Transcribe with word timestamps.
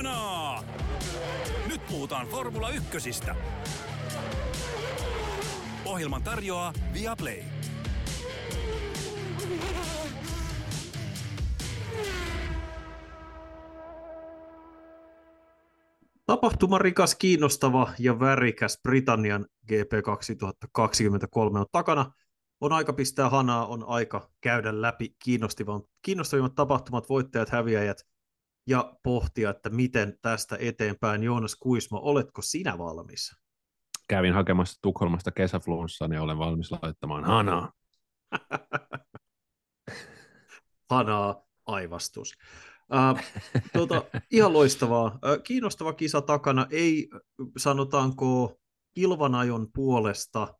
Hanaa! 0.00 0.64
Nyt 1.66 1.86
puhutaan 1.86 2.26
Formula 2.26 2.70
Ykkösistä. 2.70 3.36
Ohjelman 5.84 6.22
tarjoaa 6.22 6.72
Viaplay. 6.94 7.42
Tapahtumarikas, 16.26 17.14
kiinnostava 17.14 17.92
ja 17.98 18.20
värikäs 18.20 18.78
Britannian 18.82 19.46
GP 19.66 20.04
2023 20.04 21.60
on 21.60 21.66
takana. 21.72 22.12
On 22.60 22.72
aika 22.72 22.92
pistää 22.92 23.28
hanaa, 23.28 23.66
on 23.66 23.84
aika 23.86 24.30
käydä 24.40 24.80
läpi 24.80 25.16
kiinnostavimmat 26.02 26.54
tapahtumat, 26.54 27.08
voittajat, 27.08 27.48
häviäjät 27.48 28.09
ja 28.70 28.94
pohtia, 29.02 29.50
että 29.50 29.70
miten 29.70 30.18
tästä 30.22 30.56
eteenpäin. 30.60 31.22
Joonas 31.22 31.56
Kuisma, 31.56 32.00
oletko 32.00 32.42
sinä 32.42 32.78
valmis? 32.78 33.36
Kävin 34.08 34.34
hakemassa 34.34 34.78
Tukholmasta 34.82 35.30
kesäflunssaa, 35.30 36.08
niin 36.08 36.20
olen 36.20 36.38
valmis 36.38 36.72
laittamaan 36.82 37.24
hanaa. 37.24 37.72
hanaa, 40.90 41.42
aivastus. 41.66 42.32
Äh, 42.94 43.32
tuota, 43.72 44.04
ihan 44.30 44.52
loistavaa. 44.52 45.06
Äh, 45.06 45.42
kiinnostava 45.42 45.92
kisa 45.92 46.20
takana, 46.20 46.66
ei 46.70 47.08
sanotaanko 47.56 48.60
kilvanajon 48.94 49.68
puolesta 49.74 50.54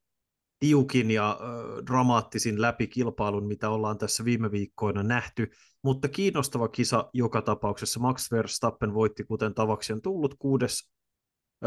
tiukin 0.59 1.11
ja 1.11 1.31
äh, 1.31 1.87
dramaattisin 1.87 2.63
läpi 2.63 2.87
kilpailun, 2.87 3.47
mitä 3.47 3.71
ollaan 3.71 3.99
tässä 3.99 4.25
viime 4.25 4.51
viikkoina 4.51 5.03
nähty, 5.03 5.51
mutta 5.83 6.09
kiinnostava 6.09 6.69
kisa 6.69 7.11
joka 7.15 7.43
tapauksessa. 7.43 8.01
Max 8.01 8.31
Verstappen 8.31 8.95
voitti, 8.95 9.25
kuten 9.25 9.55
tavaksi 9.55 9.93
on 9.93 10.03
tullut, 10.03 10.35
kuudes, 10.39 10.91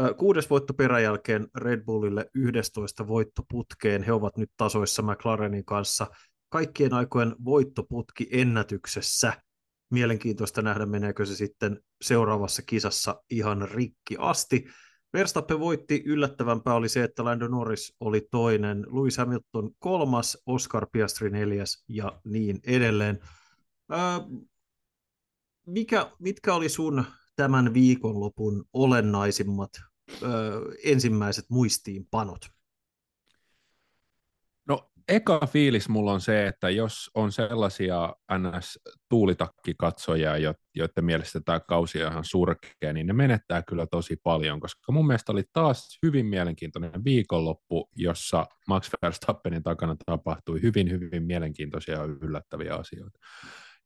äh, 0.00 0.16
kuudes 0.16 0.50
voitto 0.50 0.74
peräjälkeen 0.74 1.48
Red 1.56 1.84
Bullille 1.84 2.26
11 2.34 3.06
voittoputkeen. 3.08 4.02
He 4.02 4.12
ovat 4.12 4.36
nyt 4.36 4.50
tasoissa 4.56 5.02
McLarenin 5.02 5.64
kanssa 5.64 6.06
kaikkien 6.48 6.92
aikojen 6.92 7.36
voittoputki 7.44 8.28
ennätyksessä– 8.30 9.32
mielenkiintoista 9.94 10.62
nähdä, 10.62 10.86
meneekö 10.86 11.26
se 11.26 11.34
sitten 11.36 11.80
seuraavassa 12.02 12.62
kisassa 12.66 13.22
ihan 13.30 13.68
rikki 13.70 14.16
asti. 14.18 14.64
Verstappen 15.12 15.60
voitti, 15.60 16.02
yllättävämpää 16.06 16.74
oli 16.74 16.88
se, 16.88 17.04
että 17.04 17.24
Lando 17.24 17.48
Norris 17.48 17.96
oli 18.00 18.28
toinen, 18.30 18.86
Lewis 18.92 19.18
Hamilton 19.18 19.70
kolmas, 19.78 20.38
Oscar 20.46 20.86
Piastri 20.92 21.30
neljäs 21.30 21.84
ja 21.88 22.20
niin 22.24 22.60
edelleen. 22.66 23.18
Mikä, 25.66 26.10
mitkä 26.18 26.54
oli 26.54 26.68
sun 26.68 27.04
tämän 27.36 27.74
viikonlopun 27.74 28.64
olennaisimmat 28.72 29.70
ää, 30.22 30.30
ensimmäiset 30.84 31.44
muistiinpanot? 31.50 32.54
eka 35.08 35.46
fiilis 35.46 35.88
mulla 35.88 36.12
on 36.12 36.20
se, 36.20 36.46
että 36.46 36.70
jos 36.70 37.10
on 37.14 37.32
sellaisia 37.32 38.14
NS-tuulitakkikatsojia, 38.32 40.54
joiden 40.74 41.04
mielestä 41.04 41.40
tämä 41.44 41.60
kausi 41.60 42.04
on 42.04 42.12
ihan 42.12 42.24
surkea, 42.24 42.92
niin 42.92 43.06
ne 43.06 43.12
menettää 43.12 43.62
kyllä 43.62 43.86
tosi 43.86 44.16
paljon, 44.16 44.60
koska 44.60 44.92
mun 44.92 45.06
mielestä 45.06 45.32
oli 45.32 45.42
taas 45.52 45.98
hyvin 46.02 46.26
mielenkiintoinen 46.26 47.04
viikonloppu, 47.04 47.88
jossa 47.96 48.46
Max 48.68 48.90
Verstappenin 49.02 49.62
takana 49.62 49.96
tapahtui 50.06 50.62
hyvin, 50.62 50.90
hyvin 50.90 51.22
mielenkiintoisia 51.22 51.94
ja 51.94 52.04
yllättäviä 52.04 52.74
asioita. 52.74 53.18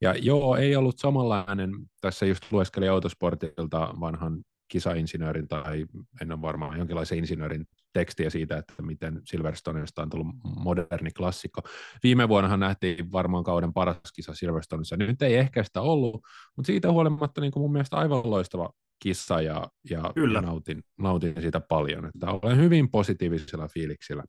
Ja 0.00 0.14
joo, 0.18 0.56
ei 0.56 0.76
ollut 0.76 0.98
samanlainen, 0.98 1.70
tässä 2.00 2.26
just 2.26 2.52
lueskelin 2.52 2.90
autosportilta 2.90 3.94
vanhan 4.00 4.44
kisainsinöörin 4.68 5.48
tai 5.48 5.86
en 6.20 6.32
ole 6.32 6.42
varmaan 6.42 6.78
jonkinlaisen 6.78 7.18
insinöörin 7.18 7.66
tekstiä 7.92 8.30
siitä, 8.30 8.56
että 8.56 8.82
miten 8.82 9.20
Silverstoneista 9.24 10.02
on 10.02 10.10
tullut 10.10 10.26
moderni 10.56 11.10
klassikko. 11.10 11.60
Viime 12.02 12.28
vuonnahan 12.28 12.60
nähtiin 12.60 13.12
varmaan 13.12 13.44
kauden 13.44 13.72
paras 13.72 14.12
kisa 14.14 14.34
Silverstoneissa. 14.34 14.96
Nyt 14.96 15.22
ei 15.22 15.36
ehkä 15.36 15.62
sitä 15.62 15.80
ollut, 15.80 16.22
mutta 16.56 16.66
siitä 16.66 16.92
huolimatta 16.92 17.40
niin 17.40 17.52
kuin 17.52 17.62
mun 17.62 17.72
mielestä 17.72 17.96
aivan 17.96 18.30
loistava 18.30 18.70
kissa 19.02 19.40
ja, 19.40 19.68
ja, 19.90 20.12
Kyllä. 20.14 20.40
nautin, 20.40 20.82
nautin 20.98 21.34
siitä 21.40 21.60
paljon. 21.60 22.06
Että 22.06 22.26
olen 22.30 22.56
hyvin 22.56 22.90
positiivisella 22.90 23.68
fiiliksellä 23.68 24.24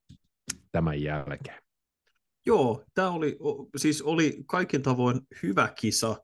tämän 0.72 1.02
jälkeen. 1.02 1.69
Joo, 2.50 2.84
tämä 2.94 3.10
oli, 3.12 3.38
siis 3.78 4.02
oli 4.02 4.44
kaikin 4.48 4.82
tavoin 4.82 5.20
hyvä 5.44 5.74
kisa 5.80 6.16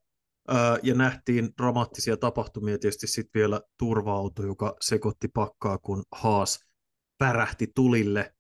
ja 0.84 0.96
nähtiin 0.96 1.50
dramaattisia 1.58 2.18
tapahtumia, 2.18 2.78
tietysti 2.78 3.08
sitten 3.08 3.40
vielä 3.40 3.62
turva-auto, 3.78 4.46
joka 4.46 4.76
sekoitti 4.82 5.28
pakkaa, 5.28 5.78
kun 5.78 6.04
Haas 6.12 6.60
pärähti 7.18 7.68
tulille, 7.76 8.34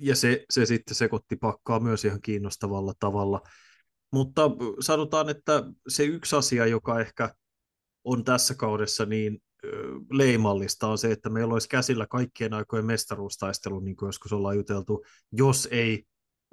ja 0.00 0.16
se, 0.16 0.44
se 0.50 0.66
sitten 0.66 0.94
sekoitti 0.94 1.36
pakkaa 1.36 1.80
myös 1.80 2.04
ihan 2.04 2.20
kiinnostavalla 2.20 2.92
tavalla. 2.98 3.40
Mutta 4.12 4.50
sanotaan, 4.80 5.28
että 5.28 5.62
se 5.88 6.04
yksi 6.04 6.36
asia, 6.36 6.66
joka 6.66 7.00
ehkä 7.00 7.34
on 8.04 8.24
tässä 8.24 8.54
kaudessa 8.54 9.06
niin 9.06 9.42
leimallista, 10.12 10.88
on 10.88 10.98
se, 10.98 11.12
että 11.12 11.30
meillä 11.30 11.52
olisi 11.52 11.68
käsillä 11.68 12.06
kaikkien 12.06 12.54
aikojen 12.54 12.86
mestaruustaistelu, 12.86 13.80
niin 13.80 13.96
kuin 13.96 14.08
joskus 14.08 14.32
ollaan 14.32 14.56
juteltu, 14.56 15.04
jos 15.32 15.68
ei 15.70 16.04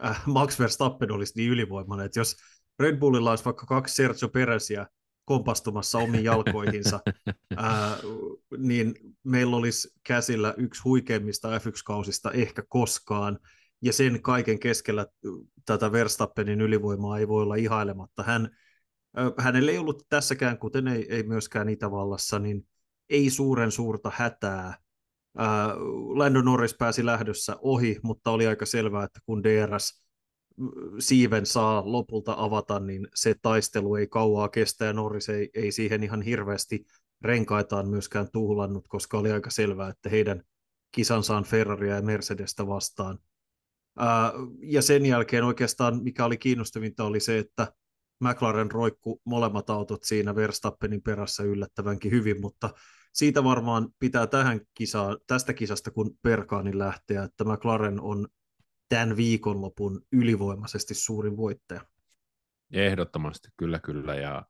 äh, 0.05 0.23
Max 0.25 0.59
Verstappen 0.59 1.11
olisi 1.11 1.33
niin 1.35 1.51
ylivoimainen, 1.51 2.05
että 2.05 2.19
jos 2.19 2.35
Red 2.79 2.97
Bullilla 2.97 3.29
olisi 3.29 3.45
vaikka 3.45 3.65
kaksi 3.65 3.95
Sergio 3.95 4.29
Perezia 4.29 4.87
kompastumassa 5.25 5.97
omiin 5.97 6.23
jalkoihinsa, 6.23 6.99
ää, 7.57 7.97
niin 8.57 8.93
meillä 9.23 9.55
olisi 9.55 9.89
käsillä 10.03 10.53
yksi 10.57 10.81
huikeimmista 10.83 11.57
F1-kausista 11.57 12.31
ehkä 12.31 12.63
koskaan, 12.69 13.39
ja 13.81 13.93
sen 13.93 14.21
kaiken 14.21 14.59
keskellä 14.59 15.07
tätä 15.65 15.91
Verstappenin 15.91 16.61
ylivoimaa 16.61 17.19
ei 17.19 17.27
voi 17.27 17.43
olla 17.43 17.55
ihailematta. 17.55 18.23
Hän, 18.23 18.49
hänellä 19.37 19.71
ei 19.71 19.77
ollut 19.77 20.05
tässäkään, 20.09 20.57
kuten 20.57 20.87
ei, 20.87 21.05
ei 21.09 21.23
myöskään 21.23 21.69
Itävallassa, 21.69 22.39
niin 22.39 22.67
ei 23.09 23.29
suuren 23.29 23.71
suurta 23.71 24.11
hätää. 24.15 24.77
Ää, 25.37 25.67
Lando 26.15 26.41
Norris 26.41 26.75
pääsi 26.79 27.05
lähdössä 27.05 27.55
ohi, 27.61 27.99
mutta 28.03 28.31
oli 28.31 28.47
aika 28.47 28.65
selvää, 28.65 29.03
että 29.03 29.19
kun 29.25 29.43
DRS 29.43 30.03
siiven 30.99 31.45
saa 31.45 31.91
lopulta 31.91 32.35
avata, 32.37 32.79
niin 32.79 33.07
se 33.15 33.35
taistelu 33.41 33.95
ei 33.95 34.07
kauaa 34.07 34.49
kestä 34.49 34.85
ja 34.85 34.93
Norris 34.93 35.29
ei, 35.29 35.49
ei 35.53 35.71
siihen 35.71 36.03
ihan 36.03 36.21
hirveästi 36.21 36.85
renkaitaan 37.21 37.89
myöskään 37.89 38.27
tuhlannut, 38.33 38.87
koska 38.87 39.17
oli 39.17 39.31
aika 39.31 39.49
selvää, 39.49 39.89
että 39.89 40.09
heidän 40.09 40.43
kisansa 40.91 41.37
on 41.37 41.43
Ferraria 41.43 41.95
ja 41.95 42.01
Mercedestä 42.01 42.67
vastaan. 42.67 43.19
Ja 44.61 44.81
sen 44.81 45.05
jälkeen 45.05 45.43
oikeastaan 45.43 46.03
mikä 46.03 46.25
oli 46.25 46.37
kiinnostavinta 46.37 47.03
oli 47.03 47.19
se, 47.19 47.37
että 47.37 47.73
McLaren 48.19 48.71
roikku 48.71 49.21
molemmat 49.25 49.69
autot 49.69 50.03
siinä 50.03 50.35
Verstappenin 50.35 51.01
perässä 51.01 51.43
yllättävänkin 51.43 52.11
hyvin, 52.11 52.41
mutta 52.41 52.69
siitä 53.13 53.43
varmaan 53.43 53.89
pitää 53.99 54.27
tähän 54.27 54.59
kisaan, 54.73 55.17
tästä 55.27 55.53
kisasta 55.53 55.91
kun 55.91 56.17
Perkaanin 56.21 56.79
lähteä, 56.79 57.23
että 57.23 57.43
McLaren 57.43 58.01
on 58.01 58.27
tämän 58.89 59.17
viikonlopun 59.17 60.01
ylivoimaisesti 60.11 60.93
suurin 60.93 61.37
voittaja. 61.37 61.81
Ehdottomasti, 62.73 63.47
kyllä 63.57 63.79
kyllä. 63.79 64.15
Ja 64.15 64.45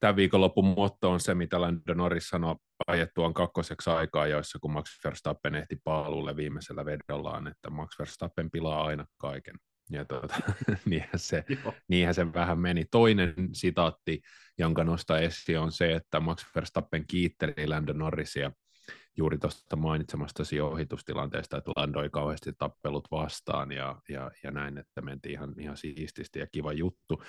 tämän 0.00 0.16
viikonlopun 0.16 0.64
motto 0.64 1.10
on 1.10 1.20
se, 1.20 1.34
mitä 1.34 1.60
Lando 1.60 1.94
Norris 1.94 2.28
sanoi 2.28 2.56
ajettuaan 2.86 3.34
kakkoseksi 3.34 3.90
aikaa, 3.90 4.26
joissa 4.26 4.58
kun 4.58 4.72
Max 4.72 5.04
Verstappen 5.04 5.54
ehti 5.54 5.76
paalulle 5.84 6.36
viimeisellä 6.36 6.84
vedollaan, 6.84 7.46
että 7.46 7.70
Max 7.70 7.98
Verstappen 7.98 8.50
pilaa 8.50 8.84
aina 8.84 9.06
kaiken. 9.16 9.54
Ja 9.90 10.04
tuota, 10.04 10.34
niinhän, 10.84 11.18
se, 11.18 11.44
niinhän 11.88 12.14
se 12.14 12.32
vähän 12.32 12.58
meni. 12.58 12.84
Toinen 12.90 13.34
sitaatti, 13.52 14.20
jonka 14.58 14.84
nostaa 14.84 15.18
esiin, 15.18 15.58
on 15.58 15.72
se, 15.72 15.92
että 15.92 16.20
Max 16.20 16.46
Verstappen 16.54 17.06
kiitteli 17.06 17.66
Lando 17.66 17.92
Norrisia– 17.92 18.52
juuri 19.18 19.38
tuosta 19.38 19.76
mainitsemastasi 19.76 20.60
ohitustilanteesta, 20.60 21.56
että 21.56 21.70
landoi 21.76 22.10
kauheasti 22.10 22.52
tappelut 22.58 23.08
vastaan 23.10 23.72
ja, 23.72 24.00
ja, 24.08 24.30
ja 24.42 24.50
näin, 24.50 24.78
että 24.78 25.00
mentiin 25.00 25.32
ihan, 25.32 25.54
ihan 25.58 25.76
siististi 25.76 26.38
ja 26.38 26.46
kiva 26.52 26.72
juttu. 26.72 27.22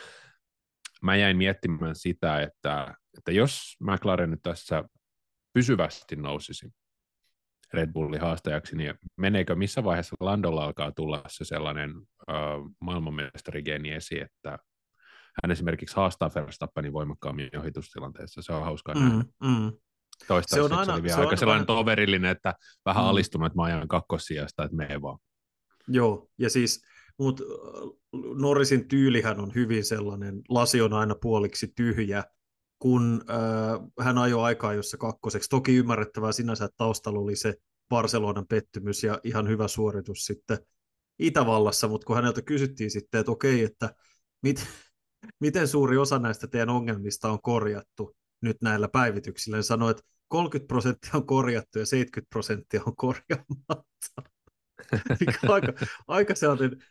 Mä 1.01 1.15
jäin 1.15 1.37
miettimään 1.37 1.95
sitä, 1.95 2.41
että, 2.41 2.95
että 3.17 3.31
jos 3.31 3.75
McLaren 3.79 4.31
nyt 4.31 4.41
tässä 4.43 4.83
pysyvästi 5.53 6.15
nousisi 6.15 6.69
Red 7.73 7.91
Bullin 7.93 8.21
haastajaksi, 8.21 8.75
niin 8.75 8.93
meneekö 9.17 9.55
missä 9.55 9.83
vaiheessa 9.83 10.15
Landolla 10.19 10.63
alkaa 10.63 10.91
tulla 10.91 11.23
se 11.27 11.45
sellainen 11.45 11.91
äh, 12.29 12.35
maailmanmestarigeeni 12.81 13.91
esiin, 13.91 14.21
että 14.21 14.59
hän 15.43 15.51
esimerkiksi 15.51 15.95
haastaa 15.95 16.31
Verstappenin 16.35 16.93
voimakkaammin 16.93 17.59
ohitustilanteessa. 17.59 18.41
Se 18.41 18.53
on 18.53 18.63
hauskaa 18.63 18.95
mm, 18.95 19.01
nähdä. 19.01 19.23
Mm. 19.43 19.71
Toistaiseksi 20.27 20.55
se 20.55 20.61
on 20.61 20.79
aina, 20.79 20.93
oli 20.93 21.03
vielä 21.03 21.15
se 21.15 21.21
aika 21.21 21.31
on 21.31 21.37
sellainen 21.37 21.69
aina... 21.69 21.79
toverillinen, 21.79 22.31
että 22.31 22.53
vähän 22.85 23.03
mm. 23.03 23.09
alistunut, 23.09 23.45
että 23.45 23.57
mä 23.57 23.63
ajan 23.63 23.87
kakkosijasta, 23.87 24.63
että 24.63 24.77
me 24.77 25.01
vaan. 25.01 25.19
Joo, 25.87 26.29
ja 26.37 26.49
siis, 26.49 26.81
mutta 27.19 27.43
Norrisin 28.39 28.87
tyylihän 28.87 29.39
on 29.39 29.51
hyvin 29.55 29.85
sellainen, 29.85 30.41
lasi 30.49 30.81
on 30.81 30.93
aina 30.93 31.15
puoliksi 31.21 31.67
tyhjä, 31.75 32.23
kun 32.79 33.23
äh, 33.29 34.05
hän 34.05 34.17
ajoi 34.17 34.43
aikaa 34.43 34.73
jossa 34.73 34.97
kakkoseksi. 34.97 35.49
Toki 35.49 35.75
ymmärrettävää 35.75 36.31
sinänsä, 36.31 36.65
että 36.65 36.77
taustalla 36.77 37.19
oli 37.19 37.35
se 37.35 37.55
Barcelonan 37.89 38.47
pettymys 38.47 39.03
ja 39.03 39.19
ihan 39.23 39.47
hyvä 39.47 39.67
suoritus 39.67 40.25
sitten 40.25 40.57
Itävallassa, 41.19 41.87
mutta 41.87 42.05
kun 42.05 42.15
häneltä 42.15 42.41
kysyttiin 42.41 42.91
sitten, 42.91 43.19
että 43.19 43.31
okei, 43.31 43.63
että 43.63 43.93
mit, 44.41 44.67
miten 45.39 45.67
suuri 45.67 45.97
osa 45.97 46.19
näistä 46.19 46.47
teidän 46.47 46.69
ongelmista 46.69 47.31
on 47.31 47.41
korjattu 47.41 48.15
nyt 48.41 48.57
näillä 48.61 48.87
päivityksillä, 48.87 49.57
niin 49.57 49.63
sanoi, 49.63 49.91
että 49.91 50.03
30 50.27 50.67
prosenttia 50.67 51.11
on 51.13 51.25
korjattu 51.25 51.79
ja 51.79 51.85
70 51.85 52.29
prosenttia 52.29 52.81
on 52.85 52.95
korjaamatta. 52.95 54.23
aika, 55.53 55.73
aika 56.07 56.35
sellainen 56.35 56.83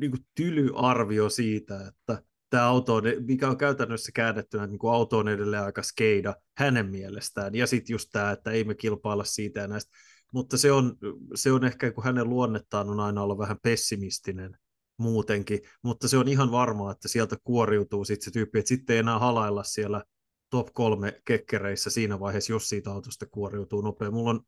niin 0.00 0.10
kuin 0.10 0.26
tyly 0.34 0.70
arvio 0.74 1.28
siitä, 1.28 1.88
että 1.88 2.22
tämä 2.50 2.66
auto 2.68 2.94
on, 2.94 3.02
mikä 3.26 3.48
on 3.48 3.56
käytännössä 3.56 4.12
käännettynä, 4.14 4.66
niin 4.66 4.78
kuin 4.78 4.94
auto 4.94 5.18
on 5.18 5.28
edelleen 5.28 5.64
aika 5.64 5.82
skeida 5.82 6.34
hänen 6.56 6.90
mielestään. 6.90 7.54
Ja 7.54 7.66
sitten 7.66 7.94
just 7.94 8.08
tämä, 8.12 8.30
että 8.30 8.50
ei 8.50 8.64
me 8.64 8.74
kilpailla 8.74 9.24
siitä 9.24 9.60
ja 9.60 9.68
näistä. 9.68 9.96
Mutta 10.32 10.58
se 10.58 10.72
on, 10.72 10.96
se 11.34 11.52
on 11.52 11.64
ehkä, 11.64 11.92
kun 11.92 12.04
hänen 12.04 12.28
luonnettaan 12.28 12.90
on 12.90 13.00
aina 13.00 13.22
ollut 13.22 13.38
vähän 13.38 13.56
pessimistinen 13.62 14.58
muutenkin, 14.96 15.60
mutta 15.82 16.08
se 16.08 16.16
on 16.16 16.28
ihan 16.28 16.50
varmaa, 16.50 16.92
että 16.92 17.08
sieltä 17.08 17.36
kuoriutuu 17.44 18.04
sitten 18.04 18.24
se 18.24 18.30
tyyppi, 18.30 18.58
että 18.58 18.68
sitten 18.68 18.94
ei 18.94 19.00
enää 19.00 19.18
halailla 19.18 19.62
siellä 19.62 20.04
top 20.50 20.68
kolme 20.72 21.20
kekkereissä 21.24 21.90
siinä 21.90 22.20
vaiheessa, 22.20 22.52
jos 22.52 22.68
siitä 22.68 22.90
autosta 22.90 23.26
kuoriutuu 23.26 23.80
nopea. 23.80 24.10
Mulla 24.10 24.30
on 24.30 24.40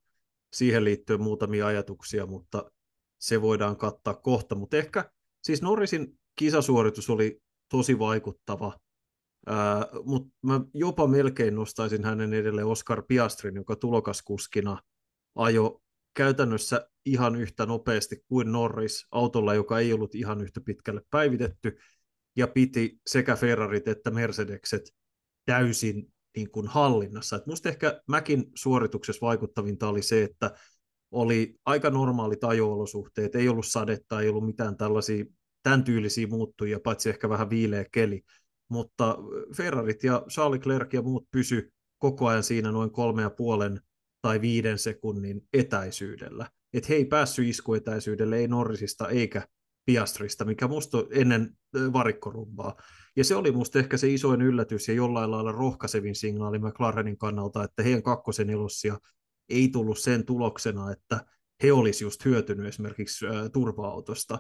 siihen 0.53 0.85
liittyen 0.85 1.23
muutamia 1.23 1.67
ajatuksia, 1.67 2.27
mutta 2.27 2.71
se 3.19 3.43
voidaan 3.43 3.77
kattaa 3.77 4.15
kohta. 4.15 4.55
Mutta 4.55 4.77
ehkä 4.77 5.11
siis 5.43 5.63
Norrisin 5.63 6.19
kisasuoritus 6.37 7.11
oli 7.11 7.41
tosi 7.69 7.99
vaikuttava, 7.99 8.79
mutta 10.05 10.37
mä 10.43 10.61
jopa 10.75 11.07
melkein 11.07 11.55
nostaisin 11.55 12.05
hänen 12.05 12.35
edelleen 12.35 12.67
Oscar 12.67 13.03
Piastrin, 13.09 13.57
joka 13.57 13.77
tulokaskuskina 13.77 14.83
ajo 15.35 15.83
käytännössä 16.15 16.89
ihan 17.07 17.37
yhtä 17.37 17.67
nopeasti 17.67 18.25
kuin 18.29 18.53
Norris 18.53 19.07
autolla, 19.11 19.55
joka 19.55 19.79
ei 19.79 19.93
ollut 19.93 20.15
ihan 20.15 20.41
yhtä 20.41 20.61
pitkälle 20.61 21.03
päivitetty, 21.11 21.79
ja 22.37 22.49
piti 22.49 23.01
sekä 23.07 23.37
Ferrarit 23.37 23.89
että 23.89 24.11
Mercedekset 24.11 24.83
täysin 25.45 26.13
niin 26.37 26.51
kuin 26.51 26.67
hallinnassa. 26.67 27.37
Et 27.37 27.47
musta 27.47 27.69
ehkä 27.69 28.03
Mäkin 28.09 28.45
suorituksessa 28.55 29.27
vaikuttavinta 29.27 29.89
oli 29.89 30.03
se, 30.03 30.23
että 30.23 30.51
oli 31.11 31.55
aika 31.65 31.91
normaalit 31.91 32.45
ajo-olosuhteet, 32.45 33.35
ei 33.35 33.49
ollut 33.49 33.67
sadetta, 33.67 34.21
ei 34.21 34.29
ollut 34.29 34.47
mitään 34.47 34.77
tällaisia 34.77 35.25
tämän 35.67 35.85
tyylisiä 35.85 36.27
muuttujia, 36.27 36.81
paitsi 36.81 37.09
ehkä 37.09 37.29
vähän 37.29 37.51
viileä 37.51 37.85
keli, 37.93 38.23
mutta 38.69 39.19
Ferrarit 39.57 40.05
ja 40.05 40.25
Charles 40.31 40.59
Leclerc 40.59 40.95
ja 40.95 41.03
muut 41.03 41.31
pysy 41.31 41.73
koko 41.99 42.27
ajan 42.27 42.43
siinä 42.43 42.73
noin 42.73 42.91
kolme 42.91 43.23
ja 43.23 43.31
puolen 43.31 43.81
tai 44.23 44.41
viiden 44.41 44.79
sekunnin 44.79 45.41
etäisyydellä. 45.53 46.51
Että 46.73 46.87
he 46.89 46.95
ei 46.95 47.05
päässyt 47.05 47.49
iskuetäisyydelle, 47.49 48.37
ei 48.37 48.49
Norrisista 48.49 49.09
eikä 49.09 49.49
Piastrista, 49.85 50.45
mikä 50.45 50.69
musta 50.69 50.99
ennen 51.11 51.51
varikkorumbaa. 51.93 52.77
Ja 53.17 53.25
se 53.25 53.37
oli 53.37 53.53
musta 53.53 53.79
ehkä 53.79 53.97
se 53.97 54.09
isoin 54.09 54.43
yllätys 54.43 54.89
ja 54.89 54.95
jollain 54.95 55.31
lailla 55.31 55.53
rohkaisevin 55.53 56.15
signaali 56.15 56.59
McLarenin 56.59 57.19
kannalta, 57.19 57.65
että 57.65 57.83
heidän 57.83 58.03
kakkosen 58.03 58.51
elossia 58.51 58.99
ei 59.49 59.69
tullut 59.69 59.99
sen 59.99 60.27
tuloksena, 60.27 60.93
että 60.93 61.27
he 61.63 61.73
olisi 61.73 62.05
just 62.05 62.25
hyötynyt 62.25 62.67
esimerkiksi 62.67 63.27
turva-autosta, 63.53 64.39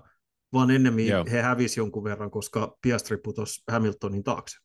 vaan 0.56 0.70
ennemmin 0.70 1.06
Joo. 1.06 1.25
he 1.31 1.43
hävisi 1.43 1.81
jonkun 1.81 2.05
verran, 2.05 2.31
koska 2.31 2.76
Piastri 2.82 3.17
putosi 3.17 3.62
Hamiltonin 3.70 4.25
taakse. 4.25 4.56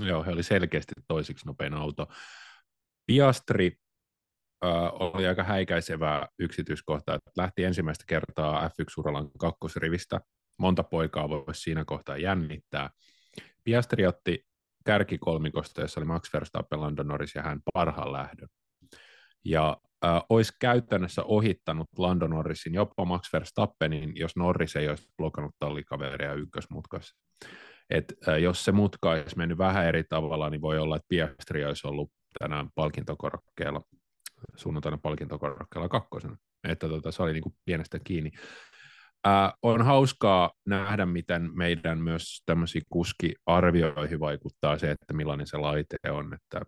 Joo, 0.00 0.24
he 0.24 0.30
oli 0.30 0.42
selkeästi 0.42 0.92
toisiksi 1.08 1.46
nopein 1.46 1.74
auto. 1.74 2.06
Piastri 3.06 3.76
äh, 4.64 4.70
oli 4.92 5.26
aika 5.26 5.42
häikäisevää 5.42 6.28
yksityiskohtaa, 6.38 7.14
että 7.14 7.30
lähti 7.36 7.64
ensimmäistä 7.64 8.04
kertaa 8.08 8.68
F1-uralan 8.68 9.30
kakkosrivistä. 9.38 10.20
Monta 10.58 10.82
poikaa 10.82 11.28
voisi 11.28 11.60
siinä 11.60 11.84
kohtaa 11.84 12.16
jännittää. 12.16 12.90
Piastri 13.64 14.06
otti 14.06 14.46
kärkikolmikosta, 14.84 15.80
jossa 15.80 16.00
oli 16.00 16.06
Max 16.06 16.32
Verstappen, 16.32 16.80
Lando 16.80 17.02
Norris 17.02 17.34
ja 17.34 17.42
hän 17.42 17.60
parhaan 17.74 18.12
lähdön. 18.12 18.48
Ja 19.44 19.76
äh, 20.04 20.22
olisi 20.28 20.52
käytännössä 20.60 21.22
ohittanut 21.24 21.88
Lando 21.98 22.26
Norrisin, 22.26 22.74
jopa 22.74 23.04
Max 23.04 23.32
Verstappenin, 23.32 24.12
jos 24.16 24.36
Norris 24.36 24.76
ei 24.76 24.88
olisi 24.88 25.08
blokannut 25.16 25.54
tallikaveria 25.58 26.34
ykkösmutkassa. 26.34 27.16
Et, 27.90 28.14
äh, 28.28 28.38
jos 28.38 28.64
se 28.64 28.72
mutka 28.72 29.10
olisi 29.10 29.36
mennyt 29.36 29.58
vähän 29.58 29.86
eri 29.86 30.04
tavalla, 30.08 30.50
niin 30.50 30.60
voi 30.60 30.78
olla, 30.78 30.96
että 30.96 31.06
Piastri 31.08 31.64
olisi 31.64 31.86
ollut 31.86 32.10
tänään 32.38 32.68
palkintokorokkeella, 32.74 33.80
sunnuntaina 34.56 34.98
palkintokorokkeella 35.02 35.88
kakkosena. 35.88 36.36
Että 36.68 36.88
tota, 36.88 37.12
se 37.12 37.22
oli 37.22 37.32
niin 37.32 37.42
kuin 37.42 37.54
pienestä 37.64 37.98
kiinni. 38.04 38.30
Äh, 39.26 39.52
on 39.62 39.82
hauskaa 39.82 40.50
nähdä, 40.66 41.06
miten 41.06 41.50
meidän 41.54 42.00
myös 42.00 42.42
tämmöisiin 42.46 42.84
kuskiarvioihin 42.90 44.20
vaikuttaa 44.20 44.78
se, 44.78 44.90
että 44.90 45.14
millainen 45.14 45.46
se 45.46 45.56
laite 45.56 45.96
on. 46.10 46.34
Että, 46.34 46.60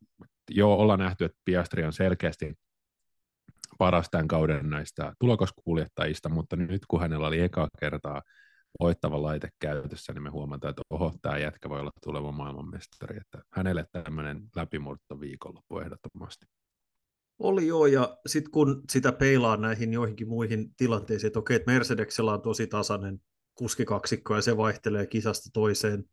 joo, 0.51 0.75
ollaan 0.77 0.99
nähty, 0.99 1.25
että 1.25 1.39
Piastri 1.45 1.85
on 1.85 1.93
selkeästi 1.93 2.55
paras 3.79 4.09
tämän 4.11 4.29
kauden 4.29 4.71
näistä 4.71 5.13
tulokaskuljettajista, 5.21 6.29
mutta 6.29 6.57
nyt 6.57 6.83
kun 6.89 7.01
hänellä 7.01 7.27
oli 7.27 7.41
eka 7.41 7.69
kertaa 7.81 8.23
voittava 8.81 9.23
laite 9.23 9.49
käytössä, 9.59 10.13
niin 10.13 10.23
me 10.23 10.31
huomataan, 10.31 10.71
että 10.71 10.83
oho, 10.91 11.13
tämä 11.23 11.39
jätkä 11.39 11.69
voi 11.69 11.81
olla 11.81 11.91
tuleva 12.05 12.33
maailmanmestari, 12.33 13.17
että 13.17 13.43
hänelle 13.53 13.87
tämmöinen 13.93 14.43
läpimurto 14.57 15.21
viikonloppu 15.21 15.79
ehdottomasti. 15.79 16.47
Oli 17.39 17.67
joo, 17.67 17.87
ja 17.87 18.19
sitten 18.27 18.51
kun 18.51 18.83
sitä 18.91 19.13
peilaa 19.13 19.57
näihin 19.57 19.93
joihinkin 19.93 20.29
muihin 20.29 20.75
tilanteisiin, 20.77 21.27
että 21.29 21.39
okei, 21.39 21.57
että 21.57 21.73
Mercedeksellä 21.73 22.33
on 22.33 22.43
tosi 22.43 22.67
tasainen 22.67 23.19
kuskikaksikko, 23.55 24.35
ja 24.35 24.43
se 24.43 24.57
vaihtelee 24.57 25.07
kisasta 25.07 25.51
toiseen. 25.53 26.05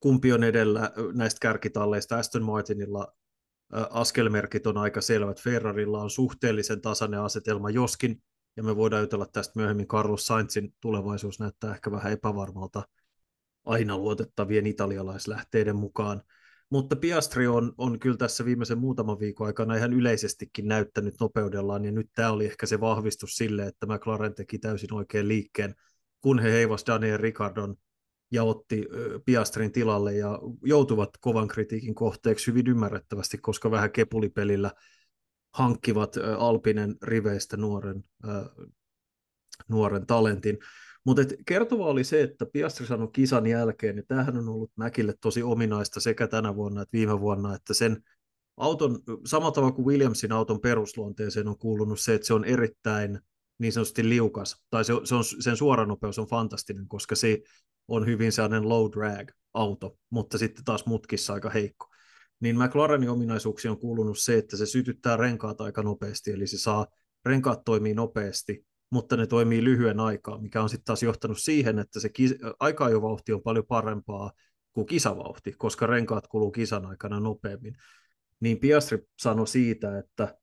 Kumpi 0.00 0.32
on 0.32 0.44
edellä 0.44 0.92
näistä 1.12 1.38
kärkitalleista? 1.40 2.18
Aston 2.18 2.42
Martinilla 2.42 3.12
askelmerkit 3.90 4.66
on 4.66 4.76
aika 4.76 5.00
selvät. 5.00 5.40
Ferrarilla 5.40 6.02
on 6.02 6.10
suhteellisen 6.10 6.80
tasainen 6.80 7.20
asetelma, 7.20 7.70
joskin, 7.70 8.22
ja 8.56 8.62
me 8.62 8.76
voidaan 8.76 9.02
jutella 9.02 9.26
tästä 9.26 9.52
myöhemmin, 9.56 9.88
Carlos 9.88 10.26
Sainzin 10.26 10.74
tulevaisuus 10.80 11.40
näyttää 11.40 11.74
ehkä 11.74 11.90
vähän 11.90 12.12
epävarmalta 12.12 12.82
aina 13.64 13.98
luotettavien 13.98 14.66
italialaislähteiden 14.66 15.76
mukaan. 15.76 16.22
Mutta 16.70 16.96
Piastri 16.96 17.46
on, 17.46 17.72
on 17.78 17.98
kyllä 17.98 18.16
tässä 18.16 18.44
viimeisen 18.44 18.78
muutaman 18.78 19.20
viikon 19.20 19.46
aikana 19.46 19.76
ihan 19.76 19.92
yleisestikin 19.92 20.68
näyttänyt 20.68 21.14
nopeudellaan, 21.20 21.84
ja 21.84 21.92
nyt 21.92 22.10
tämä 22.14 22.30
oli 22.30 22.46
ehkä 22.46 22.66
se 22.66 22.80
vahvistus 22.80 23.36
sille, 23.36 23.66
että 23.66 23.86
McLaren 23.86 24.34
teki 24.34 24.58
täysin 24.58 24.94
oikein 24.94 25.28
liikkeen, 25.28 25.74
kun 26.20 26.38
he 26.38 26.52
heivas 26.52 26.84
Daniel 26.86 27.18
Ricardon 27.18 27.76
ja 28.32 28.44
otti 28.44 28.86
Piastrin 29.24 29.72
tilalle 29.72 30.14
ja 30.14 30.38
joutuvat 30.64 31.10
kovan 31.20 31.48
kritiikin 31.48 31.94
kohteeksi 31.94 32.46
hyvin 32.46 32.66
ymmärrettävästi, 32.66 33.38
koska 33.38 33.70
vähän 33.70 33.92
kepulipelillä 33.92 34.70
hankkivat 35.54 36.16
Alpinen 36.38 36.96
riveistä 37.02 37.56
nuoren, 37.56 38.04
nuoren 39.68 40.06
talentin. 40.06 40.58
Mutta 41.04 41.22
kertova 41.46 41.86
oli 41.86 42.04
se, 42.04 42.22
että 42.22 42.46
Piastri 42.46 42.86
sanoi 42.86 43.08
kisan 43.12 43.46
jälkeen, 43.46 43.98
että 43.98 44.14
tämähän 44.14 44.36
on 44.36 44.48
ollut 44.48 44.72
Mäkille 44.76 45.14
tosi 45.20 45.42
ominaista 45.42 46.00
sekä 46.00 46.26
tänä 46.26 46.54
vuonna 46.54 46.82
että 46.82 46.96
viime 46.96 47.20
vuonna, 47.20 47.54
että 47.54 47.74
sen 47.74 48.02
auton, 48.56 48.98
samalla 49.26 49.52
tavalla 49.52 49.74
kuin 49.74 49.86
Williamsin 49.86 50.32
auton 50.32 50.60
perusluonteeseen 50.60 51.48
on 51.48 51.58
kuulunut 51.58 52.00
se, 52.00 52.14
että 52.14 52.26
se 52.26 52.34
on 52.34 52.44
erittäin 52.44 53.20
niin 53.58 53.72
sanotusti 53.72 54.08
liukas, 54.08 54.64
tai 54.70 54.84
se, 54.84 54.92
se 55.04 55.14
on, 55.14 55.24
sen 55.24 55.56
suoranopeus 55.56 56.18
on 56.18 56.26
fantastinen, 56.26 56.88
koska 56.88 57.14
se 57.14 57.38
on 57.88 58.06
hyvin 58.06 58.32
sellainen 58.32 58.68
low 58.68 58.90
drag 58.92 59.30
auto, 59.54 59.96
mutta 60.10 60.38
sitten 60.38 60.64
taas 60.64 60.86
mutkissa 60.86 61.32
aika 61.32 61.50
heikko. 61.50 61.86
Niin 62.40 62.58
McLarenin 62.58 63.10
ominaisuuksia 63.10 63.70
on 63.70 63.78
kuulunut 63.78 64.18
se, 64.18 64.38
että 64.38 64.56
se 64.56 64.66
sytyttää 64.66 65.16
renkaat 65.16 65.60
aika 65.60 65.82
nopeasti, 65.82 66.30
eli 66.30 66.46
se 66.46 66.58
saa, 66.58 66.86
renkaat 67.24 67.64
toimii 67.64 67.94
nopeasti, 67.94 68.66
mutta 68.90 69.16
ne 69.16 69.26
toimii 69.26 69.64
lyhyen 69.64 70.00
aikaa, 70.00 70.40
mikä 70.40 70.62
on 70.62 70.68
sitten 70.68 70.84
taas 70.84 71.02
johtanut 71.02 71.38
siihen, 71.38 71.78
että 71.78 72.00
se 72.00 72.08
kis- 72.08 72.38
aika-ajovauhti 72.60 73.32
on 73.32 73.42
paljon 73.42 73.66
parempaa 73.66 74.32
kuin 74.72 74.86
kisavauhti, 74.86 75.52
koska 75.58 75.86
renkaat 75.86 76.26
kuluu 76.26 76.50
kisan 76.50 76.86
aikana 76.86 77.20
nopeammin. 77.20 77.74
Niin 78.40 78.58
Piastri 78.58 78.98
sanoi 79.18 79.46
siitä, 79.46 79.98
että 79.98 80.34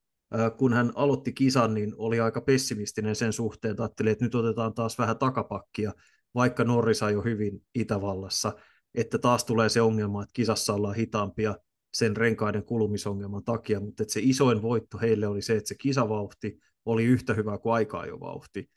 kun 0.58 0.74
hän 0.74 0.92
aloitti 0.96 1.34
kisan, 1.34 1.74
niin 1.74 1.94
oli 1.98 2.20
aika 2.20 2.42
pessimistinen 2.42 3.16
sen 3.16 3.34
suhteen, 3.34 3.72
että 3.72 3.84
ajatteli, 3.84 4.10
että 4.10 4.26
nyt 4.26 4.36
otetaan 4.36 4.74
taas 4.74 4.98
vähän 4.98 5.18
takapakkia, 5.18 5.94
vaikka 6.36 6.64
Norris 6.64 7.02
jo 7.14 7.22
hyvin 7.22 7.64
Itävallassa, 7.76 8.54
että 8.96 9.18
taas 9.18 9.46
tulee 9.46 9.70
se 9.70 9.82
ongelma, 9.82 10.24
että 10.24 10.34
kisassa 10.34 10.74
ollaan 10.74 10.96
hitaampia 10.96 11.56
sen 11.94 12.18
renkaiden 12.18 12.64
kulumisongelman 12.64 13.44
takia, 13.44 13.80
mutta 13.80 14.04
että 14.04 14.14
se 14.14 14.20
isoin 14.24 14.62
voitto 14.62 14.98
heille 14.98 15.28
oli 15.28 15.42
se, 15.42 15.56
että 15.56 15.68
se 15.68 15.76
kisavauhti 15.76 16.60
oli 16.86 17.06
yhtä 17.06 17.34
hyvä 17.34 17.58
kuin 17.58 17.74
aika 17.74 17.98
vauhti. 18.20 18.70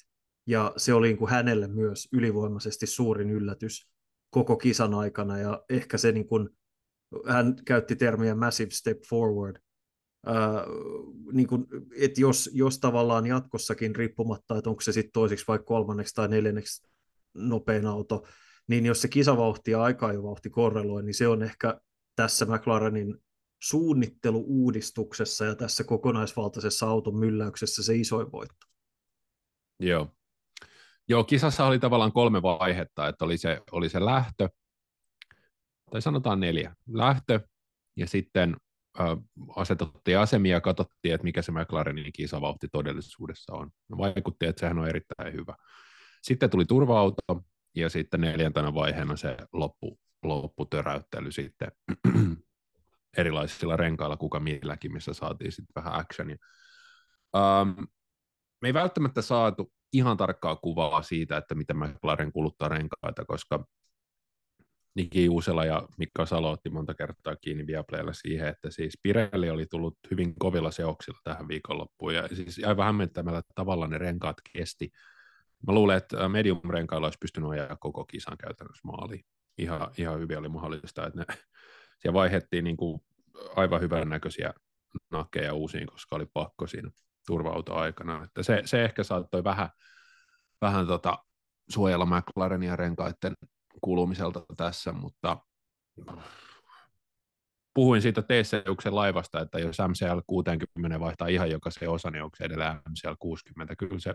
Ja 0.46 0.72
se 0.76 0.94
oli 0.94 1.06
niin 1.06 1.18
kuin 1.18 1.30
hänelle 1.30 1.68
myös 1.68 2.08
ylivoimaisesti 2.12 2.86
suurin 2.86 3.30
yllätys 3.30 3.88
koko 4.30 4.56
kisan 4.56 4.94
aikana, 4.94 5.38
ja 5.38 5.64
ehkä 5.68 5.98
se 5.98 6.12
niin 6.12 6.26
kuin 6.26 6.48
hän 7.26 7.56
käytti 7.64 7.96
termiä 7.96 8.34
massive 8.34 8.70
step 8.70 8.98
forward, 9.08 9.56
Äh, 10.28 10.64
niin 11.32 11.46
kuin, 11.46 11.66
että 11.96 12.20
jos, 12.20 12.50
jos 12.52 12.78
tavallaan 12.78 13.26
jatkossakin 13.26 13.96
riippumatta, 13.96 14.58
että 14.58 14.70
onko 14.70 14.80
se 14.82 14.92
sitten 14.92 15.12
toiseksi 15.12 15.44
vai 15.48 15.58
kolmanneksi 15.58 16.14
tai 16.14 16.28
neljänneksi 16.28 16.91
nopein 17.34 17.86
auto, 17.86 18.26
niin 18.66 18.86
jos 18.86 19.02
se 19.02 19.08
kisavauhti 19.08 19.70
ja 19.70 19.78
vauhti 20.22 20.50
korreloi, 20.50 21.02
niin 21.02 21.14
se 21.14 21.28
on 21.28 21.42
ehkä 21.42 21.80
tässä 22.16 22.46
McLarenin 22.46 23.16
suunnitteluuudistuksessa 23.62 25.44
ja 25.44 25.54
tässä 25.54 25.84
kokonaisvaltaisessa 25.84 26.88
auton 26.88 27.16
mylläyksessä 27.16 27.82
se 27.82 27.94
isoin 27.94 28.32
voitto. 28.32 28.66
Joo. 29.80 30.14
Joo, 31.08 31.24
kisassa 31.24 31.66
oli 31.66 31.78
tavallaan 31.78 32.12
kolme 32.12 32.42
vaihetta, 32.42 33.08
että 33.08 33.24
oli 33.24 33.38
se, 33.38 33.60
oli 33.72 33.88
se 33.88 34.04
lähtö, 34.04 34.48
tai 35.90 36.02
sanotaan 36.02 36.40
neljä. 36.40 36.76
Lähtö, 36.88 37.40
ja 37.96 38.06
sitten 38.06 38.56
asetettiin 39.56 40.18
asemia 40.18 40.56
ja 40.56 40.60
katsottiin, 40.60 41.14
että 41.14 41.24
mikä 41.24 41.42
se 41.42 41.52
McLarenin 41.52 42.12
kisavauhti 42.12 42.68
todellisuudessa 42.68 43.52
on. 43.54 43.70
No, 43.88 43.98
vaikutti, 43.98 44.46
että 44.46 44.60
sehän 44.60 44.78
on 44.78 44.88
erittäin 44.88 45.32
hyvä. 45.32 45.54
Sitten 46.22 46.50
tuli 46.50 46.64
turva-auto 46.64 47.42
ja 47.74 47.88
sitten 47.88 48.20
neljäntenä 48.20 48.74
vaiheena 48.74 49.16
se 49.16 49.36
loppu, 49.52 49.98
lopputöräyttely 50.22 51.32
sitten 51.32 51.72
erilaisilla 53.18 53.76
renkailla, 53.76 54.16
kuka 54.16 54.40
milläkin, 54.40 54.92
missä 54.92 55.12
saatiin 55.12 55.52
sitten 55.52 55.74
vähän 55.84 56.00
actionia. 56.00 56.36
Um, 57.36 57.86
me 58.62 58.68
ei 58.68 58.74
välttämättä 58.74 59.22
saatu 59.22 59.72
ihan 59.92 60.16
tarkkaa 60.16 60.56
kuvaa 60.56 61.02
siitä, 61.02 61.36
että 61.36 61.54
miten 61.54 61.76
McLaren 61.76 62.32
kuluttaa 62.32 62.68
renkaita, 62.68 63.24
koska 63.24 63.64
Niki 64.94 65.28
Uusela 65.28 65.64
ja 65.64 65.88
Mikka 65.98 66.26
Salo 66.26 66.50
otti 66.50 66.70
monta 66.70 66.94
kertaa 66.94 67.36
kiinni 67.36 67.66
Viaplaylla 67.66 68.12
siihen, 68.12 68.48
että 68.48 68.70
siis 68.70 68.98
Pirelli 69.02 69.50
oli 69.50 69.66
tullut 69.66 69.98
hyvin 70.10 70.34
kovilla 70.38 70.70
seoksilla 70.70 71.20
tähän 71.24 71.48
viikonloppuun, 71.48 72.14
ja 72.14 72.28
siis 72.28 72.60
aivan 72.66 72.86
hämmentämällä 72.86 73.42
tavalla 73.54 73.88
ne 73.88 73.98
renkaat 73.98 74.36
kesti. 74.52 74.90
Mä 75.66 75.74
luulen, 75.74 75.96
että 75.96 76.28
medium-renkailla 76.28 77.06
olisi 77.06 77.18
pystynyt 77.18 77.50
ajaa 77.50 77.76
koko 77.76 78.04
kisan 78.04 78.38
käytännössä 78.38 78.82
maaliin. 78.84 79.24
Ihan, 79.58 79.90
ihan 79.98 80.18
hyvin 80.18 80.38
oli 80.38 80.48
mahdollista, 80.48 81.06
että 81.06 81.18
ne, 81.18 81.24
siellä 81.98 82.14
vaihettiin 82.14 82.64
niin 82.64 82.76
kuin 82.76 83.00
aivan 83.56 83.80
hyvän 83.80 84.08
näköisiä 84.08 84.54
nakkeja 85.10 85.54
uusiin, 85.54 85.86
koska 85.86 86.16
oli 86.16 86.26
pakko 86.32 86.66
siinä 86.66 86.90
turva-autoaikana. 87.26 88.24
Että 88.24 88.42
se, 88.42 88.62
se 88.64 88.84
ehkä 88.84 89.02
saattoi 89.02 89.44
vähän, 89.44 89.68
vähän 90.60 90.86
tota, 90.86 91.18
suojella 91.70 92.06
McLarenia 92.06 92.76
renkaiden 92.76 93.34
kulumiselta 93.80 94.42
tässä, 94.56 94.92
mutta 94.92 95.36
puhuin 97.74 98.02
siitä 98.02 98.22
Teseuksen 98.22 98.94
laivasta, 98.94 99.40
että 99.40 99.58
jos 99.58 99.76
MCL 99.88 100.18
60 100.26 101.00
vaihtaa 101.00 101.28
ihan 101.28 101.50
jokaisen 101.50 101.90
osa, 101.90 102.10
niin 102.10 102.22
onko 102.22 102.36
se 102.36 102.44
edelleen 102.44 102.76
MCL 102.88 103.14
60? 103.18 103.76
Kyllä 103.76 103.98
se 103.98 104.14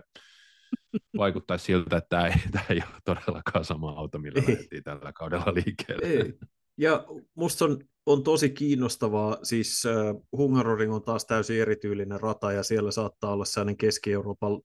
vaikuttaisi 1.16 1.64
siltä, 1.64 1.96
että 1.96 2.08
tämä 2.08 2.26
ei, 2.26 2.34
tämä 2.50 2.64
ei 2.70 2.76
ole 2.76 3.00
todellakaan 3.04 3.64
sama 3.64 3.90
auto, 3.90 4.18
millä 4.18 4.40
lähdettiin 4.40 4.82
tällä 4.82 5.12
kaudella 5.12 5.54
liikkeelle. 5.54 6.06
Ei. 6.06 6.38
Ja 6.76 7.04
musta 7.34 7.64
on, 7.64 7.78
on 8.06 8.22
tosi 8.22 8.50
kiinnostavaa, 8.50 9.38
siis 9.42 9.86
äh, 9.86 10.22
Hungaroring 10.36 10.94
on 10.94 11.02
taas 11.02 11.24
täysin 11.24 11.60
erityylinen 11.60 12.20
rata, 12.20 12.52
ja 12.52 12.62
siellä 12.62 12.90
saattaa 12.90 13.32
olla 13.32 13.44
sellainen 13.44 13.76
Keski-Euroopan 13.76 14.60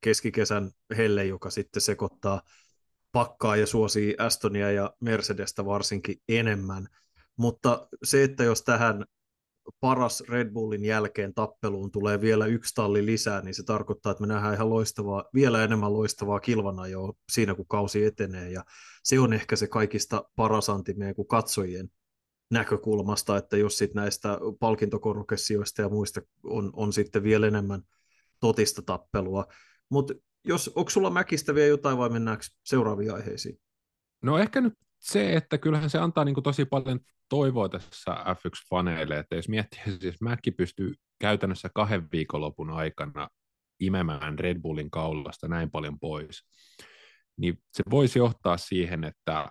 keskikesän 0.00 0.70
helle, 0.96 1.26
joka 1.26 1.50
sitten 1.50 1.82
sekoittaa 1.82 2.42
pakkaa 3.12 3.56
ja 3.56 3.66
suosii 3.66 4.14
Astonia 4.18 4.70
ja 4.70 4.94
Mercedestä 5.00 5.64
varsinkin 5.64 6.16
enemmän. 6.28 6.86
Mutta 7.36 7.88
se, 8.02 8.22
että 8.22 8.44
jos 8.44 8.62
tähän 8.62 9.04
paras 9.80 10.22
Red 10.28 10.50
Bullin 10.50 10.84
jälkeen 10.84 11.34
tappeluun 11.34 11.90
tulee 11.90 12.20
vielä 12.20 12.46
yksi 12.46 12.74
talli 12.74 13.06
lisää, 13.06 13.42
niin 13.42 13.54
se 13.54 13.62
tarkoittaa, 13.62 14.12
että 14.12 14.20
me 14.20 14.26
nähdään 14.26 14.54
ihan 14.54 14.70
loistavaa, 14.70 15.24
vielä 15.34 15.64
enemmän 15.64 15.92
loistavaa 15.92 16.40
kilvanajoa 16.40 17.12
siinä, 17.32 17.54
kun 17.54 17.66
kausi 17.66 18.04
etenee. 18.04 18.50
Ja 18.50 18.64
se 19.02 19.20
on 19.20 19.32
ehkä 19.32 19.56
se 19.56 19.66
kaikista 19.66 20.24
paras 20.36 20.70
anti 20.70 20.94
meidän 20.94 21.14
kuin 21.14 21.28
katsojien 21.28 21.90
näkökulmasta, 22.50 23.36
että 23.36 23.56
jos 23.56 23.78
sitten 23.78 24.00
näistä 24.00 24.38
palkintokorokessioista 24.60 25.82
ja 25.82 25.88
muista 25.88 26.20
on, 26.44 26.70
on 26.72 26.92
sitten 26.92 27.22
vielä 27.22 27.46
enemmän 27.46 27.82
totista 28.40 28.82
tappelua. 28.82 29.46
Mutta 29.88 30.14
jos, 30.44 30.68
onko 30.74 30.90
sulla 30.90 31.10
Mäkistä 31.10 31.54
vielä 31.54 31.68
jotain 31.68 31.98
vai 31.98 32.08
mennäänkö 32.08 32.44
seuraaviin 32.64 33.14
aiheisiin? 33.14 33.58
No 34.22 34.38
ehkä 34.38 34.60
nyt 34.60 34.74
se, 35.04 35.32
että 35.36 35.58
kyllähän 35.58 35.90
se 35.90 35.98
antaa 35.98 36.24
niin 36.24 36.34
kuin 36.34 36.44
tosi 36.44 36.64
paljon 36.64 37.00
toivoa 37.28 37.68
tässä 37.68 38.12
F1-faneille, 38.14 39.18
että 39.18 39.36
jos 39.36 39.48
miettii, 39.48 39.80
siis 40.00 40.20
Mäkki 40.20 40.50
pystyy 40.50 40.94
käytännössä 41.18 41.70
kahden 41.74 42.08
viikonlopun 42.12 42.70
aikana 42.70 43.28
imemään 43.80 44.38
Red 44.38 44.60
Bullin 44.60 44.90
kaulasta 44.90 45.48
näin 45.48 45.70
paljon 45.70 46.00
pois, 46.00 46.44
niin 47.36 47.62
se 47.72 47.82
voisi 47.90 48.18
johtaa 48.18 48.56
siihen, 48.56 49.04
että 49.04 49.48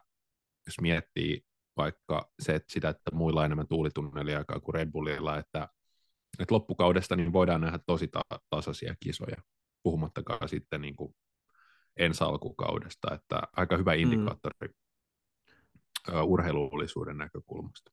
jos 0.65 0.81
miettii 0.81 1.41
vaikka 1.77 2.29
se, 2.39 2.55
että 2.55 2.73
sitä, 2.73 2.89
että 2.89 3.11
muilla 3.13 3.39
on 3.39 3.45
enemmän 3.45 3.67
tuulitunneliaikaa 3.67 4.59
kuin 4.59 4.75
Red 4.75 4.91
Bullilla, 4.91 5.37
että, 5.37 5.67
että 6.39 6.55
loppukaudesta 6.55 7.15
niin 7.15 7.33
voidaan 7.33 7.61
nähdä 7.61 7.79
tosi 7.85 8.07
ta- 8.07 8.39
tasaisia 8.49 8.95
kisoja 8.99 9.37
puhumattakaan 9.83 10.49
sitten 10.49 10.81
niin 10.81 10.95
kuin 10.95 11.15
ensi 11.97 12.23
alkukaudesta, 12.23 13.15
että 13.15 13.41
aika 13.57 13.77
hyvä 13.77 13.93
mm. 13.93 13.99
indikaattori 13.99 14.67
mm. 14.67 14.73
Urheilullisuuden 16.23 17.17
näkökulmasta. 17.17 17.91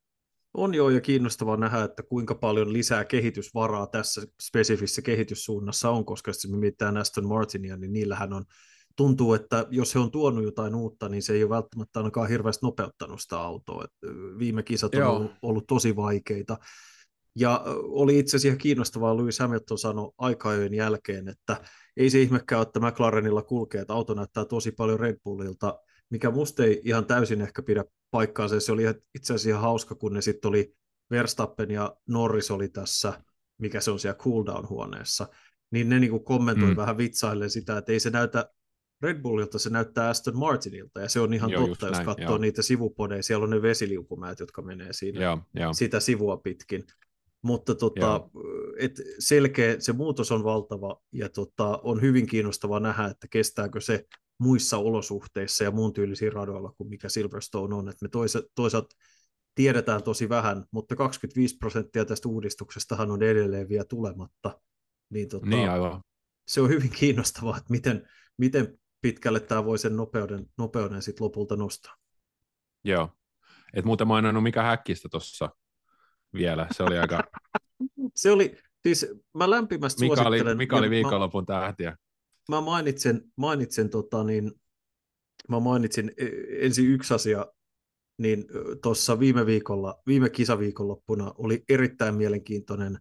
On 0.53 0.73
joo, 0.73 0.89
ja 0.89 1.01
kiinnostavaa 1.01 1.57
nähdä, 1.57 1.83
että 1.83 2.03
kuinka 2.03 2.35
paljon 2.35 2.73
lisää 2.73 3.05
kehitysvaraa 3.05 3.87
tässä 3.87 4.21
spesifissä 4.41 5.01
kehityssuunnassa 5.01 5.89
on, 5.89 6.05
koska 6.05 6.29
jos 6.29 6.47
me 6.47 6.57
mietitään 6.57 6.97
Aston 6.97 7.27
Martinia, 7.27 7.77
niin 7.77 7.93
niillähän 7.93 8.33
on, 8.33 8.45
tuntuu, 8.95 9.33
että 9.33 9.65
jos 9.69 9.95
he 9.95 9.99
on 9.99 10.11
tuonut 10.11 10.43
jotain 10.43 10.75
uutta, 10.75 11.09
niin 11.09 11.23
se 11.23 11.33
ei 11.33 11.43
ole 11.43 11.49
välttämättä 11.49 11.99
ainakaan 11.99 12.29
hirveästi 12.29 12.65
nopeuttanut 12.65 13.21
sitä 13.21 13.39
autoa. 13.39 13.85
viime 14.39 14.63
kisat 14.63 14.95
on 14.95 15.03
ollut, 15.03 15.31
ollut 15.41 15.67
tosi 15.67 15.95
vaikeita, 15.95 16.57
ja 17.35 17.63
oli 17.75 18.19
itse 18.19 18.37
asiassa 18.37 18.57
kiinnostavaa, 18.57 19.17
Lewis 19.17 19.39
Hamilton 19.39 19.77
sanoi 19.77 20.11
aikajojen 20.17 20.73
jälkeen, 20.73 21.27
että 21.27 21.63
ei 21.97 22.09
se 22.09 22.21
ihmekään, 22.21 22.61
että 22.61 22.79
McLarenilla 22.79 23.41
kulkee, 23.41 23.81
että 23.81 23.93
auto 23.93 24.13
näyttää 24.13 24.45
tosi 24.45 24.71
paljon 24.71 24.99
Red 24.99 25.17
Bullilta, 25.23 25.79
mikä 26.11 26.31
musta 26.31 26.63
ei 26.63 26.81
ihan 26.83 27.05
täysin 27.05 27.41
ehkä 27.41 27.61
pidä 27.61 27.85
paikkaansa. 28.11 28.59
Se 28.59 28.71
oli 28.71 28.83
itse 29.15 29.33
asiassa 29.33 29.49
ihan 29.49 29.61
hauska, 29.61 29.95
kun 29.95 30.13
ne 30.13 30.21
sitten 30.21 30.49
oli 30.49 30.73
Verstappen 31.11 31.71
ja 31.71 31.95
Norris 32.07 32.51
oli 32.51 32.67
tässä, 32.69 33.23
mikä 33.57 33.81
se 33.81 33.91
on 33.91 33.99
siellä 33.99 34.17
cooldown-huoneessa, 34.17 35.27
niin 35.71 35.89
ne 35.89 35.99
niinku 35.99 36.19
kommentoi 36.19 36.69
mm. 36.69 36.75
vähän 36.75 36.97
vitsaille 36.97 37.49
sitä, 37.49 37.77
että 37.77 37.91
ei 37.91 37.99
se 37.99 38.09
näytä 38.09 38.49
Red 39.01 39.21
Bullilta, 39.21 39.59
se 39.59 39.69
näyttää 39.69 40.09
Aston 40.09 40.37
Martinilta, 40.37 41.01
ja 41.01 41.09
se 41.09 41.19
on 41.19 41.33
ihan 41.33 41.49
joo, 41.49 41.67
totta, 41.67 41.87
jos 41.87 41.95
näin, 41.95 42.05
katsoo 42.05 42.29
joo. 42.29 42.37
niitä 42.37 42.61
sivupodeja, 42.61 43.23
siellä 43.23 43.43
on 43.43 43.49
ne 43.49 43.61
vesiliukumäät, 43.61 44.39
jotka 44.39 44.61
menee 44.61 44.93
siinä 44.93 45.21
joo, 45.21 45.39
joo. 45.55 45.73
sitä 45.73 45.99
sivua 45.99 46.37
pitkin 46.37 46.83
mutta 47.41 47.75
tota, 47.75 48.29
et 48.77 49.01
selkeä, 49.19 49.75
se 49.79 49.93
muutos 49.93 50.31
on 50.31 50.43
valtava 50.43 51.01
ja 51.11 51.29
tota, 51.29 51.79
on 51.83 52.01
hyvin 52.01 52.27
kiinnostava 52.27 52.79
nähdä, 52.79 53.05
että 53.05 53.27
kestääkö 53.29 53.81
se 53.81 54.05
muissa 54.41 54.77
olosuhteissa 54.77 55.63
ja 55.63 55.71
muun 55.71 55.93
tyylisiä 55.93 56.29
radoilla 56.29 56.71
kuin 56.71 56.89
mikä 56.89 57.09
Silverstone 57.09 57.75
on. 57.75 57.89
Et 57.89 58.01
me 58.01 58.09
toisaalta 58.55 58.95
tiedetään 59.55 60.03
tosi 60.03 60.29
vähän, 60.29 60.65
mutta 60.71 60.95
25 60.95 61.57
prosenttia 61.57 62.05
tästä 62.05 62.29
uudistuksestahan 62.29 63.11
on 63.11 63.23
edelleen 63.23 63.69
vielä 63.69 63.85
tulematta. 63.85 64.59
Niin, 65.09 65.29
tota, 65.29 65.45
niin 65.45 65.69
aivan. 65.69 66.01
Se 66.47 66.61
on 66.61 66.69
hyvin 66.69 66.89
kiinnostavaa, 66.89 67.57
että 67.57 67.71
miten, 67.71 68.09
miten 68.37 68.77
pitkälle 69.01 69.39
tämä 69.39 69.65
voi 69.65 69.77
sen 69.77 69.95
nopeuden, 69.95 70.45
nopeuden 70.57 71.01
sit 71.01 71.19
lopulta 71.19 71.55
nostaa. 71.55 71.95
Joo. 72.83 73.09
Et 73.73 73.85
muuten 73.85 74.07
maininnut 74.07 74.43
mikä 74.43 74.63
häkkistä 74.63 75.09
tuossa 75.11 75.49
vielä. 76.33 76.67
Se 76.71 76.83
oli 76.83 76.97
aika... 76.97 77.23
se 78.15 78.31
oli, 78.31 78.57
siis 78.83 79.07
mä 79.33 79.49
lämpimästi 79.49 80.01
Mika 80.01 80.15
suosittelen... 80.15 80.47
Oli, 80.47 80.55
Mika 80.55 80.77
oli 80.77 80.89
viikonlopun 80.89 81.45
tähtiä. 81.45 81.97
Mä 82.51 82.61
mainitsen, 82.61 83.21
mainitsen, 83.35 83.89
tota, 83.89 84.23
niin, 84.23 84.51
mä 85.49 85.59
mainitsin 85.59 86.11
e, 86.17 86.25
ensin 86.65 86.87
yksi 86.87 87.13
asia, 87.13 87.45
niin 88.17 88.45
tuossa 88.83 89.19
viime 89.19 89.45
viikolla, 89.45 90.01
viime 90.07 90.29
kisaviikonloppuna 90.29 91.33
oli 91.37 91.63
erittäin 91.69 92.15
mielenkiintoinen 92.15 92.99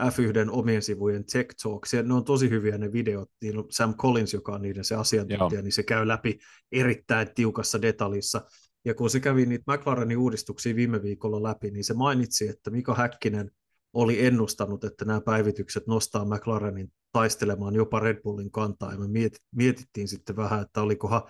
F1 0.00 0.50
omien 0.50 0.82
sivujen 0.82 1.24
Tech 1.32 1.54
Talks, 1.62 1.94
ja 1.94 2.02
ne 2.02 2.14
on 2.14 2.24
tosi 2.24 2.50
hyviä 2.50 2.78
ne 2.78 2.92
videot, 2.92 3.30
niin 3.42 3.64
Sam 3.70 3.94
Collins, 3.94 4.32
joka 4.32 4.52
on 4.52 4.62
niiden 4.62 4.84
se 4.84 4.94
asiantuntija, 4.94 5.58
Joo. 5.58 5.62
niin 5.62 5.72
se 5.72 5.82
käy 5.82 6.08
läpi 6.08 6.38
erittäin 6.72 7.28
tiukassa 7.34 7.82
detaljissa. 7.82 8.44
Ja 8.84 8.94
kun 8.94 9.10
se 9.10 9.20
kävi 9.20 9.46
niitä 9.46 9.72
McLarenin 9.72 10.18
uudistuksia 10.18 10.76
viime 10.76 11.02
viikolla 11.02 11.42
läpi, 11.42 11.70
niin 11.70 11.84
se 11.84 11.94
mainitsi, 11.94 12.48
että 12.48 12.70
Mika 12.70 12.94
Häkkinen 12.94 13.50
oli 13.92 14.26
ennustanut, 14.26 14.84
että 14.84 15.04
nämä 15.04 15.20
päivitykset 15.20 15.86
nostaa 15.86 16.24
McLarenin 16.24 16.92
taistelemaan 17.12 17.74
jopa 17.74 18.00
Red 18.00 18.22
Bullin 18.22 18.50
kantaa, 18.50 18.92
ja 18.92 18.98
me 18.98 19.06
mietittiin 19.56 20.08
sitten 20.08 20.36
vähän, 20.36 20.62
että 20.62 20.82
olikohan 20.82 21.22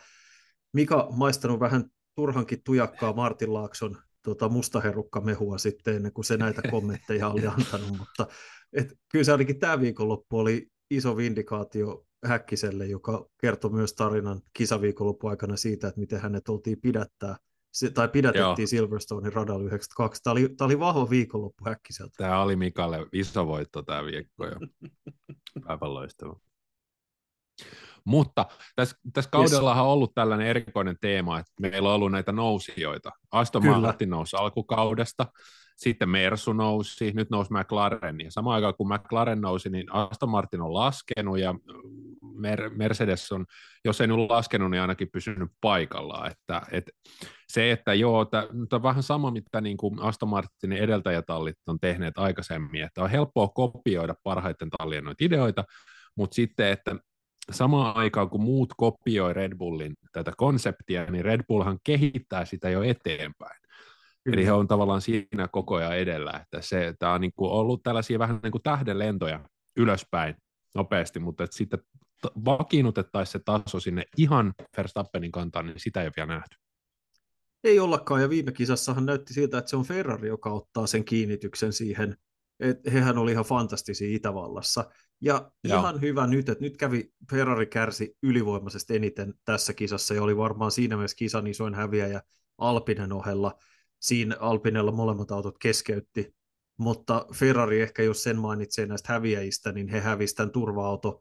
Mika 0.73 1.09
maistanut 1.17 1.61
vähän 1.61 1.85
turhankin 2.15 2.63
tujakkaa 2.65 3.13
Martin 3.13 3.55
Laakson 3.55 3.97
tota, 4.23 4.49
mustaherukkamehua 4.49 5.59
sitten 5.59 5.97
ennen 5.97 6.13
kuin 6.13 6.25
se 6.25 6.37
näitä 6.37 6.63
kommentteja 6.71 7.29
oli 7.29 7.47
antanut, 7.59 7.99
mutta 7.99 8.27
et, 8.73 8.99
kyllä 9.09 9.25
se 9.25 9.33
ainakin 9.33 9.59
tämä 9.59 9.81
viikonloppu 9.81 10.39
oli 10.39 10.69
iso 10.91 11.17
vindikaatio 11.17 12.07
Häkkiselle, 12.25 12.87
joka 12.87 13.27
kertoi 13.41 13.71
myös 13.71 13.95
tarinan 13.95 14.41
kisaviikonloppu 14.53 15.27
aikana 15.27 15.57
siitä, 15.57 15.89
että 15.89 16.01
miten 16.01 16.21
hänet 16.21 16.49
oltiin 16.49 16.81
pidättää 16.81 17.37
se, 17.73 17.91
tai 17.91 18.09
pidätettiin 18.09 18.43
Joo. 18.59 18.67
Silverstonein 18.67 19.33
radalla 19.33 19.65
92. 19.65 20.23
Tämä 20.23 20.33
oli, 20.33 20.49
tämä 20.49 20.67
oli 20.67 20.79
vahva 20.79 21.11
viikonloppu 21.11 21.65
Häkkiseltä. 21.67 22.15
Tämä 22.17 22.43
oli 22.43 22.57
Mikalle 22.57 23.07
iso 23.13 23.47
voitto 23.47 23.83
tämä 23.83 24.05
viikko 24.05 24.47
jo. 24.47 24.57
Aivan 25.69 25.95
loistava. 25.95 26.37
Mutta 28.05 28.47
tässä, 28.77 28.97
tässä 29.13 29.31
kaudellahan 29.31 29.85
on 29.85 29.91
ollut 29.91 30.15
tällainen 30.15 30.47
erikoinen 30.47 30.97
teema, 31.01 31.39
että 31.39 31.53
meillä 31.61 31.89
on 31.89 31.95
ollut 31.95 32.13
näitä 32.13 32.33
nousijoita. 32.33 33.11
Aston 33.31 33.67
Martin 33.67 34.11
nousi 34.11 34.37
alkukaudesta, 34.37 35.27
sitten 35.77 36.09
Mersu 36.09 36.53
nousi, 36.53 37.13
nyt 37.13 37.31
nousi 37.31 37.53
McLaren, 37.53 38.21
ja 38.21 38.31
samaan 38.31 38.55
aikaan 38.55 38.75
kun 38.77 38.95
McLaren 38.95 39.41
nousi, 39.41 39.71
niin 39.71 39.95
Aston 39.95 40.29
Martin 40.29 40.61
on 40.61 40.75
laskenut, 40.75 41.39
ja 41.39 41.55
Mer- 42.35 42.71
Mercedes 42.77 43.33
on, 43.33 43.47
jos 43.85 44.01
ei 44.01 44.07
nyt 44.07 44.17
laskenut, 44.17 44.71
niin 44.71 44.81
ainakin 44.81 45.09
pysynyt 45.13 45.51
paikallaan. 45.61 46.31
Että, 46.31 46.63
et, 46.73 46.91
se, 47.49 47.73
että 47.73 47.95
joo, 47.95 48.25
tämä 48.25 48.47
on 48.73 48.83
vähän 48.83 49.03
sama, 49.03 49.31
mitä 49.31 49.61
niin 49.61 49.77
kuin 49.77 50.03
Aston 50.03 50.29
Martinin 50.29 50.79
edeltäjätallit 50.79 51.57
on 51.67 51.81
tehneet 51.81 52.19
aikaisemmin, 52.19 52.83
että 52.83 53.03
on 53.03 53.11
helppoa 53.11 53.49
kopioida 53.49 54.15
parhaiten 54.23 54.71
tallien 54.71 55.05
noita 55.05 55.25
ideoita, 55.25 55.65
mutta 56.17 56.35
sitten, 56.35 56.69
että 56.69 56.97
samaan 57.51 57.97
aikaan 57.97 58.31
kun 58.31 58.43
muut 58.43 58.75
kopioi 58.77 59.35
Red 59.35 59.57
Bullin 59.57 59.95
tätä 60.13 60.33
konseptia, 60.37 61.05
niin 61.05 61.25
Red 61.25 61.41
Bullhan 61.49 61.79
kehittää 61.85 62.45
sitä 62.45 62.71
jo 62.71 62.83
eteenpäin. 62.83 63.61
Kyllä. 64.25 64.35
Eli 64.35 64.47
he 64.47 64.53
on 64.53 64.69
tavallaan 64.69 65.01
siinä 65.01 65.49
koko 65.49 65.77
ajan 65.77 65.97
edellä, 65.97 66.33
että 66.43 66.61
se, 66.61 66.95
tämä 66.99 67.13
on 67.13 67.21
niin 67.21 67.33
kuin 67.37 67.51
ollut 67.51 67.83
tällaisia 67.83 68.19
vähän 68.19 68.41
niin 68.43 68.53
kuin 68.53 68.63
tähdenlentoja 68.63 69.41
ylöspäin 69.77 70.35
nopeasti, 70.75 71.19
mutta 71.21 71.45
että 71.45 71.57
sitten 71.57 71.81
vakiinnutettaisiin 72.45 73.33
se 73.33 73.39
taso 73.45 73.81
sinne 73.81 74.05
ihan 74.17 74.55
Verstappenin 74.77 75.33
kantaan, 75.33 75.67
niin 75.67 75.81
sitä 75.81 76.01
ei 76.01 76.07
ole 76.07 76.13
vielä 76.17 76.35
nähty. 76.35 76.57
Ei 77.65 77.81
ollakaan, 77.81 78.23
ja 78.23 78.31
viime 78.31 78.53
kisassahan 78.53 79.07
näytti 79.07 79.35
siltä, 79.35 79.59
että 79.59 79.71
se 79.71 79.77
on 79.77 79.85
Ferrari, 79.85 80.29
joka 80.29 80.53
ottaa 80.53 80.87
sen 80.87 81.05
kiinnityksen 81.05 81.73
siihen, 81.73 82.17
että 82.61 82.91
hehän 82.91 83.19
oli 83.19 83.33
ihan 83.33 83.45
fantastisia 83.45 84.17
Itävallassa. 84.17 84.91
Ja 85.21 85.51
Joo. 85.65 85.79
ihan 85.79 86.01
hyvä 86.01 86.27
nyt, 86.27 86.49
että 86.49 86.65
nyt 86.65 86.77
kävi 86.77 87.13
Ferrari 87.31 87.67
kärsi 87.67 88.17
ylivoimaisesti 88.23 88.97
eniten 88.97 89.35
tässä 89.45 89.73
kisassa, 89.73 90.15
ja 90.15 90.23
oli 90.23 90.37
varmaan 90.37 90.71
siinä 90.71 90.97
mielessä 90.97 91.17
kisan 91.17 91.47
isoin 91.47 91.75
häviäjä 91.75 92.23
Alpinen 92.59 93.13
ohella. 93.13 93.55
Siinä 94.01 94.37
Alpinella 94.41 94.93
molemmat 94.93 95.31
autot 95.31 95.59
keskeytti, 95.59 96.35
mutta 96.77 97.27
Ferrari 97.35 97.81
ehkä, 97.83 98.03
jos 98.03 98.23
sen 98.23 98.39
mainitsee 98.39 98.87
näistä 98.87 99.13
häviäjistä, 99.13 99.73
niin 99.73 99.89
he 99.89 100.01
hävisivät 100.01 100.37
tämän 100.37 100.51
turva-auto 100.51 101.21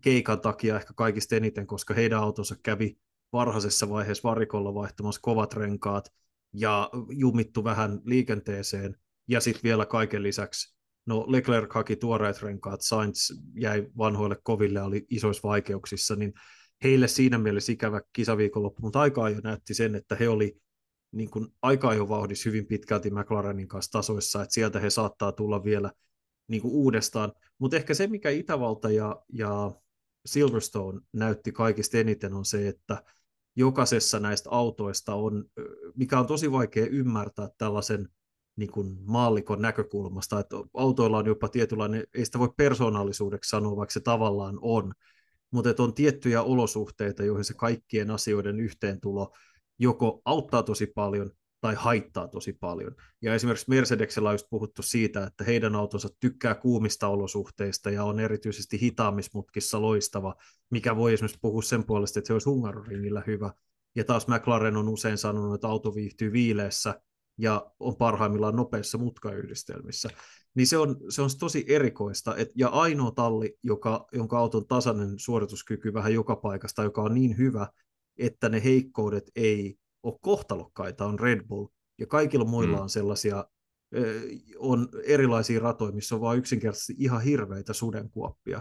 keikan 0.00 0.40
takia 0.40 0.76
ehkä 0.76 0.92
kaikista 0.96 1.36
eniten, 1.36 1.66
koska 1.66 1.94
heidän 1.94 2.20
autonsa 2.20 2.56
kävi 2.62 2.98
varhaisessa 3.32 3.88
vaiheessa 3.88 4.28
varikolla 4.28 4.74
vaihtamassa 4.74 5.20
kovat 5.20 5.54
renkaat 5.54 6.12
ja 6.52 6.90
jumittu 7.08 7.64
vähän 7.64 8.00
liikenteeseen. 8.04 8.96
Ja 9.28 9.40
sitten 9.40 9.62
vielä 9.62 9.86
kaiken 9.86 10.22
lisäksi, 10.22 10.76
no 11.06 11.24
Leclerc 11.28 11.74
haki 11.74 11.96
tuoreet 11.96 12.42
renkaat, 12.42 12.80
Sainz 12.80 13.30
jäi 13.54 13.86
vanhoille 13.98 14.36
koville, 14.42 14.82
oli 14.82 15.06
isoissa 15.10 15.48
vaikeuksissa, 15.48 16.16
niin 16.16 16.32
heille 16.82 17.08
siinä 17.08 17.38
mielessä 17.38 17.72
ikävä 17.72 18.00
kisaviikonloppu, 18.12 18.82
mutta 18.82 19.00
aika 19.00 19.28
jo 19.28 19.40
näytti 19.44 19.74
sen, 19.74 19.94
että 19.94 20.16
he 20.16 20.28
oli 20.28 20.56
niin 21.12 21.30
kuin 21.30 21.46
jo 21.96 22.08
vauhdissa 22.08 22.48
hyvin 22.48 22.66
pitkälti 22.66 23.10
McLarenin 23.10 23.68
kanssa 23.68 23.92
tasoissa, 23.92 24.42
että 24.42 24.54
sieltä 24.54 24.80
he 24.80 24.90
saattaa 24.90 25.32
tulla 25.32 25.64
vielä 25.64 25.90
niin 26.48 26.62
kuin 26.62 26.74
uudestaan. 26.74 27.32
Mutta 27.58 27.76
ehkä 27.76 27.94
se, 27.94 28.06
mikä 28.06 28.30
Itävalta 28.30 28.90
ja, 28.90 29.22
ja 29.32 29.72
Silverstone 30.26 31.00
näytti 31.12 31.52
kaikista 31.52 31.98
eniten, 31.98 32.34
on 32.34 32.44
se, 32.44 32.68
että 32.68 33.02
jokaisessa 33.56 34.20
näistä 34.20 34.50
autoista 34.50 35.14
on, 35.14 35.44
mikä 35.94 36.20
on 36.20 36.26
tosi 36.26 36.52
vaikea 36.52 36.86
ymmärtää 36.86 37.48
tällaisen 37.58 38.08
niin 38.56 38.70
kuin 38.70 38.96
maallikon 39.04 39.62
näkökulmasta, 39.62 40.40
että 40.40 40.56
autoilla 40.74 41.18
on 41.18 41.26
jopa 41.26 41.48
tietynlainen, 41.48 42.04
ei 42.14 42.24
sitä 42.24 42.38
voi 42.38 42.52
persoonallisuudeksi 42.56 43.48
sanoa, 43.48 43.76
vaikka 43.76 43.92
se 43.92 44.00
tavallaan 44.00 44.58
on, 44.62 44.92
mutta 45.50 45.70
että 45.70 45.82
on 45.82 45.94
tiettyjä 45.94 46.42
olosuhteita, 46.42 47.24
joihin 47.24 47.44
se 47.44 47.54
kaikkien 47.54 48.10
asioiden 48.10 48.60
yhteentulo 48.60 49.32
joko 49.78 50.22
auttaa 50.24 50.62
tosi 50.62 50.86
paljon 50.86 51.30
tai 51.64 51.74
haittaa 51.74 52.28
tosi 52.28 52.52
paljon. 52.52 52.94
Ja 53.22 53.34
esimerkiksi 53.34 53.68
Mercedesellä 53.68 54.28
on 54.28 54.34
just 54.34 54.46
puhuttu 54.50 54.82
siitä, 54.82 55.24
että 55.24 55.44
heidän 55.44 55.74
autonsa 55.74 56.08
tykkää 56.20 56.54
kuumista 56.54 57.08
olosuhteista 57.08 57.90
ja 57.90 58.04
on 58.04 58.20
erityisesti 58.20 58.80
hitaamismutkissa 58.80 59.82
loistava, 59.82 60.34
mikä 60.70 60.96
voi 60.96 61.12
esimerkiksi 61.12 61.38
puhua 61.42 61.62
sen 61.62 61.84
puolesta, 61.84 62.18
että 62.18 62.26
se 62.26 62.32
olisi 62.32 62.48
Hungaroringillä 62.48 63.22
hyvä. 63.26 63.52
Ja 63.96 64.04
taas 64.04 64.28
McLaren 64.28 64.76
on 64.76 64.88
usein 64.88 65.18
sanonut, 65.18 65.54
että 65.54 65.68
auto 65.68 65.94
viihtyy 65.94 66.32
viileessä 66.32 67.00
ja 67.38 67.70
on 67.80 67.96
parhaimmillaan 67.96 68.56
nopeissa 68.56 68.98
mutkayhdistelmissä. 68.98 70.08
Niin 70.54 70.66
se 70.66 70.78
on, 70.78 70.96
se 71.08 71.22
on 71.22 71.30
tosi 71.40 71.64
erikoista. 71.68 72.36
Et, 72.36 72.50
ja 72.56 72.68
ainoa 72.68 73.10
talli, 73.10 73.58
joka, 73.62 74.06
jonka 74.12 74.38
auton 74.38 74.66
tasainen 74.66 75.18
suorituskyky 75.18 75.94
vähän 75.94 76.14
joka 76.14 76.36
paikasta, 76.36 76.82
joka 76.82 77.02
on 77.02 77.14
niin 77.14 77.38
hyvä, 77.38 77.68
että 78.18 78.48
ne 78.48 78.64
heikkoudet 78.64 79.30
ei 79.36 79.78
ole 80.04 80.18
kohtalokkaita, 80.20 81.04
on 81.04 81.20
Red 81.20 81.46
Bull. 81.46 81.66
Ja 81.98 82.06
kaikilla 82.06 82.44
muilla 82.44 82.76
mm. 82.76 82.82
on 82.82 82.90
sellaisia, 82.90 83.44
on 84.58 84.88
erilaisia 85.06 85.60
ratoja, 85.60 85.92
missä 85.92 86.14
on 86.14 86.20
vain 86.20 86.38
yksinkertaisesti 86.38 86.94
ihan 86.98 87.22
hirveitä 87.22 87.72
sudenkuoppia. 87.72 88.60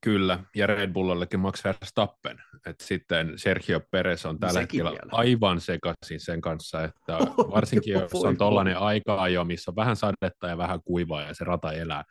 Kyllä, 0.00 0.44
ja 0.56 0.66
Red 0.66 0.92
Bullillekin 0.92 1.40
Max 1.40 1.64
Verstappen. 1.64 2.38
Et 2.66 2.80
sitten 2.80 3.32
Sergio 3.36 3.80
Perez 3.90 4.24
on 4.24 4.38
tällä 4.38 4.60
Sekin 4.60 4.86
hetkellä 4.86 4.90
vielä. 4.90 5.08
aivan 5.12 5.60
sekaisin 5.60 6.20
sen 6.20 6.40
kanssa, 6.40 6.84
että 6.84 7.18
varsinkin 7.56 7.92
jos 7.92 8.12
on 8.12 8.36
tuollainen 8.36 8.78
aika 8.78 9.28
jo, 9.28 9.44
missä 9.44 9.70
on 9.70 9.76
vähän 9.76 9.96
sadetta 9.96 10.48
ja 10.48 10.58
vähän 10.58 10.80
kuivaa 10.84 11.22
ja 11.22 11.34
se 11.34 11.44
rata 11.44 11.72
elää, 11.72 12.04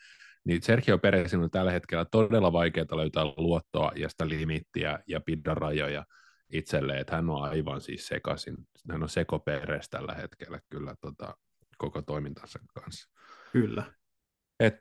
niin 0.46 0.62
Sergio 0.62 0.98
Perezin 0.98 1.40
on 1.40 1.52
tällä 1.52 1.72
hetkellä 1.72 2.06
todella 2.12 2.54
vaikeaa 2.54 2.98
löytää 2.98 3.26
luottoa 3.26 3.92
ja 3.96 4.10
sitä 4.10 4.28
limittiä 4.28 5.00
ja 5.08 5.22
pidä 5.26 5.54
rajoja 5.54 6.06
itselleen, 6.50 7.00
että 7.00 7.16
hän 7.16 7.30
on 7.30 7.44
aivan 7.44 7.82
siis 7.82 8.08
sekaisin. 8.08 8.56
Hän 8.92 9.04
on 9.04 9.10
sekoperes 9.10 9.90
tällä 9.90 10.14
hetkellä 10.14 10.60
kyllä 10.70 10.96
tota, 11.02 11.38
koko 11.78 12.02
toimintansa 12.02 12.60
kanssa. 12.74 13.10
Kyllä. 13.52 13.94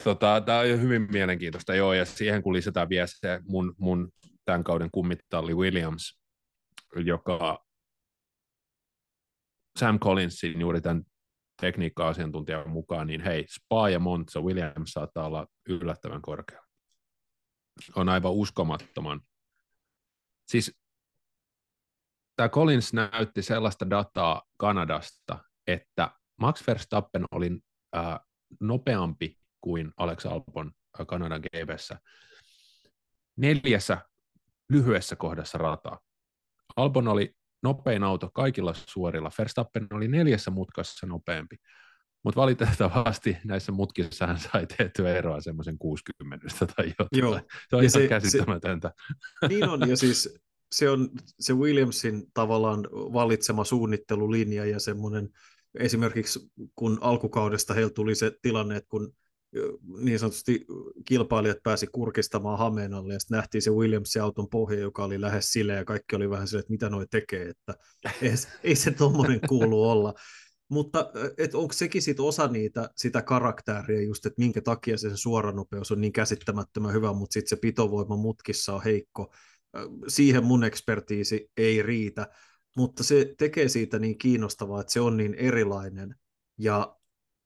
Tota, 0.05 0.43
tämä 0.47 0.59
on 0.59 0.81
hyvin 0.81 1.07
mielenkiintoista, 1.11 1.75
joo, 1.75 1.93
ja 1.93 2.05
siihen 2.05 2.43
kun 2.43 2.55
lisätään 2.55 2.89
vielä 2.89 3.07
se 3.07 3.41
mun, 3.49 3.75
mun 3.79 4.13
tämän 4.45 4.65
kauden 4.65 4.91
kummittalli 4.93 5.55
Williams, 5.55 6.21
joka 6.97 7.65
Sam 9.79 9.99
Collinsin 9.99 10.61
juuri 10.61 10.81
tämän 10.81 11.03
tekniikka-asiantuntijan 11.61 12.71
mukaan, 12.71 13.07
niin 13.07 13.21
hei, 13.21 13.47
Spa 13.49 13.89
ja 13.89 13.99
Monza, 13.99 14.41
Williams 14.41 14.91
saattaa 14.91 15.27
olla 15.27 15.47
yllättävän 15.69 16.23
korkea. 16.23 16.61
On 17.97 18.09
aivan 18.09 18.33
uskomattoman. 18.33 19.21
Siis 20.47 20.79
tämä 22.37 22.49
Collins 22.49 22.93
näytti 22.93 23.43
sellaista 23.43 23.91
dataa 23.91 24.43
Kanadasta, 24.57 25.39
että 25.67 26.11
Max 26.37 26.67
Verstappen 26.67 27.25
oli 27.31 27.59
äh, 27.97 28.21
nopeampi 28.61 29.39
kuin 29.61 29.93
Alex 29.97 30.27
Albon 30.27 30.73
äh, 31.01 31.07
Kanadan 31.07 31.41
GPssä 31.41 31.99
neljässä 33.37 33.99
lyhyessä 34.71 35.17
kohdassa 35.17 35.59
rataa. 35.59 36.01
Albon 36.77 37.09
oli 37.09 37.35
nopein 37.63 38.03
auto 38.03 38.31
kaikilla 38.35 38.75
suorilla, 38.75 39.31
Verstappen 39.39 39.87
oli 39.93 40.09
neljässä 40.09 40.51
mutkassa 40.51 41.07
nopeampi. 41.07 41.57
Mutta 42.25 42.41
valitettavasti 42.41 43.37
näissä 43.45 43.73
mutkissa 43.73 44.27
hän 44.27 44.39
sai 44.39 44.67
tehtyä 44.67 45.15
eroa 45.15 45.41
semmoisen 45.41 45.79
60 45.79 46.47
tai 46.77 46.87
jotain. 46.99 47.09
Joo. 47.13 47.41
Se 47.71 47.77
on 47.77 47.85
ja 47.85 47.89
ihan 47.89 48.03
se, 48.03 48.09
käsittämätöntä. 48.09 48.93
Se, 49.41 49.49
niin 49.49 49.69
on, 49.69 49.89
ja 49.89 49.97
siis 49.97 50.39
se 50.75 50.91
on 50.91 51.11
se 51.41 51.53
Williamsin 51.53 52.27
tavallaan 52.35 52.89
valitsema 52.93 53.65
suunnittelulinja 53.65 54.65
ja 54.65 54.81
semmoinen, 54.81 55.31
esimerkiksi 55.79 56.41
kun 56.75 56.99
alkukaudesta 57.01 57.75
heillä 57.75 57.91
tuli 57.91 58.15
se 58.15 58.33
tilanne, 58.43 58.77
että 58.77 58.89
kun 58.89 59.15
niin 59.99 60.19
sanotusti 60.19 60.67
kilpailijat 61.05 61.59
pääsi 61.63 61.87
kurkistamaan 61.87 62.59
hameen 62.59 62.95
alle, 62.95 63.13
ja 63.13 63.21
sitten 63.21 63.37
nähtiin 63.37 63.63
se 63.63 63.71
Williamsin 63.71 64.23
auton 64.23 64.49
pohja, 64.49 64.79
joka 64.79 65.05
oli 65.05 65.21
lähes 65.21 65.53
sille, 65.53 65.73
ja 65.73 65.85
kaikki 65.85 66.17
oli 66.17 66.31
vähän 66.31 66.49
sille, 66.49 66.61
että 66.61 66.73
mitä 66.73 66.91
noi 66.91 67.07
tekee, 67.11 67.49
että 67.49 67.75
ei, 68.23 68.31
ei 68.65 68.77
se 68.77 68.91
tuommoinen 68.91 69.41
kuulu 69.49 69.91
olla. 69.91 70.15
Mutta 70.69 71.11
onko 71.55 71.73
sekin 71.73 72.03
sit 72.03 72.21
osa 72.21 72.49
niitä, 72.49 72.91
sitä 72.97 73.23
karaktääriä 73.23 74.03
just, 74.03 74.27
että 74.27 74.43
minkä 74.43 74.61
takia 74.61 74.99
se 74.99 75.17
suoranopeus 75.17 75.93
on 75.93 76.01
niin 76.01 76.13
käsittämättömän 76.13 76.93
hyvä, 76.93 77.13
mutta 77.13 77.33
sitten 77.33 77.49
se 77.49 77.61
pitovoima 77.61 78.17
mutkissa 78.17 78.75
on 78.75 78.85
heikko, 78.85 79.33
siihen 80.09 80.45
mun 80.45 80.65
ekspertiisi 80.65 81.51
ei 81.57 81.83
riitä. 81.83 82.29
mutta 82.77 83.05
se 83.05 83.35
tekee 83.39 83.69
siitä 83.69 83.99
niin 83.99 84.19
kiinnostavaa, 84.19 84.81
että 84.81 84.93
se 84.93 85.01
on 85.01 85.17
niin 85.17 85.35
erilainen 85.35 86.15
ja 86.59 86.97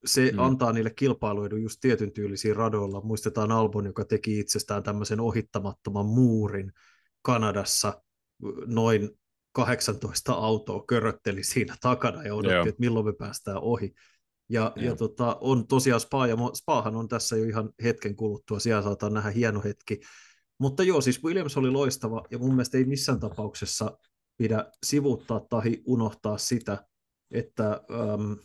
se 0.05 0.31
mm. 0.33 0.38
antaa 0.38 0.73
niille 0.73 0.91
kilpailuedun 0.91 1.62
just 1.62 1.79
tietyn 1.81 2.12
tyylisiin 2.12 2.57
radoilla. 2.57 3.01
Muistetaan 3.01 3.53
Albon, 3.53 3.87
joka 3.87 4.05
teki 4.05 4.38
itsestään 4.38 4.83
tämmöisen 4.83 5.21
ohittamattoman 5.21 6.07
muurin 6.07 6.73
Kanadassa, 7.23 8.03
noin 8.67 9.11
18 9.53 10.33
autoa 10.33 10.85
körötteli 10.87 11.45
siinä 11.45 11.77
takana 11.81 12.23
ja 12.23 12.35
odotti, 12.35 12.55
Joo. 12.55 12.67
että 12.67 12.81
milloin 12.81 13.07
me 13.07 13.12
päästään 13.12 13.59
ohi. 13.59 13.95
Ja, 14.49 14.73
ja 14.77 14.97
tota, 14.97 15.38
on 15.41 15.67
tosiaan 15.67 16.01
Spa, 16.01 16.27
ja 16.27 16.37
Spahan 16.55 16.97
on 16.97 17.09
tässä 17.09 17.37
jo 17.37 17.45
ihan 17.45 17.71
hetken 17.83 18.17
kuluttua, 18.17 18.59
siellä 18.59 18.83
saattaa 18.83 19.11
nähdä 19.11 19.31
hieno 19.31 19.62
hetki. 19.64 20.01
Mutta 20.59 20.83
joo, 20.83 21.01
siis 21.01 21.25
Williams 21.25 21.57
oli 21.57 21.71
loistava, 21.71 22.25
ja 22.31 22.38
mun 22.38 22.51
mielestä 22.51 22.79
ei 22.79 22.85
missään 22.85 23.21
tapauksessa 23.21 23.99
pidä 24.37 24.73
sivuuttaa 24.87 25.40
tai 25.40 25.83
unohtaa 25.87 26.38
sitä, 26.38 26.85
että 27.31 27.81
um, 28.14 28.37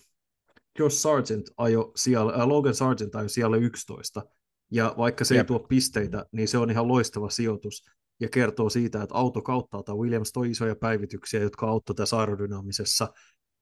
Josh 0.80 0.97
Sargent 0.97 1.49
ajo 1.58 1.91
siellä, 1.95 2.34
äh, 2.34 2.47
Logan 2.47 2.76
Sargent 2.76 3.15
ajo 3.15 3.30
siellä 3.30 3.58
11, 3.58 4.26
ja 4.71 4.95
vaikka 4.97 5.26
se 5.26 5.36
Jep. 5.36 5.43
ei 5.43 5.47
tuo 5.47 5.60
pisteitä, 5.60 6.26
niin 6.32 6.47
se 6.47 6.58
on 6.58 6.71
ihan 6.71 6.88
loistava 6.88 7.30
sijoitus, 7.30 7.86
ja 8.19 8.30
kertoo 8.30 8.69
siitä, 8.69 9.04
että 9.04 9.15
auto 9.15 9.41
kautta 9.41 9.95
Williams 9.95 10.32
toi 10.32 10.49
isoja 10.49 10.76
päivityksiä, 10.76 11.41
jotka 11.41 11.67
auttoi 11.67 11.95
tässä 11.95 12.17
aerodynaamisessa 12.17 13.13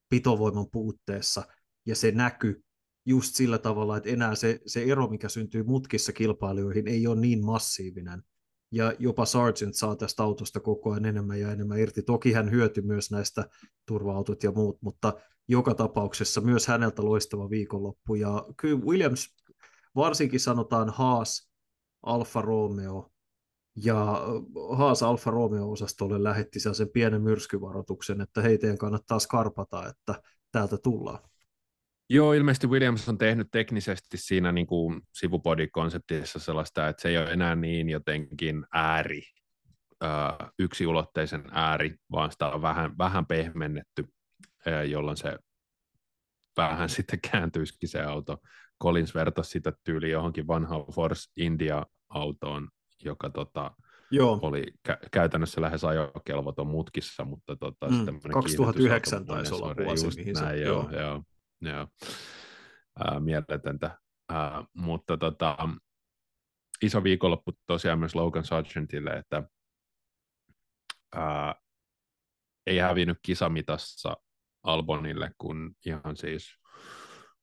pitovoiman 0.09 0.67
puutteessa, 0.71 1.43
ja 1.85 1.95
se 1.95 2.11
näkyy 2.11 2.63
just 3.05 3.35
sillä 3.35 3.57
tavalla, 3.57 3.97
että 3.97 4.09
enää 4.09 4.35
se, 4.35 4.59
se 4.65 4.83
ero, 4.83 5.07
mikä 5.07 5.29
syntyy 5.29 5.63
mutkissa 5.63 6.13
kilpailijoihin, 6.13 6.87
ei 6.87 7.07
ole 7.07 7.19
niin 7.19 7.45
massiivinen. 7.45 8.23
Ja 8.71 8.93
jopa 8.99 9.25
Sargent 9.25 9.75
saa 9.75 9.95
tästä 9.95 10.23
autosta 10.23 10.59
koko 10.59 10.91
ajan 10.91 11.05
enemmän 11.05 11.39
ja 11.39 11.51
enemmän 11.51 11.79
irti. 11.79 12.01
Toki 12.01 12.31
hän 12.31 12.51
hyötyi 12.51 12.83
myös 12.83 13.11
näistä 13.11 13.45
turva-autot 13.85 14.43
ja 14.43 14.51
muut, 14.51 14.77
mutta 14.81 15.13
joka 15.47 15.75
tapauksessa 15.75 16.41
myös 16.41 16.67
häneltä 16.67 17.05
loistava 17.05 17.49
viikonloppu. 17.49 18.15
Ja 18.15 18.45
kyllä 18.57 18.81
Williams, 18.85 19.35
varsinkin 19.95 20.39
sanotaan 20.39 20.89
Haas, 20.89 21.51
Alfa 22.03 22.41
Romeo, 22.41 23.11
ja 23.75 24.21
Haas 24.73 25.03
Alfa 25.03 25.31
Romeo-osastolle 25.31 26.23
lähetti 26.23 26.59
sen 26.59 26.89
pienen 26.93 27.21
myrskyvaroituksen, 27.21 28.21
että 28.21 28.41
hei, 28.41 28.57
teidän 28.57 28.77
kannattaa 28.77 29.19
skarpata, 29.19 29.87
että 29.89 30.21
täältä 30.51 30.77
tullaan. 30.77 31.30
Joo, 32.13 32.33
ilmeisesti 32.33 32.67
Williams 32.67 33.09
on 33.09 33.17
tehnyt 33.17 33.47
teknisesti 33.51 34.17
siinä 34.17 34.51
niin 34.51 34.67
kuin 34.67 35.01
sivupodikonseptissa 35.13 36.39
sellaista, 36.39 36.87
että 36.87 37.01
se 37.01 37.09
ei 37.09 37.17
ole 37.17 37.31
enää 37.31 37.55
niin 37.55 37.89
jotenkin 37.89 38.65
ääri, 38.73 39.21
yksiulotteisen 40.59 41.43
ääri, 41.51 41.95
vaan 42.11 42.31
sitä 42.31 42.49
on 42.49 42.61
vähän, 42.61 42.97
vähän 42.97 43.25
pehmennetty, 43.25 44.05
jolloin 44.87 45.17
se 45.17 45.37
vähän 46.57 46.89
sitten 46.99 47.19
kääntyisikin 47.31 47.89
se 47.89 48.01
auto. 48.01 48.37
Collins 48.83 49.15
vertasi 49.15 49.49
sitä 49.49 49.73
tyyli 49.83 50.09
johonkin 50.09 50.47
vanhaan 50.47 50.85
Force 50.95 51.31
India-autoon, 51.37 52.69
joka 53.03 53.29
tota, 53.29 53.71
Joo. 54.11 54.39
oli 54.41 54.63
kä- 54.89 55.07
käytännössä 55.11 55.61
lähes 55.61 55.83
ajokelvoton 55.83 56.67
mutkissa, 56.67 57.25
mutta 57.25 57.55
tota, 57.55 57.87
mm, 57.89 58.19
2009 58.33 59.25
taisi 59.25 59.53
olla 59.53 59.75
vuosi, 59.85 60.07
mihin 60.17 60.33
näin, 60.33 60.57
se, 60.57 60.63
joo, 60.63 60.89
joo. 60.91 61.01
joo. 61.01 61.23
Joo. 61.61 61.87
Ää, 62.99 63.19
mieletöntä. 63.19 63.97
Ää, 64.29 64.63
mutta 64.73 65.17
tota, 65.17 65.57
iso 66.81 67.03
viikonloppu 67.03 67.51
tosiaan 67.67 67.99
myös 67.99 68.15
Logan 68.15 68.45
Sargentille, 68.45 69.09
että 69.09 69.43
ää, 71.15 71.55
ei 72.67 72.77
hävinnyt 72.77 73.17
kisamitassa 73.21 74.17
Albonille, 74.63 75.31
kun 75.37 75.75
ihan 75.85 76.17
siis 76.17 76.55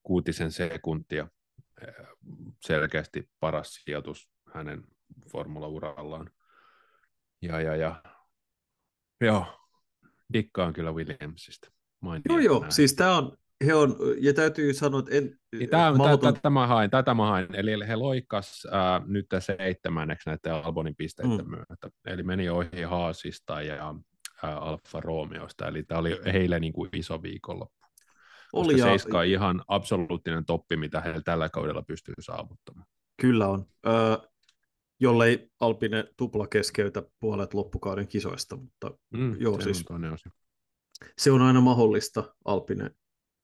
kuutisen 0.03 0.53
sekuntia 0.53 1.29
selkeästi 2.67 3.31
paras 3.41 3.75
sijoitus 3.75 4.31
hänen 4.55 4.85
formula-urallaan. 5.33 6.31
Ja, 7.43 7.61
ja, 7.61 7.77
ja. 7.77 8.03
Joo, 9.21 9.69
dikkaan 10.33 10.73
kyllä 10.73 10.93
Williamsista. 10.93 11.73
Joo, 12.29 12.39
joo, 12.39 12.67
siis 12.69 12.95
tämä 12.95 13.17
on, 13.17 13.37
he 13.67 13.75
on, 13.75 13.97
ja 14.21 14.35
täytyy 14.35 14.75
sanoa, 14.75 15.01
että 15.01 15.15
en... 15.15 15.39
Niin 15.59 15.71
tämä, 15.71 15.95
mahdoton... 15.95 16.35
tätä, 16.35 16.51
mä 16.51 16.67
hain, 16.67 16.91
tätä 16.91 17.15
mä 17.15 17.27
hain. 17.27 17.55
Eli 17.55 17.89
he 17.89 17.97
loikas 17.97 18.67
äh, 18.67 19.07
nyt 19.07 19.27
seitsemänneksi 19.39 20.31
näiden 20.31 20.65
Albonin 20.65 20.97
pisteiden 20.97 21.45
mm. 21.45 21.51
myötä. 21.51 21.91
Eli 22.07 22.23
meni 22.23 22.49
ohi 22.49 22.83
Haasista 22.83 23.63
ja 23.63 23.95
äh, 24.45 24.57
Alfa 24.57 25.01
Romeosta. 25.01 25.69
Eli 25.69 25.83
tämä 25.83 26.01
oli 26.01 26.21
heille 26.33 26.61
niin 26.61 26.73
kuin 26.73 26.91
iso 26.93 27.23
viikonloppu. 27.23 27.79
Oli 28.53 28.73
Koska 28.73 28.79
ja... 28.79 28.85
seiska 28.85 29.19
on 29.19 29.27
ihan 29.27 29.65
absoluuttinen 29.69 30.45
toppi, 30.45 30.77
mitä 30.77 31.01
he 31.01 31.15
tällä 31.25 31.49
kaudella 31.49 31.83
pystyy 31.83 32.15
saavuttamaan. 32.21 32.87
Kyllä 33.21 33.49
on. 33.49 33.67
Ö, 33.87 34.19
jollei 35.01 35.51
Alpine 35.61 36.05
tupla 36.17 36.47
keskeytä 36.47 37.03
puolet 37.21 37.55
loppukauden 37.55 38.09
kisoista, 38.09 38.57
mutta 38.57 38.91
mm, 39.11 39.37
joo, 39.41 39.61
se 39.61 39.65
siis 39.65 39.85
on 39.91 40.19
se 41.19 41.31
on 41.31 41.43
aina 41.43 41.61
mahdollista 41.61 42.35
Alpine 42.45 42.91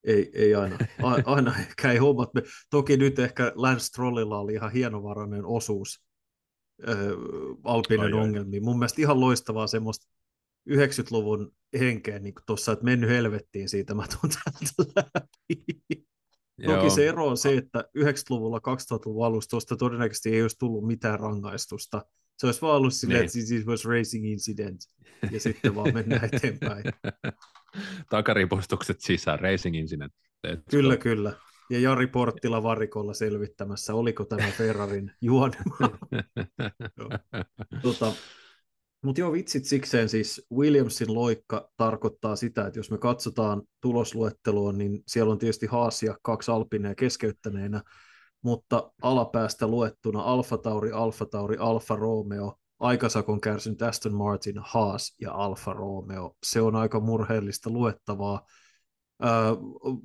ei, 0.04 0.30
ei 0.34 0.54
aina, 0.54 0.78
A, 1.02 1.14
aina 1.24 1.54
ehkä 1.68 1.92
ei 1.92 1.98
hommat. 1.98 2.30
Toki 2.70 2.96
nyt 2.96 3.18
ehkä 3.18 3.52
Lance 3.54 3.84
Strollilla 3.84 4.38
oli 4.38 4.52
ihan 4.52 4.72
hienovarainen 4.72 5.44
osuus 5.44 6.04
äh, 6.88 6.96
Alpinen 7.64 8.14
ongelmiin. 8.14 8.64
Mun 8.64 8.78
mielestä 8.78 9.02
ihan 9.02 9.20
loistavaa 9.20 9.66
semmoista 9.66 10.06
90-luvun 10.70 11.52
henkeä 11.78 12.18
niin 12.18 12.34
tuossa, 12.46 12.72
että 12.72 12.84
mennyt 12.84 13.10
helvettiin 13.10 13.68
siitä, 13.68 13.94
mä 13.94 14.06
tuun 14.08 14.32
täältä 14.32 14.92
läpi. 14.96 15.64
Joo. 16.58 16.76
Toki 16.76 16.90
se 16.90 17.08
ero 17.08 17.26
on 17.26 17.36
se, 17.36 17.56
että 17.56 17.84
90-luvulla, 17.98 18.58
2000-luvun 18.58 19.26
alusta 19.26 19.50
tuosta 19.50 19.76
todennäköisesti 19.76 20.34
ei 20.34 20.42
olisi 20.42 20.58
tullut 20.58 20.86
mitään 20.86 21.20
rangaistusta. 21.20 22.06
Se 22.38 22.46
olisi 22.46 22.62
vaan 22.62 22.76
ollut 22.76 22.94
silleen, 22.94 23.28
niin. 23.34 23.42
että 23.42 23.54
it 23.54 23.66
was 23.66 23.84
racing 23.84 24.26
incident, 24.26 24.80
ja 25.30 25.40
sitten 25.40 25.74
vaan 25.74 25.94
mennään 25.94 26.28
eteenpäin. 26.32 26.84
Takaripustukset 28.10 29.00
sisään, 29.00 29.40
racing 29.40 29.76
incident. 29.76 30.12
Let's 30.46 30.62
kyllä, 30.70 30.96
kyllä. 30.96 31.32
Ja 31.70 31.80
Jari 31.80 32.06
Porttila 32.06 32.62
varikolla 32.62 33.14
selvittämässä, 33.14 33.94
oliko 33.94 34.24
tämä 34.24 34.50
Ferrarin 34.58 35.12
juonema. 35.20 35.76
tota, 37.82 38.12
mutta 39.04 39.20
joo, 39.20 39.32
vitsit 39.32 39.64
sikseen 39.64 40.08
siis 40.08 40.46
Williamsin 40.52 41.14
loikka 41.14 41.70
tarkoittaa 41.76 42.36
sitä, 42.36 42.66
että 42.66 42.78
jos 42.78 42.90
me 42.90 42.98
katsotaan 42.98 43.62
tulosluettelua, 43.80 44.72
niin 44.72 45.02
siellä 45.06 45.32
on 45.32 45.38
tietysti 45.38 45.66
Haasia 45.66 46.14
kaksi 46.22 46.50
Alpinea 46.50 46.94
keskeyttäneenä, 46.94 47.82
mutta 48.42 48.92
alapäästä 49.02 49.66
luettuna 49.66 50.22
Alfa 50.22 50.58
Tauri, 50.58 50.92
Alfa 50.92 51.26
Tauri, 51.26 51.56
Alfa 51.56 51.96
Romeo, 51.96 52.58
aikasakon 52.80 53.40
kärsinyt 53.40 53.82
Aston 53.82 54.14
Martin, 54.14 54.54
Haas 54.58 55.14
ja 55.20 55.32
Alfa 55.32 55.72
Romeo. 55.72 56.36
Se 56.42 56.60
on 56.60 56.76
aika 56.76 57.00
murheellista 57.00 57.70
luettavaa 57.70 58.46
öö, 59.24 59.30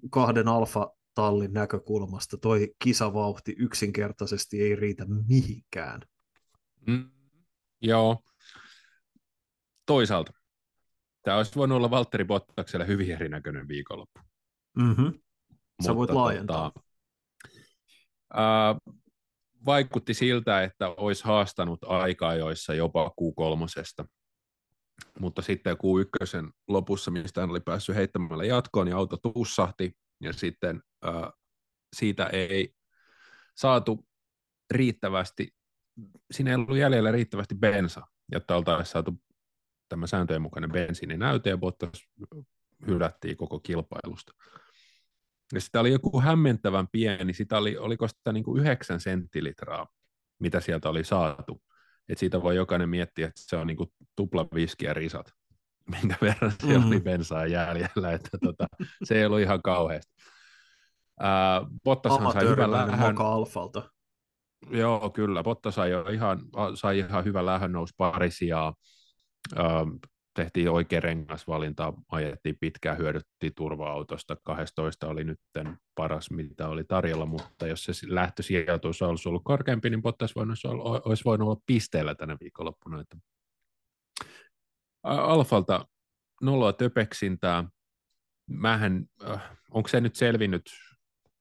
kahden 0.09 0.47
Alfa 0.47 0.89
tallin 1.13 1.53
näkökulmasta. 1.53 2.37
Toi 2.37 2.73
kisavauhti 2.83 3.55
yksinkertaisesti 3.57 4.61
ei 4.61 4.75
riitä 4.75 5.05
mihinkään. 5.27 6.01
Mm, 6.87 7.11
joo. 7.81 8.23
Toisaalta. 9.85 10.31
Tämä 11.23 11.37
olisi 11.37 11.55
voinut 11.55 11.75
olla 11.75 11.91
Valtteri 11.91 12.25
Bottakselle 12.25 12.87
hyvin 12.87 13.11
erinäköinen 13.11 13.67
viikonloppu. 13.67 14.19
Mm-hmm. 14.77 15.19
Sä 15.85 15.95
voit 15.95 16.07
tota, 16.07 16.19
laajentaa. 16.19 16.71
Tota, 16.71 16.85
ää, 18.33 18.75
vaikutti 19.65 20.13
siltä, 20.13 20.63
että 20.63 20.89
olisi 20.89 21.23
haastanut 21.23 21.79
aikaa 21.83 22.35
joissa 22.35 22.73
jopa 22.73 23.11
Q3. 23.21 24.05
Mutta 25.19 25.41
sitten 25.41 25.77
Q1 25.77 26.51
lopussa, 26.67 27.11
mistä 27.11 27.41
hän 27.41 27.49
oli 27.49 27.59
päässyt 27.59 27.95
heittämällä 27.95 28.45
jatkoon, 28.45 28.85
niin 28.85 28.95
auto 28.95 29.17
tussahti 29.17 29.97
ja 30.21 30.33
sitten 30.33 30.81
ää, 31.03 31.31
siitä 31.95 32.25
ei 32.25 32.73
saatu 33.55 34.07
riittävästi, 34.71 35.55
siinä 36.31 36.51
ei 36.51 36.55
ollut 36.55 36.77
jäljellä 36.77 37.11
riittävästi 37.11 37.55
bensa, 37.55 38.01
jotta 38.31 38.55
oltaisiin 38.55 38.91
saatu 38.91 39.13
tämä 39.89 40.07
sääntöjen 40.07 40.41
mukainen 40.41 40.71
bensiininäyte 40.71 41.49
ja 41.49 41.57
Bottas 41.57 42.07
hylättiin 42.87 43.37
koko 43.37 43.59
kilpailusta. 43.59 44.33
Ja 45.53 45.61
sitä 45.61 45.79
oli 45.79 45.91
joku 45.91 46.21
hämmentävän 46.21 46.87
pieni, 46.91 47.33
sitä 47.33 47.57
oli, 47.57 47.77
oliko 47.77 48.07
sitä 48.07 48.33
niin 48.33 48.43
kuin 48.43 48.61
9 48.61 48.99
senttilitraa, 48.99 49.87
mitä 50.39 50.59
sieltä 50.59 50.89
oli 50.89 51.03
saatu. 51.03 51.61
Et 52.09 52.17
siitä 52.17 52.41
voi 52.41 52.55
jokainen 52.55 52.89
miettiä, 52.89 53.27
että 53.27 53.41
se 53.41 53.55
on 53.55 53.67
niin 53.67 53.77
kuin 53.77 53.89
tupla 54.15 54.47
viski 54.55 54.85
ja 54.85 54.93
risat, 54.93 55.33
minkä 56.01 56.15
verran 56.21 56.51
se 56.51 56.77
mm. 56.77 56.87
oli 56.87 56.99
bensaa 56.99 57.45
jäljellä, 57.45 58.11
että 58.11 58.37
tota, 58.43 58.67
se 59.03 59.19
ei 59.19 59.25
ollut 59.25 59.39
ihan 59.39 59.61
kauheasti. 59.61 60.13
Äh, 61.23 61.67
Bottashan 61.83 62.33
sai 62.33 62.49
hyvän 62.49 62.71
lähön. 62.71 63.21
alfalta. 63.21 63.89
Joo, 64.69 65.09
kyllä. 65.09 65.43
Bottas 65.43 65.75
sai, 65.75 65.91
jo 65.91 66.05
ihan, 66.05 66.39
sai 66.75 66.99
ihan 66.99 67.25
hyvän 67.25 67.45
lähön, 67.45 67.71
nousi 67.71 67.93
pari 67.97 68.31
sijaa. 68.31 68.73
Äh, 69.59 69.65
tehtiin 70.39 70.69
oikein 70.69 71.03
rengasvalinta, 71.03 71.93
ajettiin 72.11 72.57
pitkään, 72.59 72.97
hyödyttiin 72.97 73.53
turva-autosta, 73.55 74.37
12 74.43 75.07
oli 75.07 75.23
nyt 75.23 75.39
paras, 75.95 76.31
mitä 76.31 76.67
oli 76.67 76.83
tarjolla, 76.83 77.25
mutta 77.25 77.67
jos 77.67 77.83
se 77.83 77.91
lähtösijoitus 78.07 79.01
olisi 79.01 79.29
ollut 79.29 79.43
korkeampi, 79.45 79.89
niin 79.89 80.01
Bottas 80.01 80.33
olisi 81.05 81.25
voinut 81.25 81.47
olla 81.47 81.61
pisteellä 81.65 82.15
tänä 82.15 82.37
viikonloppuna. 82.39 83.01
Että 83.01 83.17
Alfalta 85.03 85.87
nolla 86.41 86.73
töpeksintää. 86.73 87.63
Mähän, 88.49 89.05
äh, 89.29 89.57
onko 89.71 89.89
se 89.89 90.01
nyt 90.01 90.15
selvinnyt, 90.15 90.69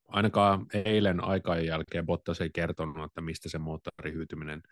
ainakaan 0.09 0.67
eilen 0.85 1.25
aikaan 1.25 1.67
jälkeen 1.67 2.07
Bottas 2.07 2.41
ei 2.41 2.51
kertonut, 2.51 3.05
että 3.05 3.21
mistä 3.21 3.49
se 3.49 3.59
moottorihyytyminen 3.59 4.63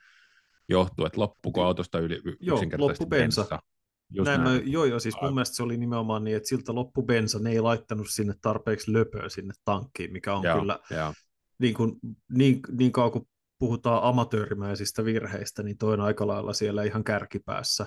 johtuu, 0.69 1.07
että 1.07 1.21
loppuko 1.21 1.65
autosta 1.65 1.99
yli, 1.99 2.21
Joo, 2.41 2.61
loppu 2.79 3.07
bensa. 3.07 3.43
bensa. 3.43 3.76
Just 4.11 4.27
näin, 4.27 4.45
näin. 4.45 4.63
Mä, 4.65 4.71
joo, 4.71 4.85
joo, 4.85 4.99
siis 4.99 5.17
mun 5.23 5.35
mielestä 5.35 5.57
se 5.57 5.63
oli 5.63 5.77
nimenomaan 5.77 6.25
niin, 6.25 6.37
että 6.37 6.49
siltä 6.49 6.75
loppu 6.75 7.03
bensa, 7.03 7.39
ne 7.39 7.51
ei 7.51 7.61
laittanut 7.61 8.07
sinne 8.11 8.35
tarpeeksi 8.43 8.93
löpöä 8.93 9.29
sinne 9.29 9.55
tankkiin, 9.65 10.13
mikä 10.13 10.35
on 10.35 10.45
joo, 10.45 10.59
kyllä 10.61 10.79
joo. 10.91 11.13
Niin, 11.59 11.75
kuin, 11.75 11.93
niin, 12.33 12.61
niin 12.79 12.93
kauan 12.93 13.13
kuin 13.13 13.29
puhutaan 13.59 14.03
amatöörimäisistä 14.03 15.05
virheistä, 15.05 15.63
niin 15.63 15.79
toinen 15.79 16.07
aika 16.07 16.27
lailla 16.27 16.53
siellä 16.53 16.83
ihan 16.83 17.05
kärkipäässä. 17.05 17.87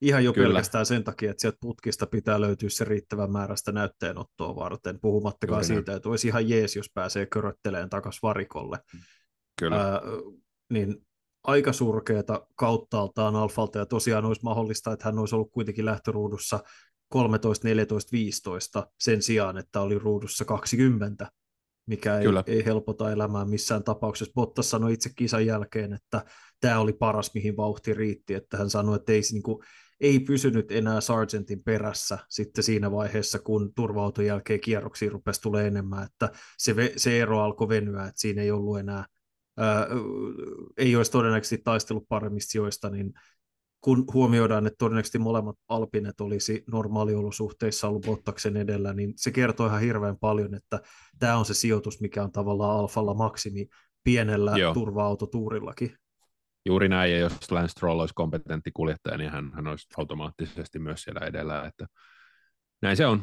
Ihan 0.00 0.24
jo 0.24 0.32
Kyllä. 0.32 0.46
pelkästään 0.46 0.86
sen 0.86 1.04
takia, 1.04 1.30
että 1.30 1.40
sieltä 1.40 1.58
putkista 1.60 2.06
pitää 2.06 2.40
löytyä 2.40 2.68
se 2.68 2.84
riittävän 2.84 3.32
määrästä 3.32 3.72
näytteenottoa 3.72 4.56
varten, 4.56 5.00
puhumattakaan 5.00 5.62
Kyllä. 5.62 5.74
siitä, 5.76 5.96
että 5.96 6.08
olisi 6.08 6.28
ihan 6.28 6.48
jees, 6.48 6.76
jos 6.76 6.90
pääsee 6.94 7.26
körötteleen 7.26 7.90
takaisin 7.90 8.20
varikolle. 8.22 8.78
Kyllä. 9.58 9.76
Ää, 9.76 10.00
niin 10.70 11.06
aika 11.46 11.72
surkeata 11.72 12.46
kauttaaltaan 12.56 13.36
Alfalta, 13.36 13.78
ja 13.78 13.86
tosiaan 13.86 14.24
olisi 14.24 14.42
mahdollista, 14.44 14.92
että 14.92 15.04
hän 15.04 15.18
olisi 15.18 15.34
ollut 15.34 15.52
kuitenkin 15.52 15.84
lähtöruudussa 15.84 16.60
13, 17.08 17.68
14, 17.68 18.12
15 18.12 18.86
sen 19.00 19.22
sijaan, 19.22 19.58
että 19.58 19.80
oli 19.80 19.98
ruudussa 19.98 20.44
20, 20.44 21.30
mikä 21.86 22.18
ei, 22.18 22.26
ei 22.46 22.64
helpota 22.64 23.12
elämää 23.12 23.44
missään 23.44 23.84
tapauksessa. 23.84 24.32
Bottas 24.34 24.70
sanoi 24.70 24.92
itse 24.92 25.10
kisan 25.16 25.46
jälkeen, 25.46 25.92
että 25.92 26.24
tämä 26.60 26.80
oli 26.80 26.92
paras, 26.92 27.34
mihin 27.34 27.56
vauhti 27.56 27.94
riitti, 27.94 28.34
että 28.34 28.56
hän 28.56 28.70
sanoi, 28.70 28.96
että 28.96 29.12
ei, 29.12 29.20
niin 29.32 29.42
kuin, 29.42 29.64
ei 30.00 30.20
pysynyt 30.20 30.72
enää 30.72 31.00
Sargentin 31.00 31.62
perässä 31.62 32.18
sitten 32.28 32.64
siinä 32.64 32.90
vaiheessa, 32.90 33.38
kun 33.38 33.74
turva 33.74 34.12
jälkeen 34.26 34.60
kierroksia 34.60 35.10
rupesi 35.10 35.40
tulee 35.40 35.66
enemmän, 35.66 36.04
että 36.04 36.30
se, 36.58 36.92
se 36.96 37.20
ero 37.20 37.40
alkoi 37.40 37.68
venyä, 37.68 38.04
että 38.04 38.20
siinä 38.20 38.42
ei 38.42 38.50
ollut 38.50 38.78
enää 38.78 39.04
ää, 39.56 39.86
ei 40.76 40.96
olisi 40.96 41.12
todennäköisesti 41.12 41.58
taistellut 41.64 42.08
paremmista 42.08 42.50
sijoista, 42.50 42.90
niin 42.90 43.12
kun 43.80 44.04
huomioidaan, 44.14 44.66
että 44.66 44.76
todennäköisesti 44.78 45.18
molemmat 45.18 45.56
Alpinet 45.68 46.20
olisi 46.20 46.64
normaaliolosuhteissa 46.72 47.88
ollut 47.88 48.06
Bottaksen 48.06 48.56
edellä, 48.56 48.92
niin 48.92 49.12
se 49.16 49.30
kertoo 49.30 49.66
ihan 49.66 49.80
hirveän 49.80 50.16
paljon, 50.20 50.54
että 50.54 50.80
tämä 51.18 51.36
on 51.36 51.44
se 51.44 51.54
sijoitus, 51.54 52.00
mikä 52.00 52.22
on 52.22 52.32
tavallaan 52.32 52.78
Alfalla 52.78 53.14
maksimi 53.14 53.66
pienellä 54.04 54.52
Joo. 54.56 54.74
turva-autotuurillakin. 54.74 55.96
Juuri 56.66 56.88
näin, 56.88 57.12
ja 57.12 57.18
jos 57.18 57.50
Lance 57.50 57.68
Stroll 57.68 58.00
olisi 58.00 58.14
kompetentti 58.14 58.70
kuljettaja, 58.74 59.16
niin 59.16 59.30
hän, 59.30 59.52
hän 59.54 59.66
olisi 59.66 59.86
automaattisesti 59.96 60.78
myös 60.78 61.02
siellä 61.02 61.26
edellä, 61.26 61.66
että 61.66 61.86
näin 62.82 62.96
se 62.96 63.06
on. 63.06 63.22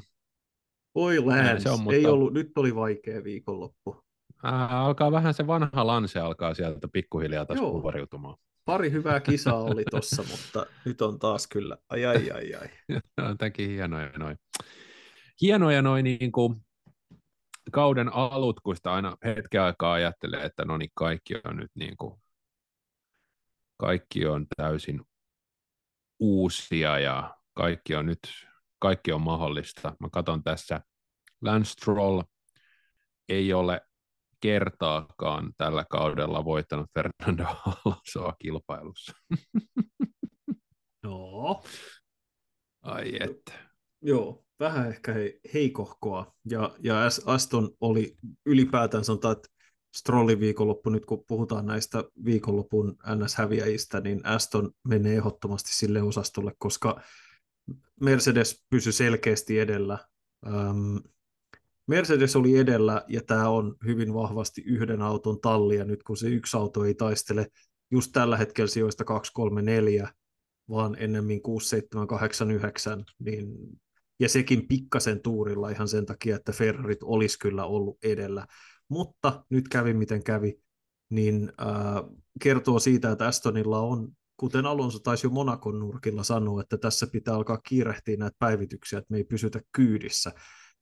Oi 0.96 1.20
Lance, 1.20 1.60
se 1.60 1.70
on, 1.70 1.80
mutta... 1.80 1.96
ei 1.96 2.06
ollut, 2.06 2.34
nyt 2.34 2.52
oli 2.56 2.76
vaikea 2.76 3.24
viikonloppu. 3.24 4.03
Ää, 4.44 4.68
alkaa 4.68 5.12
vähän 5.12 5.34
se 5.34 5.48
vanha 5.48 5.88
lanse 5.88 6.20
alkaa 6.20 6.54
sieltä 6.54 6.88
pikkuhiljaa 6.94 7.46
taas 7.46 7.60
kuvariutumaan. 7.60 8.38
Pari 8.66 8.92
hyvää 8.92 9.20
kisaa 9.30 9.64
oli 9.64 9.84
tossa, 9.92 10.24
mutta 10.32 10.66
nyt 10.86 11.02
on 11.02 11.20
taas 11.20 11.48
kyllä, 11.48 11.78
ai 11.90 12.06
ai 12.06 12.32
ai 12.32 12.54
ai. 12.56 12.70
on 13.30 13.38
tämäkin 13.38 13.70
hienoja 13.70 14.12
noin. 14.18 14.38
Hienoja 15.42 15.82
noin 15.82 16.04
niin 16.04 16.32
kuin 16.32 16.56
kauden 17.72 18.14
alut, 18.14 18.60
kun 18.60 18.76
sitä 18.76 18.94
aina 18.94 19.18
hetken 19.26 19.62
aikaa 19.62 19.94
ajattelee, 19.94 20.46
että 20.46 20.66
no 20.66 20.78
niin 20.78 20.92
kaikki 20.94 21.36
on 21.44 21.58
nyt 21.58 21.72
niin 21.76 21.98
kuin, 21.98 22.22
kaikki 23.78 24.26
on 24.26 24.46
täysin 24.58 25.02
uusia 26.20 27.00
ja 27.00 27.38
kaikki 27.54 27.96
on 27.96 28.06
nyt, 28.06 28.20
kaikki 28.80 29.12
on 29.12 29.22
mahdollista. 29.22 29.96
Mä 30.00 30.08
katson 30.12 30.44
tässä, 30.44 30.82
Lance 31.42 31.70
Stroll 31.70 32.22
ei 33.30 33.54
ole 33.54 33.82
kertaakaan 34.44 35.54
tällä 35.58 35.86
kaudella 35.90 36.46
voittanut 36.46 36.90
Fernando 36.94 37.44
Alonsoa 37.66 38.36
kilpailussa. 38.40 39.14
No. 41.04 41.64
Ai 42.82 43.14
että. 43.20 43.54
Joo, 44.02 44.46
vähän 44.60 44.90
ehkä 44.90 45.14
he, 45.14 45.40
heikohkoa. 45.54 46.36
Ja, 46.50 46.76
ja 46.80 46.96
Aston 47.26 47.70
oli 47.82 48.18
ylipäätään 48.46 49.04
sanotaan, 49.04 49.32
että 49.32 49.50
Strollin 49.96 50.40
viikonloppu, 50.40 50.90
nyt 50.90 51.06
kun 51.06 51.24
puhutaan 51.28 51.66
näistä 51.66 52.04
viikonlopun 52.26 52.96
NS-häviäjistä, 53.06 54.02
niin 54.02 54.26
Aston 54.26 54.72
menee 54.88 55.16
ehdottomasti 55.16 55.74
sille 55.74 56.02
osastolle, 56.02 56.52
koska 56.58 57.02
Mercedes 58.02 58.66
pysyi 58.70 58.94
selkeästi 58.94 59.60
edellä. 59.60 59.98
Ähm, 60.48 60.98
Mercedes 61.88 62.36
oli 62.36 62.58
edellä 62.58 63.06
ja 63.08 63.22
tämä 63.28 63.50
on 63.50 63.76
hyvin 63.86 64.14
vahvasti 64.14 64.62
yhden 64.62 65.02
auton 65.02 65.42
talli 65.42 65.76
ja 65.76 65.86
nyt 65.86 66.04
kun 66.04 66.18
se 66.18 66.28
yksi 66.28 66.58
auto 66.58 66.86
ei 66.86 66.94
taistele 66.94 67.48
just 67.92 68.12
tällä 68.12 68.38
hetkellä 68.38 68.68
sijoista 68.68 69.04
2, 69.04 69.32
3, 69.34 69.62
4, 69.62 70.10
vaan 70.70 70.96
ennemmin 71.00 71.42
6, 71.42 71.70
7, 71.70 72.08
8, 72.08 72.52
9, 72.52 73.06
niin, 73.20 73.48
ja 74.20 74.30
sekin 74.30 74.68
pikkasen 74.68 75.22
tuurilla 75.22 75.70
ihan 75.70 75.88
sen 75.88 76.06
takia, 76.06 76.36
että 76.36 76.52
Ferrarit 76.52 77.04
olisi 77.04 77.40
kyllä 77.40 77.66
ollut 77.66 77.98
edellä. 78.04 78.48
Mutta 78.90 79.46
nyt 79.50 79.70
kävi 79.70 79.94
miten 79.94 80.24
kävi, 80.24 80.60
niin 81.10 81.52
äh, 81.62 82.04
kertoo 82.42 82.80
siitä, 82.80 83.12
että 83.12 83.28
Astonilla 83.28 83.80
on, 83.80 84.10
kuten 84.38 84.66
Alonso 84.66 85.00
taisi 85.00 85.28
jo 85.28 85.32
Monakon 85.32 85.80
nurkilla 85.80 86.24
sanoa, 86.24 86.62
että 86.62 86.78
tässä 86.78 87.08
pitää 87.08 87.36
alkaa 87.36 87.58
kiirehtiä 87.58 88.18
näitä 88.18 88.36
päivityksiä, 88.40 89.00
että 89.00 89.12
me 89.12 89.18
ei 89.18 89.24
pysytä 89.24 89.62
kyydissä 89.72 90.32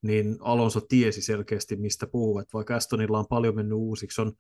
niin 0.02 0.38
Alonso 0.40 0.82
tiesi 0.82 1.22
selkeästi, 1.22 1.76
mistä 1.76 2.08
puhuu. 2.08 2.40
Että 2.40 2.54
vaikka 2.54 2.76
Astonilla 2.76 3.20
on 3.20 3.28
paljon 3.30 3.56
mennyt 3.56 3.78
uusiksi, 3.78 4.22
on 4.22 4.32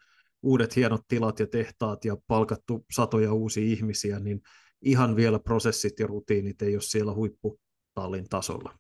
uudet 0.41 0.75
hienot 0.75 1.01
tilat 1.07 1.39
ja 1.39 1.47
tehtaat 1.47 2.05
ja 2.05 2.17
palkattu 2.27 2.85
satoja 2.91 3.33
uusia 3.33 3.63
ihmisiä, 3.63 4.19
niin 4.19 4.41
ihan 4.81 5.15
vielä 5.15 5.39
prosessit 5.39 5.99
ja 5.99 6.07
rutiinit 6.07 6.61
ei 6.61 6.75
ole 6.75 6.81
siellä 6.81 7.13
huipputallin 7.13 8.29
tasolla. 8.29 8.79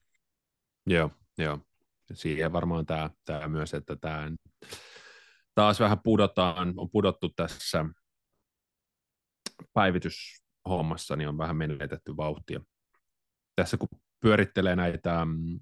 Joo, 0.85 1.11
joo. 1.37 1.59
Siihen 2.13 2.53
varmaan 2.53 2.85
tämä, 2.85 3.09
tämä 3.25 3.47
myös, 3.47 3.73
että 3.73 3.95
tämä 3.95 4.31
taas 5.55 5.79
vähän 5.79 5.99
pudotaan, 6.03 6.73
on 6.77 6.89
pudottu 6.89 7.29
tässä 7.29 7.85
päivityshommassa, 9.73 11.15
niin 11.15 11.29
on 11.29 11.37
vähän 11.37 11.57
menetetty 11.57 12.17
vauhtia. 12.17 12.61
Tässä 13.55 13.77
kun 13.77 13.87
pyörittelee 14.19 14.75
näitä 14.75 15.25
mm, 15.25 15.59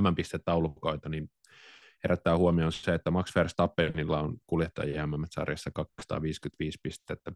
M-pistetaulukoita, 0.00 1.08
niin 1.08 1.30
herättää 2.04 2.36
huomioon 2.36 2.72
se, 2.72 2.94
että 2.94 3.10
Max 3.10 3.34
Verstappenilla 3.34 4.20
on 4.20 4.36
kuljettajien 4.46 5.10
MM-sarjassa 5.10 5.70
255 5.74 6.78
pistettä, 6.82 7.32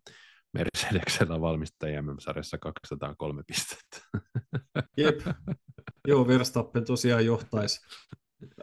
Mercedesellä 0.52 1.40
valmistajien 1.40 2.04
MM-sarjassa 2.04 2.58
203 2.58 3.42
pistettä. 3.46 4.00
Jep. 4.96 5.20
Joo, 6.08 6.28
Verstappen 6.28 6.84
tosiaan 6.84 7.26
johtaisi 7.26 7.80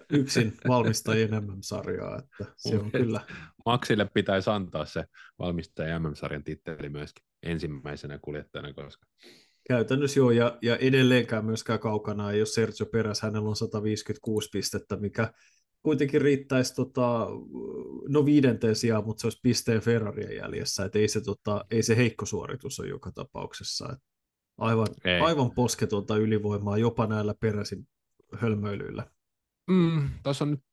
yksin 0.10 0.58
valmistajien 0.68 1.44
MM-sarjaa, 1.44 2.20
että 2.20 2.54
se 2.58 2.80
on 2.80 2.92
kyllä. 2.92 3.22
Maxille 3.66 4.10
pitäisi 4.14 4.50
antaa 4.50 4.86
se 4.86 5.06
valmistajien 5.40 6.02
MM-sarjan 6.02 6.44
titteli 6.44 6.90
myöskin 6.90 7.26
ensimmäisenä 7.44 8.20
kuljettajana, 8.22 8.74
koska 8.74 9.08
Käytännössä 9.68 10.20
joo, 10.20 10.32
ja, 10.32 10.58
ja 10.62 10.78
edelleenkään 10.78 11.46
myöskään 11.46 11.80
kaukana 11.80 12.32
ei 12.32 12.40
ole 12.40 12.46
Sergio 12.46 12.86
Peräs, 12.86 13.22
hänellä 13.22 13.50
on 13.50 13.56
156 13.56 14.50
pistettä, 14.54 14.96
mikä 14.96 15.34
kuitenkin 15.84 16.22
riittäisi 16.22 16.76
tota, 16.76 17.28
no 18.08 18.26
viidenteen 18.26 18.76
sijaan, 18.76 19.06
mutta 19.06 19.22
se 19.22 19.28
olisi 19.28 19.40
pisteen 19.44 19.82
Ferrarien 19.82 20.36
jäljessä, 20.36 20.86
että 20.86 21.00
ei 21.00 21.08
se, 21.08 21.22
tota, 21.22 21.66
ei 21.72 21.84
se 21.84 21.98
heikko 21.98 22.26
suoritus 22.26 22.80
ole 22.80 22.88
joka 22.88 23.12
tapauksessa. 23.12 23.90
Et 23.94 24.00
aivan, 24.58 24.88
aivan 25.22 25.52
posketonta 25.52 26.18
ylivoimaa 26.18 26.78
jopa 26.78 27.08
näillä 27.08 27.34
peräisin 27.40 27.88
hölmöilyillä. 28.34 29.08
Mm, 29.68 30.10
Tuossa 30.24 30.46
on 30.46 30.52
nyt 30.52 30.64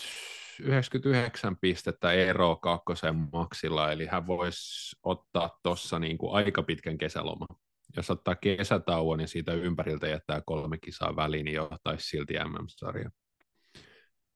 99 0.63 1.57
pistettä 1.61 2.13
ero 2.13 2.57
kakkosen 2.57 3.29
maksilla, 3.33 3.93
eli 3.93 4.07
hän 4.07 4.27
voisi 4.27 4.97
ottaa 5.03 5.59
tuossa 5.63 5.99
niin 5.99 6.19
kuin 6.19 6.33
aika 6.33 6.63
pitkän 6.63 6.99
kesäloman 6.99 7.49
jos 7.97 8.11
ottaa 8.11 8.35
kesätauon 8.35 9.19
niin 9.19 9.29
siitä 9.29 9.53
ympäriltä 9.53 10.09
jättää 10.09 10.43
kolme 10.47 10.79
kisaa 10.79 11.17
väliin, 11.17 11.45
niin 11.45 11.55
johtaisi 11.55 12.09
silti 12.09 12.35
MM-sarja. 12.35 13.11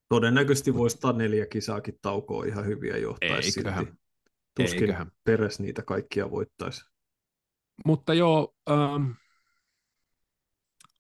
Todennäköisesti 0.09 0.75
voisi 0.75 0.97
ottaa 0.97 1.13
neljä 1.13 1.47
kisaakin 1.47 1.99
taukoa 2.03 2.45
ihan 2.45 2.67
hyviä 2.67 2.97
johtaisi 2.97 3.61
Eiköhän. 3.61 3.85
silti. 3.85 4.01
Tuskin 4.57 4.83
Eiköhän. 4.83 5.11
peres 5.25 5.61
niitä 5.61 5.83
kaikkia 5.83 6.31
voittaisi. 6.31 6.85
Mutta 7.87 8.15
joo, 8.15 8.55
ähm, 8.71 9.11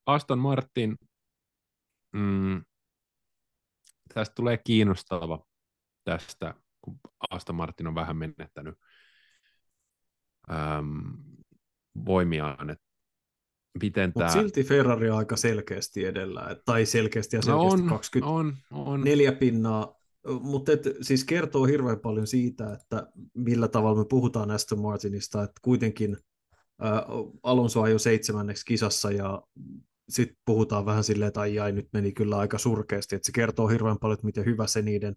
Aston 0.06 0.38
Martin, 0.38 0.96
mm, 2.12 2.64
tästä 4.14 4.34
tulee 4.34 4.58
kiinnostava 4.64 5.46
tästä, 6.04 6.54
kun 6.80 7.00
Aston 7.30 7.56
Martin 7.56 7.86
on 7.86 7.94
vähän 7.94 8.16
menettänyt 8.16 8.78
äm, 10.50 11.33
voimiaan, 12.06 12.70
että 12.70 12.84
miten 13.82 14.08
Mutta 14.14 14.20
tämä... 14.20 14.32
silti 14.32 14.64
Ferrari 14.64 15.10
on 15.10 15.18
aika 15.18 15.36
selkeästi 15.36 16.04
edellä, 16.04 16.56
tai 16.64 16.86
selkeästi 16.86 17.36
ja 17.36 17.40
No 17.46 17.70
selkeästi 17.70 17.82
on, 17.82 17.88
24 17.88 19.30
on, 19.30 19.34
on. 19.34 19.38
pinnaa, 19.38 20.00
mutta 20.40 20.72
siis 21.00 21.24
kertoo 21.24 21.64
hirveän 21.64 22.00
paljon 22.00 22.26
siitä, 22.26 22.72
että 22.72 23.06
millä 23.34 23.68
tavalla 23.68 23.98
me 23.98 24.04
puhutaan 24.08 24.50
Aston 24.50 24.80
Martinista, 24.80 25.42
että 25.42 25.60
kuitenkin 25.62 26.16
ää, 26.80 27.02
Alonso 27.42 27.82
ajoi 27.82 28.00
seitsemänneksi 28.00 28.64
kisassa 28.66 29.10
ja 29.10 29.42
sitten 30.08 30.36
puhutaan 30.44 30.86
vähän 30.86 31.04
silleen, 31.04 31.28
että 31.28 31.40
ai, 31.40 31.58
ai 31.58 31.72
nyt 31.72 31.88
meni 31.92 32.12
kyllä 32.12 32.38
aika 32.38 32.58
surkeasti, 32.58 33.16
että 33.16 33.26
se 33.26 33.32
kertoo 33.32 33.68
hirveän 33.68 33.98
paljon, 33.98 34.14
että 34.14 34.26
miten 34.26 34.44
hyvä 34.44 34.66
se 34.66 34.82
niiden 34.82 35.16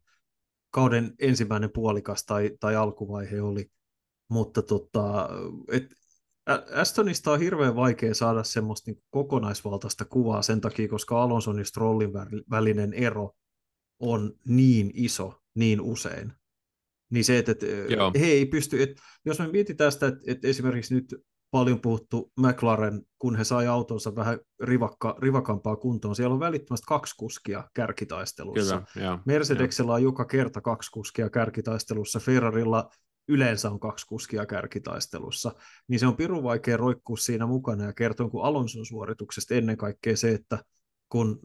kauden 0.72 1.14
ensimmäinen 1.20 1.70
puolikas 1.74 2.26
tai, 2.26 2.52
tai 2.60 2.76
alkuvaihe 2.76 3.42
oli, 3.42 3.72
mutta 4.30 4.62
tota, 4.62 5.30
et 5.72 5.94
Astonista 6.76 7.32
on 7.32 7.40
hirveän 7.40 7.76
vaikea 7.76 8.14
saada 8.14 8.44
semmoista 8.44 8.92
niin 8.92 9.04
kokonaisvaltaista 9.10 10.06
kuvaa 10.06 10.42
sen 10.42 10.62
takia, 10.62 10.88
koska 10.88 11.24
Alonson 11.24 11.60
ja 11.60 11.66
Strollin 11.66 12.14
välinen 12.50 12.94
ero 12.94 13.32
on 14.00 14.34
niin 14.46 14.92
iso 14.94 15.42
niin 15.56 15.82
usein. 15.82 16.34
Niin 17.12 17.24
se, 17.24 17.38
että, 17.38 17.52
että 17.52 18.20
he 18.20 18.26
ei 18.26 18.46
pysty, 18.46 18.84
että 18.84 19.02
jos 19.26 19.40
me 19.40 19.48
mietitään 19.48 19.92
sitä, 19.92 20.08
että, 20.08 20.20
että 20.28 20.48
esimerkiksi 20.48 20.96
nyt 20.96 21.16
paljon 21.52 21.82
puhuttu 21.82 22.32
McLaren, 22.40 23.02
kun 23.20 23.36
he 23.36 23.44
sai 23.44 23.68
autonsa 23.68 24.16
vähän 24.16 24.40
rivakka, 24.64 25.16
rivakampaa 25.20 25.76
kuntoon, 25.76 26.16
siellä 26.16 26.34
on 26.34 26.40
välittömästi 26.40 26.86
kaksi 26.88 27.14
kuskia 27.18 27.64
kärkitaistelussa. 27.74 28.84
Kyllä, 28.94 29.06
joo, 29.08 29.20
Mercedesellä 29.26 29.94
on 29.94 30.04
joka 30.04 30.26
kerta 30.26 30.62
kaksi 30.62 30.92
kuskia 30.92 31.30
kärkitaistelussa, 31.30 32.20
Ferrarilla 32.20 32.90
yleensä 33.28 33.72
on 33.72 33.80
kaksi 33.80 34.08
kuskia 34.08 34.46
kärkitaistelussa, 34.46 35.52
niin 35.88 36.00
se 36.00 36.08
on 36.08 36.18
pirun 36.18 36.44
vaikea 36.44 36.78
roikkua 36.78 37.18
siinä 37.18 37.46
mukana 37.46 37.84
ja 37.84 37.94
kertoa 37.94 38.30
kuin 38.30 38.46
Alonson 38.46 38.86
suorituksesta 38.86 39.56
ennen 39.56 39.78
kaikkea 39.78 40.18
se, 40.18 40.32
että 40.32 40.64
kun 41.10 41.40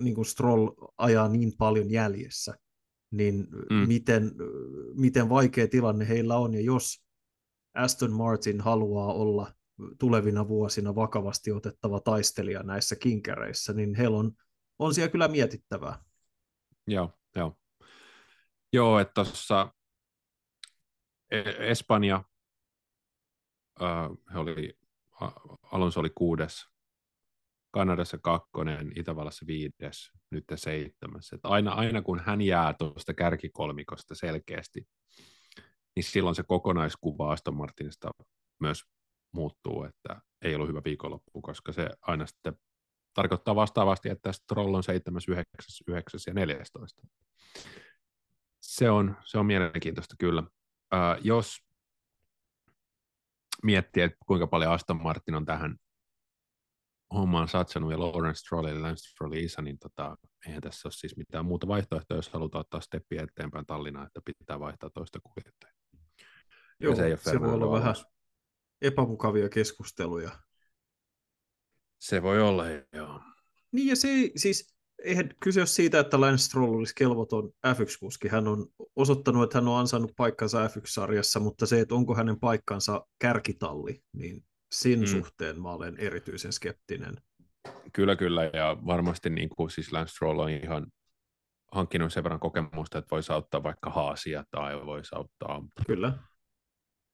niin 0.00 0.14
kuin 0.14 0.24
Stroll 0.24 0.68
ajaa 0.98 1.28
niin 1.28 1.52
paljon 1.58 1.90
jäljessä, 1.90 2.54
niin 3.10 3.46
mm. 3.70 3.88
miten, 3.88 4.32
miten 4.94 5.28
vaikea 5.28 5.68
tilanne 5.68 6.08
heillä 6.08 6.36
on, 6.36 6.54
ja 6.54 6.60
jos 6.60 7.04
Aston 7.74 8.12
Martin 8.12 8.60
haluaa 8.60 9.12
olla 9.12 9.52
tulevina 9.98 10.48
vuosina 10.48 10.94
vakavasti 10.94 11.52
otettava 11.52 12.00
taistelija 12.00 12.62
näissä 12.62 12.96
kinkereissä, 12.96 13.72
niin 13.72 13.94
heillä 13.94 14.16
on, 14.16 14.32
on 14.78 14.94
siellä 14.94 15.12
kyllä 15.12 15.28
mietittävää. 15.28 16.04
Joo, 16.86 17.18
joo. 17.36 17.56
Joo, 18.72 18.98
että 18.98 19.24
tuossa 19.24 19.72
Espanja, 21.58 22.24
äh, 23.82 24.10
he 24.32 24.38
oli, 24.38 24.78
Alonso 25.72 26.00
oli 26.00 26.10
kuudes, 26.14 26.66
Kanadassa 27.70 28.18
kakkonen, 28.18 28.92
Itävallassa 28.96 29.46
viides, 29.46 30.10
nyt 30.30 30.44
seitsemäs. 30.54 31.32
Että 31.32 31.48
aina, 31.48 31.72
aina 31.72 32.02
kun 32.02 32.20
hän 32.20 32.40
jää 32.40 32.74
tuosta 32.74 33.14
kärkikolmikosta 33.14 34.14
selkeästi, 34.14 34.88
niin 35.96 36.04
silloin 36.04 36.34
se 36.34 36.42
kokonaiskuva 36.42 37.32
Aston 37.32 37.56
Martinista 37.56 38.10
myös 38.60 38.84
muuttuu, 39.32 39.84
että 39.84 40.20
ei 40.42 40.54
ollut 40.54 40.68
hyvä 40.68 40.82
viikonloppu, 40.84 41.42
koska 41.42 41.72
se 41.72 41.90
aina 42.00 42.26
sitten 42.26 42.54
tarkoittaa 43.14 43.54
vastaavasti, 43.54 44.08
että 44.08 44.32
Stroll 44.32 44.74
on 44.74 44.82
7, 44.82 45.22
9, 45.28 45.46
9 45.88 46.20
ja 46.26 46.34
14. 46.34 47.02
Se 48.60 48.90
on, 48.90 49.16
se 49.24 49.38
on 49.38 49.46
mielenkiintoista 49.46 50.14
kyllä 50.18 50.42
äh, 50.94 51.18
jos 51.20 51.58
miettii, 53.62 54.02
että 54.02 54.16
kuinka 54.26 54.46
paljon 54.46 54.72
Aston 54.72 55.02
Martin 55.02 55.34
on 55.34 55.44
tähän 55.44 55.76
hommaan 57.14 57.48
satsannut 57.48 57.92
ja 57.92 58.00
Lawrence 58.00 58.38
Stroll 58.38 58.66
ja 58.66 58.82
Lance 58.82 59.08
Strollin 59.08 59.44
isä, 59.44 59.62
niin 59.62 59.78
tota, 59.78 60.16
eihän 60.46 60.62
tässä 60.62 60.88
ole 60.88 60.92
siis 60.92 61.16
mitään 61.16 61.44
muuta 61.44 61.68
vaihtoehtoa, 61.68 62.16
jos 62.16 62.28
halutaan 62.28 62.60
ottaa 62.60 62.80
steppiä 62.80 63.22
eteenpäin 63.22 63.66
Tallinnaan, 63.66 64.06
että 64.06 64.20
pitää 64.38 64.60
vaihtaa 64.60 64.90
toista 64.90 65.20
kuljettajaa. 65.20 65.74
Joo, 66.80 66.96
se, 66.96 67.06
ei 67.06 67.16
se 67.16 67.40
voi 67.40 67.52
olla 67.52 67.70
vähän 67.72 67.94
epämukavia 68.82 69.48
keskusteluja. 69.48 70.30
Se 71.98 72.22
voi 72.22 72.42
olla, 72.42 72.64
joo. 72.92 73.20
Niin 73.72 73.88
ja 73.88 73.96
se 73.96 74.08
siis, 74.36 74.71
eihän 75.04 75.28
kyse 75.40 75.60
ole 75.60 75.66
siitä, 75.66 76.00
että 76.00 76.20
Lance 76.20 76.42
Stroll 76.42 76.74
olisi 76.74 76.94
kelvoton 76.94 77.50
F1-kuski. 77.66 78.28
Hän 78.28 78.48
on 78.48 78.66
osoittanut, 78.96 79.42
että 79.42 79.58
hän 79.58 79.68
on 79.68 79.78
ansainnut 79.78 80.12
paikkansa 80.16 80.66
F1-sarjassa, 80.66 81.40
mutta 81.40 81.66
se, 81.66 81.80
että 81.80 81.94
onko 81.94 82.14
hänen 82.14 82.40
paikkansa 82.40 83.06
kärkitalli, 83.18 84.02
niin 84.12 84.44
sen 84.72 85.00
mm. 85.00 85.06
suhteen 85.06 85.62
mä 85.62 85.72
olen 85.72 85.96
erityisen 85.98 86.52
skeptinen. 86.52 87.14
Kyllä, 87.92 88.16
kyllä, 88.16 88.44
ja 88.44 88.76
varmasti 88.86 89.30
niin 89.30 89.48
kuin, 89.48 89.70
siis 89.70 89.92
Lance 89.92 90.12
Stroll 90.12 90.38
on 90.38 90.50
ihan 90.50 90.86
hankkinut 91.72 92.12
sen 92.12 92.22
verran 92.24 92.40
kokemusta, 92.40 92.98
että 92.98 93.10
voisi 93.10 93.32
auttaa 93.32 93.62
vaikka 93.62 93.90
Haasia 93.90 94.44
tai 94.50 94.86
voisi 94.86 95.14
auttaa... 95.14 95.64
Kyllä. 95.86 96.18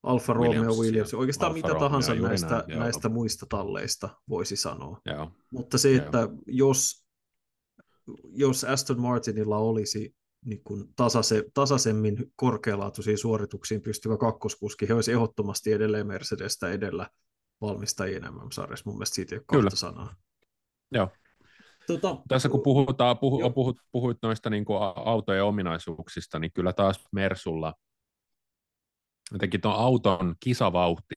Alfa 0.03 0.33
Romeo 0.33 0.73
Williams, 0.73 1.15
oikeastaan 1.15 1.53
Alfa 1.53 1.57
mitä 1.57 1.69
Romeo, 1.69 1.81
tahansa 1.81 2.15
näistä, 2.15 2.65
näin, 2.69 2.79
näistä 2.79 3.09
muista 3.09 3.47
talleista 3.49 4.09
voisi 4.29 4.57
sanoa. 4.57 5.01
Joo. 5.07 5.31
Mutta 5.53 5.79
se, 5.79 5.97
että 5.97 6.19
joo. 6.19 6.31
jos 6.47 7.08
jos 8.33 8.65
Aston 8.65 9.01
Martinilla 9.01 9.59
olisi 9.59 10.15
niin 10.45 10.65
kuin 10.65 10.85
tasase, 10.97 11.45
tasaisemmin 11.55 12.33
korkealaatuisiin 12.37 13.19
suorituksiin 13.19 13.83
pystyvä 13.83 14.17
kakkoskuski, 14.17 14.89
he 14.89 14.95
olisi 14.95 15.13
ehdottomasti 15.13 15.73
edelleen 15.73 16.07
Mercedestä 16.07 16.71
edellä 16.71 17.11
valmistajien 17.61 18.23
MM-sarjassa. 18.23 18.83
Mun 18.87 18.95
mielestä 18.95 19.15
siitä 19.15 19.35
ei 19.35 19.39
ole 19.39 19.45
Kyllä. 19.51 19.63
kahta 19.63 19.77
sanaa. 19.77 20.15
Joo. 20.93 21.09
Tota, 21.87 22.17
Tässä 22.29 22.49
kun 22.49 22.63
puhutaan, 22.63 23.19
puhu, 23.19 23.51
puhut, 23.51 23.77
puhuit 23.93 24.19
noista 24.23 24.51
niin 24.51 24.65
kuin 24.65 24.79
autojen 24.97 25.45
ominaisuuksista, 25.45 26.39
niin 26.39 26.53
kyllä 26.53 26.73
taas 26.73 27.05
Mersulla 27.13 27.75
jotenkin 29.33 29.61
tuon 29.61 29.75
auton 29.75 30.35
kisavauhti 30.41 31.15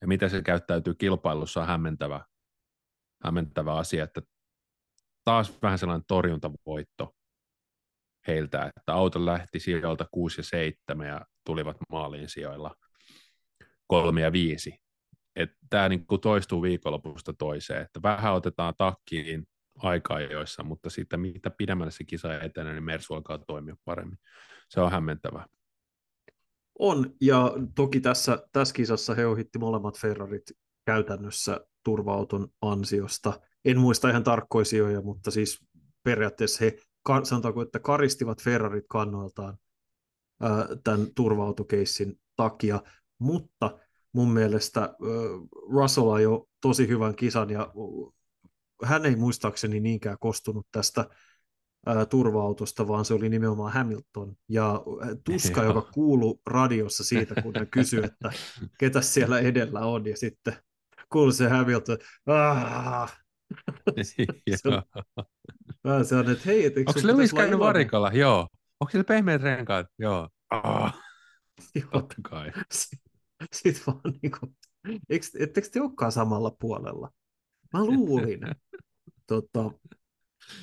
ja 0.00 0.08
miten 0.08 0.30
se 0.30 0.42
käyttäytyy 0.42 0.94
kilpailussa 0.94 1.60
on 1.60 1.66
hämmentävä, 1.66 2.24
hämmentävä 3.24 3.74
asia, 3.74 4.04
että 4.04 4.22
taas 5.26 5.58
vähän 5.62 5.78
sellainen 5.78 6.04
torjuntavoitto 6.08 7.14
heiltä, 8.26 8.72
että 8.76 8.94
auto 8.94 9.26
lähti 9.26 9.60
sijoilta 9.60 10.06
6 10.10 10.40
ja 10.40 10.44
7 10.44 11.06
ja 11.06 11.26
tulivat 11.44 11.76
maaliin 11.90 12.28
sijoilla 12.28 12.74
3 13.86 14.20
ja 14.20 14.32
5. 14.32 14.74
Tämä 15.70 15.88
niin 15.88 16.06
toistuu 16.22 16.62
viikonlopusta 16.62 17.32
toiseen, 17.32 17.82
että 17.82 18.02
vähän 18.02 18.34
otetaan 18.34 18.74
takkiin 18.78 19.48
aikaa 19.78 20.20
joissa, 20.20 20.62
mutta 20.62 20.90
sitten 20.90 21.20
mitä 21.20 21.50
pidemmälle 21.50 21.90
se 21.90 22.04
kisa 22.04 22.40
etenee, 22.40 22.72
niin 22.72 22.84
Mersu 22.84 23.14
alkaa 23.14 23.38
toimia 23.38 23.76
paremmin. 23.84 24.18
Se 24.68 24.80
on 24.80 24.92
hämmentävää. 24.92 25.46
On, 26.78 27.14
ja 27.20 27.52
toki 27.74 28.00
tässä, 28.00 28.38
tässä 28.52 28.74
kisassa 28.74 29.14
he 29.14 29.26
ohitti 29.26 29.58
molemmat 29.58 29.98
Ferrarit 29.98 30.52
käytännössä 30.86 31.60
turva-auton 31.86 32.48
ansiosta. 32.62 33.40
En 33.64 33.78
muista 33.78 34.10
ihan 34.10 34.24
tarkkoja 34.24 34.64
sijoja, 34.64 35.00
mutta 35.02 35.30
siis 35.30 35.64
periaatteessa 36.02 36.64
he, 36.64 36.78
sanotaanko, 37.22 37.62
että 37.62 37.78
karistivat 37.78 38.42
Ferrarit 38.42 38.84
kannoiltaan 38.88 39.58
tämän 40.84 41.06
turva-autokeissin 41.14 42.20
takia, 42.36 42.82
mutta 43.18 43.78
mun 44.12 44.30
mielestä 44.30 44.94
Russell 45.72 46.18
jo 46.18 46.48
tosi 46.60 46.88
hyvän 46.88 47.14
kisan 47.14 47.50
ja 47.50 47.72
hän 48.84 49.06
ei 49.06 49.16
muistaakseni 49.16 49.80
niinkään 49.80 50.16
kostunut 50.20 50.66
tästä 50.72 51.08
turva-autosta, 52.10 52.88
vaan 52.88 53.04
se 53.04 53.14
oli 53.14 53.28
nimenomaan 53.28 53.72
Hamilton. 53.72 54.36
Ja 54.48 54.82
tuska, 55.24 55.64
joka 55.64 55.82
kuuluu 55.82 56.40
radiossa 56.46 57.04
siitä, 57.04 57.42
kun 57.42 57.54
hän 57.56 57.70
kysyi, 57.70 58.04
että 58.04 58.32
ketä 58.78 59.00
siellä 59.00 59.38
edellä 59.38 59.80
on, 59.80 60.06
ja 60.06 60.16
sitten 60.16 60.56
kuului 61.12 61.32
se 61.32 61.48
Hamilton, 61.48 61.98
ah, 62.26 63.18
se, 64.02 64.68
on, 65.84 66.04
se 66.04 66.16
on, 66.16 66.30
että 66.30 66.42
hei, 66.46 66.64
et, 66.64 66.76
Onko 66.76 67.00
Lewis 67.02 67.32
käynyt 67.32 67.58
varikolla? 67.58 68.10
Joo. 68.12 68.48
Onko 68.80 68.90
sillä 68.90 69.04
pehmeät 69.04 69.42
renkaat? 69.42 69.86
Joo. 69.98 70.28
Ah. 70.50 70.98
Totta 71.92 72.14
kai. 72.30 72.52
Sitten 73.52 73.82
vaan 73.86 74.14
niin 74.22 74.32
kuin, 74.40 74.56
ettekö 75.38 75.68
te 75.72 75.80
olekaan 75.80 76.12
samalla 76.12 76.56
puolella? 76.60 77.10
Mä 77.72 77.84
luulin. 77.84 78.40
tota, 79.26 79.70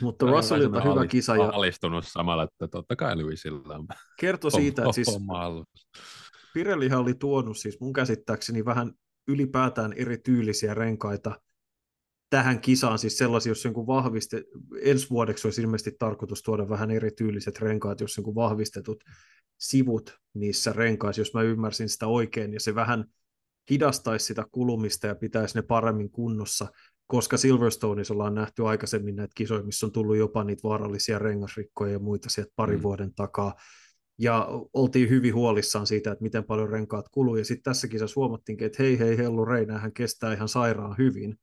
mutta 0.02 0.26
Russellilta 0.26 0.82
hyvä 0.82 0.94
alist, 0.94 1.12
kisa. 1.12 1.36
Ja... 1.36 1.50
Alistunut 1.54 2.06
samalla, 2.08 2.44
että 2.44 2.68
totta 2.68 2.96
kai 2.96 3.18
Lewisillä 3.18 3.76
on. 3.76 3.88
Kertoi 4.20 4.52
siitä, 4.52 4.82
että 4.82 4.94
siis 4.94 5.20
Pirellihan 6.54 7.00
oli 7.00 7.14
tuonut 7.14 7.58
siis 7.58 7.80
mun 7.80 7.94
käsittääkseni 7.94 8.66
vähän 8.66 8.94
ylipäätään 9.28 9.94
eri 9.94 10.18
tyylisiä 10.18 10.74
renkaita 10.74 11.42
tähän 12.30 12.62
kisaan. 12.62 13.00
Siis 13.00 13.18
sellaisia, 13.18 13.50
jos 13.52 13.66
jonkun 13.66 13.88
vahviste, 13.88 14.44
ensi 14.82 15.10
vuodeksi 15.10 15.48
olisi 15.48 15.62
ilmeisesti 15.62 15.96
tarkoitus 16.00 16.44
tuoda 16.44 16.70
vähän 16.70 16.92
erityyliset 16.92 17.60
renkaat, 17.60 18.02
jos 18.02 18.18
jonkun 18.18 18.36
vahvistetut 18.36 19.04
sivut 19.60 20.18
niissä 20.34 20.74
renkaissa, 20.74 21.22
jos 21.22 21.34
mä 21.34 21.42
ymmärsin 21.42 21.90
sitä 21.90 22.08
oikein, 22.08 22.54
ja 22.54 22.60
se 22.60 22.76
vähän 22.76 23.06
hidastaisi 23.70 24.26
sitä 24.26 24.46
kulumista 24.52 25.08
ja 25.08 25.16
pitäisi 25.16 25.56
ne 25.56 25.62
paremmin 25.62 26.12
kunnossa, 26.12 26.68
koska 27.08 27.38
Silverstoneissa 27.38 28.14
ollaan 28.14 28.36
nähty 28.36 28.68
aikaisemmin 28.68 29.16
näitä 29.16 29.34
kisoja, 29.36 29.64
missä 29.64 29.86
on 29.86 29.92
tullut 29.92 30.18
jopa 30.18 30.44
niitä 30.44 30.64
vaarallisia 30.64 31.20
rengasrikkoja 31.20 31.92
ja 31.92 32.00
muita 32.00 32.30
sieltä 32.30 32.54
parin 32.56 32.80
mm. 32.80 32.84
vuoden 32.84 33.14
takaa, 33.14 33.54
ja 34.18 34.48
oltiin 34.74 35.10
hyvin 35.10 35.36
huolissaan 35.36 35.88
siitä, 35.88 36.12
että 36.12 36.24
miten 36.24 36.44
paljon 36.44 36.70
renkaat 36.70 37.10
kuluu, 37.10 37.36
ja 37.36 37.46
sitten 37.46 37.64
tässä 37.64 37.88
kisassa 37.88 38.20
huomattiinkin, 38.20 38.68
että 38.68 38.84
hei 38.84 39.00
hei, 39.00 39.18
Hellu 39.18 39.46
Reina, 39.46 39.80
hän 39.80 39.94
kestää 39.94 40.34
ihan 40.34 40.50
sairaan 40.50 40.98
hyvin, 40.98 41.40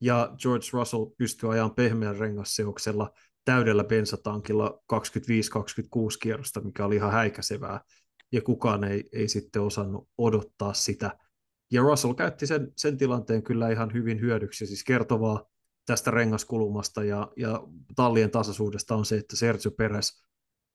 ja 0.00 0.34
George 0.42 0.66
Russell 0.72 1.06
pystyy 1.18 1.52
ajamaan 1.52 1.74
pehmeän 1.74 2.16
rengasseoksella 2.16 3.10
täydellä 3.44 3.84
bensatankilla 3.84 4.82
25-26 4.92 4.96
kierrosta, 6.22 6.60
mikä 6.60 6.84
oli 6.84 6.96
ihan 6.96 7.12
häikäisevää, 7.12 7.80
ja 8.32 8.42
kukaan 8.42 8.84
ei, 8.84 9.08
ei 9.12 9.28
sitten 9.28 9.62
osannut 9.62 10.08
odottaa 10.18 10.74
sitä. 10.74 11.18
Ja 11.72 11.82
Russell 11.82 12.14
käytti 12.14 12.46
sen, 12.46 12.72
sen 12.76 12.96
tilanteen 12.96 13.42
kyllä 13.42 13.70
ihan 13.70 13.92
hyvin 13.92 14.20
hyödyksi, 14.20 14.66
siis 14.66 14.84
kertovaa 14.84 15.44
tästä 15.86 16.10
rengaskulumasta 16.10 17.04
ja, 17.04 17.32
ja 17.36 17.62
tallien 17.96 18.30
tasaisuudesta 18.30 18.94
on 18.94 19.04
se, 19.04 19.16
että 19.16 19.36
Sergio 19.36 19.70
Perez 19.70 20.22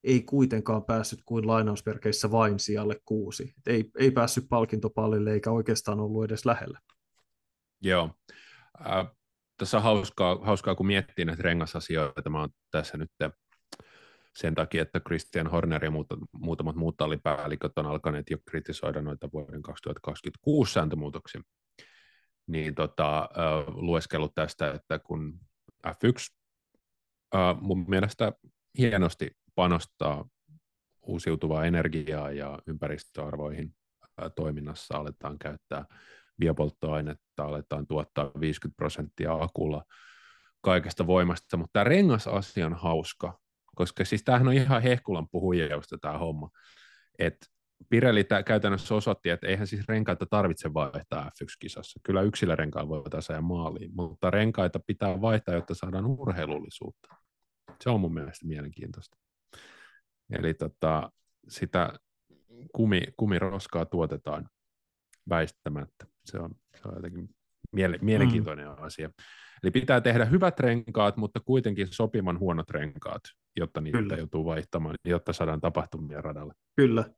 ei 0.06 0.22
kuitenkaan 0.22 0.84
päässyt 0.84 1.20
kuin 1.26 1.48
lainausperkeissä 1.48 2.32
vain 2.32 2.60
sijalle 2.60 2.96
kuusi. 3.06 3.44
Et 3.58 3.68
ei, 3.68 3.92
ei 4.00 4.12
päässyt 4.12 4.46
palkintopallille 4.50 5.34
eikä 5.34 5.52
oikeastaan 5.52 6.00
ollut 6.00 6.24
edes 6.24 6.46
lähellä. 6.46 6.80
Joo. 7.82 8.10
Äh, 8.86 9.08
tässä 9.58 9.78
on 9.78 9.84
hauskaa, 9.84 10.40
hauskaa, 10.42 10.76
kun 10.76 10.88
miettii 10.88 11.26
näitä 11.26 11.44
rengasasioita. 11.44 12.30
Mä 12.30 12.40
oon 12.40 12.50
tässä 12.72 12.98
nyt 12.98 13.12
sen 14.36 14.56
takia, 14.56 14.82
että 14.82 15.00
Christian 15.00 15.48
Horner 15.48 15.86
ja 15.86 15.92
muut, 15.92 16.08
muutamat 16.32 16.76
muut 16.76 16.98
tallipäälliköt 16.98 17.78
on 17.78 17.86
alkaneet 17.86 18.30
jo 18.30 18.38
kritisoida 18.50 19.02
noita 19.02 19.30
vuoden 19.34 19.62
2026 19.62 20.74
sääntömuutoksia. 20.74 21.42
Niin 22.48 22.76
tota, 22.76 23.20
äh, 23.20 23.76
lueskellut 23.76 24.36
tästä, 24.36 24.72
että 24.72 25.00
kun 25.00 25.40
F1 25.88 26.36
äh, 27.36 27.62
mun 27.62 27.86
mielestä 27.88 28.34
hienosti 28.78 29.32
panostaa 29.56 30.26
uusiutuvaa 31.02 31.66
energiaa 31.66 32.32
ja 32.32 32.60
ympäristöarvoihin 32.68 33.76
toiminnassa 34.36 34.98
aletaan 34.98 35.40
käyttää 35.40 35.86
biopolttoainetta, 36.40 37.44
aletaan 37.44 37.88
tuottaa 37.88 38.32
50 38.40 38.78
prosenttia 38.78 39.34
akulla 39.34 39.84
kaikesta 40.62 41.08
voimasta, 41.08 41.58
mutta 41.58 41.74
tämä 41.74 41.84
rengasasia 41.84 42.66
on 42.66 42.74
hauska, 42.74 43.40
koska 43.76 44.06
siis 44.06 44.24
tämähän 44.24 44.48
on 44.48 44.54
ihan 44.54 44.82
hehkulan 44.82 45.30
puhujeusta 45.30 45.98
tämä 45.98 46.18
homma, 46.18 46.50
että 47.20 47.48
Pirelli 47.90 48.24
tämä 48.24 48.44
käytännössä 48.44 48.96
osoitti, 48.96 49.30
että 49.30 49.48
eihän 49.48 49.68
siis 49.68 49.88
renkaita 49.88 50.26
tarvitse 50.26 50.74
vaihtaa 50.74 51.30
F1-kisassa. 51.30 52.00
Kyllä 52.04 52.22
yksillä 52.22 52.56
renkailla 52.56 52.90
voitaisiin 52.90 53.34
ajaa 53.34 53.42
maaliin, 53.42 53.92
mutta 53.96 54.32
renkaita 54.32 54.80
pitää 54.80 55.22
vaihtaa, 55.22 55.56
jotta 55.56 55.76
saadaan 55.76 56.06
urheilullisuutta. 56.06 57.16
Se 57.82 57.90
on 57.90 58.00
mun 58.00 58.14
mielestä 58.14 58.48
mielenkiintoista. 58.48 59.18
Eli 60.30 60.54
tota, 60.54 61.12
sitä 61.48 61.94
kumi, 62.74 63.02
kumiroskaa 63.18 63.86
tuotetaan 63.86 64.50
väistämättä. 65.30 66.06
Se 66.26 66.40
on, 66.40 66.52
se 66.76 66.88
on 66.88 66.96
jotenkin 66.96 67.30
miele, 67.72 68.00
mielenkiintoinen 68.02 68.68
mm. 68.68 68.76
asia. 68.78 69.10
Eli 69.64 69.72
pitää 69.72 70.02
tehdä 70.02 70.26
hyvät 70.26 70.60
renkaat, 70.60 71.18
mutta 71.18 71.40
kuitenkin 71.40 71.88
sopivan 71.92 72.40
huonot 72.40 72.70
renkaat, 72.70 73.22
jotta 73.56 73.82
niitä 73.82 73.98
Kyllä. 73.98 74.18
joutuu 74.18 74.46
vaihtamaan, 74.46 74.96
jotta 75.06 75.34
saadaan 75.34 75.62
tapahtumia 75.62 76.22
radalle. 76.22 76.54
Kyllä, 76.76 77.10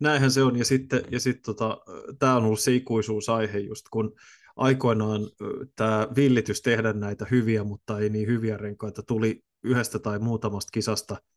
näinhän 0.00 0.30
se 0.30 0.42
on. 0.42 0.56
Ja 0.56 0.64
sitten, 0.64 1.02
ja 1.10 1.20
sitten 1.20 1.42
tota, 1.42 1.78
tämä 2.18 2.36
on 2.36 2.44
ollut 2.44 2.60
se 2.60 2.72
ikuisuusaihe 2.72 3.58
just, 3.58 3.86
kun 3.90 4.12
aikoinaan 4.56 5.20
tämä 5.76 6.08
villitys 6.16 6.62
tehdä 6.62 6.92
näitä 6.92 7.26
hyviä, 7.30 7.64
mutta 7.64 7.98
ei 7.98 8.10
niin 8.10 8.28
hyviä 8.28 8.56
renkaita 8.56 9.02
tuli 9.02 9.42
yhdestä 9.64 9.98
tai 9.98 10.18
muutamasta 10.18 10.70
kisasta– 10.72 11.16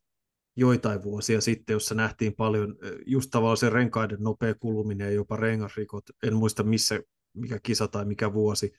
joitain 0.56 1.04
vuosia 1.04 1.42
sitten, 1.42 1.74
jossa 1.74 1.96
nähtiin 1.96 2.36
paljon 2.36 2.76
just 3.06 3.30
tavallaan 3.32 3.58
se 3.58 3.70
renkaiden 3.70 4.20
nopea 4.20 4.56
kuluminen 4.56 5.06
ja 5.08 5.14
jopa 5.14 5.36
rengasrikot. 5.36 6.04
En 6.24 6.36
muista 6.36 6.64
missä, 6.64 7.00
mikä 7.34 7.60
kisa 7.64 7.88
tai 7.88 8.06
mikä 8.06 8.34
vuosi 8.34 8.72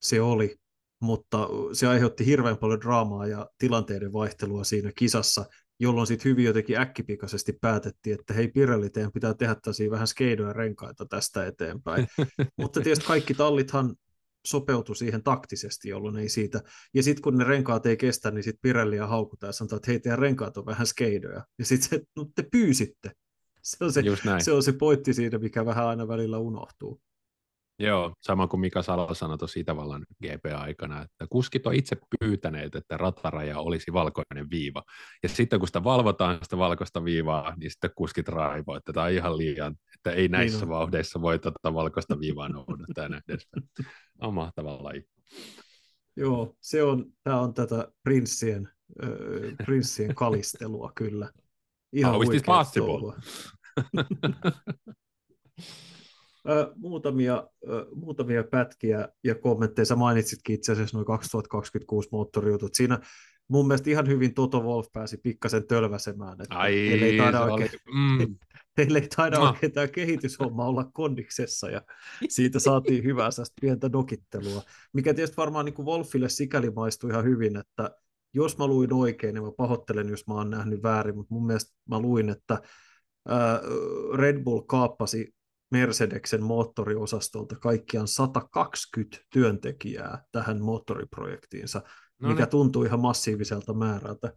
se 0.00 0.20
oli, 0.20 0.56
mutta 1.00 1.48
se 1.72 1.86
aiheutti 1.86 2.26
hirveän 2.26 2.58
paljon 2.58 2.80
draamaa 2.80 3.26
ja 3.26 3.50
tilanteiden 3.58 4.12
vaihtelua 4.12 4.64
siinä 4.64 4.92
kisassa, 4.96 5.44
jolloin 5.80 6.06
sitten 6.06 6.30
hyvin 6.30 6.44
jotenkin 6.44 6.78
äkkipikaisesti 6.78 7.52
päätettiin, 7.60 8.20
että 8.20 8.34
hei 8.34 8.48
Pirelli, 8.48 8.90
teidän 8.90 9.12
pitää 9.12 9.34
tehdä 9.34 9.56
vähän 9.90 10.06
skeidoja 10.06 10.52
renkaita 10.52 11.06
tästä 11.06 11.46
eteenpäin. 11.46 12.06
mutta 12.60 12.80
tietysti 12.80 13.06
kaikki 13.06 13.34
tallithan 13.34 13.94
sopeutui 14.46 14.96
siihen 14.96 15.22
taktisesti, 15.22 15.88
jolloin 15.88 16.16
ei 16.16 16.28
siitä. 16.28 16.62
Ja 16.94 17.02
sitten 17.02 17.22
kun 17.22 17.38
ne 17.38 17.44
renkaat 17.44 17.86
ei 17.86 17.96
kestä, 17.96 18.30
niin 18.30 18.44
sitten 18.44 18.62
Pirelliä 18.62 19.06
haukutaan 19.06 19.48
ja 19.48 19.52
sanotaan, 19.52 19.76
että 19.76 19.90
hei, 19.90 20.00
teidän 20.00 20.18
renkaat 20.18 20.56
on 20.56 20.66
vähän 20.66 20.86
skeidoja. 20.86 21.44
Ja 21.58 21.64
sitten 21.64 21.88
se, 21.90 22.06
no 22.16 22.26
te 22.34 22.44
pyysitte. 22.52 23.10
Se 23.62 23.84
on 23.84 23.92
se, 23.92 24.02
se 24.38 24.52
on 24.52 24.62
se 24.62 24.72
pointti 24.72 25.14
siinä, 25.14 25.38
mikä 25.38 25.64
vähän 25.66 25.86
aina 25.86 26.08
välillä 26.08 26.38
unohtuu. 26.38 27.00
Joo, 27.82 28.14
sama 28.20 28.48
kuin 28.48 28.60
Mika 28.60 28.82
Salo 28.82 29.14
sanoi 29.14 29.38
tuossa 29.38 29.60
Itävallan 29.60 30.06
GP-aikana, 30.22 31.02
että 31.02 31.26
kuskit 31.30 31.66
on 31.66 31.74
itse 31.74 31.96
pyytäneet, 32.20 32.74
että 32.74 32.96
rataraja 32.96 33.58
olisi 33.58 33.92
valkoinen 33.92 34.50
viiva. 34.50 34.82
Ja 35.22 35.28
sitten 35.28 35.58
kun 35.58 35.68
sitä 35.68 35.84
valvotaan 35.84 36.38
sitä 36.42 36.58
valkoista 36.58 37.04
viivaa, 37.04 37.54
niin 37.56 37.70
sitten 37.70 37.90
kuskit 37.94 38.28
raivoo, 38.28 38.76
että 38.76 38.92
tämä 38.92 39.06
on 39.06 39.12
ihan 39.12 39.38
liian, 39.38 39.76
että 39.94 40.10
ei 40.10 40.28
näissä 40.28 40.58
niin 40.58 40.68
vauhdeissa 40.68 41.20
voi 41.20 41.38
tätä 41.38 41.74
valkoista 41.74 42.20
viivaa 42.20 42.48
noudattaa 42.48 43.08
nähdä. 43.08 43.38
On 44.20 44.34
mahtava 44.34 44.82
laji. 44.82 45.04
Joo, 46.16 46.56
se 46.60 46.82
on, 46.82 47.06
tämä 47.22 47.40
on 47.40 47.54
tätä 47.54 47.88
prinssien, 48.02 48.68
äh, 49.04 49.10
prinssien 49.64 50.14
kalistelua 50.14 50.92
kyllä. 50.94 51.30
Ihan 51.92 52.12
How 52.12 52.22
is 52.22 52.28
this 52.28 52.42
possible? 52.42 53.12
Muutamia, 56.76 57.48
muutamia 57.94 58.44
pätkiä 58.44 59.08
ja 59.24 59.34
kommentteja. 59.34 59.86
Sä 59.86 59.96
mainitsitkin 59.96 60.54
itse 60.54 60.72
asiassa 60.72 60.96
noin 60.96 61.06
2026 61.06 62.08
moottorijutut. 62.12 62.74
Siinä 62.74 62.98
mun 63.48 63.66
mielestä 63.66 63.90
ihan 63.90 64.08
hyvin 64.08 64.34
Toto 64.34 64.60
Wolf 64.60 64.86
pääsi 64.92 65.16
pikkasen 65.16 65.66
tölväsemään. 65.66 66.40
Että 66.40 66.58
Ai, 66.58 66.74
ei 66.74 67.18
taida 67.18 67.40
oikein, 67.40 67.70
oli, 67.86 68.26
mm. 68.26 68.36
heillä 68.78 68.98
ei 68.98 69.08
taida 69.16 69.38
no. 69.38 69.48
oikein 69.48 69.72
tämä 69.72 69.88
kehityshomma 69.88 70.66
olla 70.66 70.90
kondiksessa 70.92 71.70
ja 71.70 71.82
siitä 72.28 72.58
saatiin 72.58 73.04
hyvää 73.08 73.30
pientä 73.60 73.88
nokittelua, 73.88 74.62
mikä 74.92 75.14
tietysti 75.14 75.36
varmaan 75.36 75.64
niin 75.64 75.74
kuin 75.74 75.86
Wolfille 75.86 76.28
sikäli 76.28 76.70
maistui 76.70 77.10
ihan 77.10 77.24
hyvin, 77.24 77.56
että 77.56 77.90
jos 78.34 78.58
mä 78.58 78.66
luin 78.66 78.92
oikein, 78.92 79.34
niin 79.34 79.44
mä 79.44 79.50
pahoittelen, 79.56 80.08
jos 80.08 80.26
mä 80.26 80.34
oon 80.34 80.50
nähnyt 80.50 80.82
väärin, 80.82 81.16
mutta 81.16 81.34
mun 81.34 81.46
mielestä 81.46 81.72
mä 81.88 82.00
luin, 82.00 82.28
että 82.28 82.62
Red 84.14 84.42
Bull 84.42 84.60
kaappasi 84.60 85.34
Mercedeksen 85.72 86.42
moottoriosastolta 86.42 87.56
kaikkiaan 87.56 88.08
120 88.08 89.18
työntekijää 89.32 90.24
tähän 90.32 90.60
moottoriprojektiinsa, 90.60 91.82
no 92.20 92.28
mikä 92.28 92.42
niin. 92.42 92.50
tuntuu 92.50 92.84
ihan 92.84 93.00
massiiviselta 93.00 93.74
määrältä. 93.74 94.32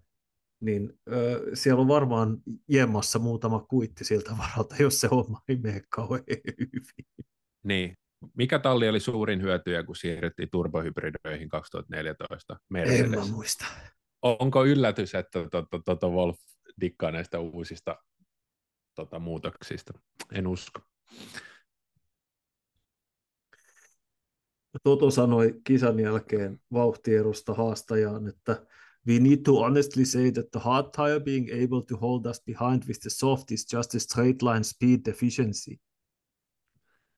Niin 0.61 0.99
ö, 1.11 1.41
siellä 1.53 1.81
on 1.81 1.87
varmaan 1.87 2.37
jemmassa 2.69 3.19
muutama 3.19 3.59
kuitti 3.59 4.05
siltä 4.05 4.31
varalta, 4.37 4.75
jos 4.79 4.99
se 4.99 5.07
homma 5.07 5.41
ei 5.47 5.55
mene 5.55 5.81
kauhean 5.89 6.23
hyvin. 6.59 7.25
Niin. 7.63 7.97
Mikä 8.37 8.59
talli 8.59 8.89
oli 8.89 8.99
suurin 8.99 9.41
hyötyjä, 9.41 9.83
kun 9.83 9.95
siirryttiin 9.95 10.49
turbohybridöihin 10.51 11.49
2014? 11.49 12.57
Mercedes. 12.69 13.01
En 13.01 13.09
mä 13.09 13.25
muista. 13.25 13.65
Onko 14.21 14.65
yllätys, 14.65 15.15
että 15.15 15.47
Toto 15.51 15.79
to, 15.85 15.95
to 15.95 16.09
Wolf 16.09 16.37
dikkaa 16.81 17.11
näistä 17.11 17.39
uusista 17.39 17.95
tota, 18.95 19.19
muutoksista? 19.19 19.93
En 20.31 20.47
usko. 20.47 20.81
Toto 24.83 25.11
sanoi 25.11 25.61
kisan 25.63 25.99
jälkeen 25.99 26.59
vauhtierosta 26.73 27.53
haastajaan, 27.53 28.27
että 28.27 28.65
We 29.07 29.19
need 29.19 29.43
to 29.43 29.53
honestly 29.53 30.05
say 30.05 30.31
that 30.31 30.51
the 30.51 30.59
hard 30.59 30.85
tire 30.95 31.19
being 31.19 31.49
able 31.49 31.81
to 31.87 31.97
hold 31.97 32.25
us 32.25 32.41
behind 32.45 32.83
with 32.87 32.99
the 33.01 33.09
soft 33.09 33.51
is 33.51 33.73
just 33.73 33.95
a 33.95 33.99
straight 33.99 34.41
line 34.41 34.63
speed 34.63 34.99
deficiency. 35.05 35.75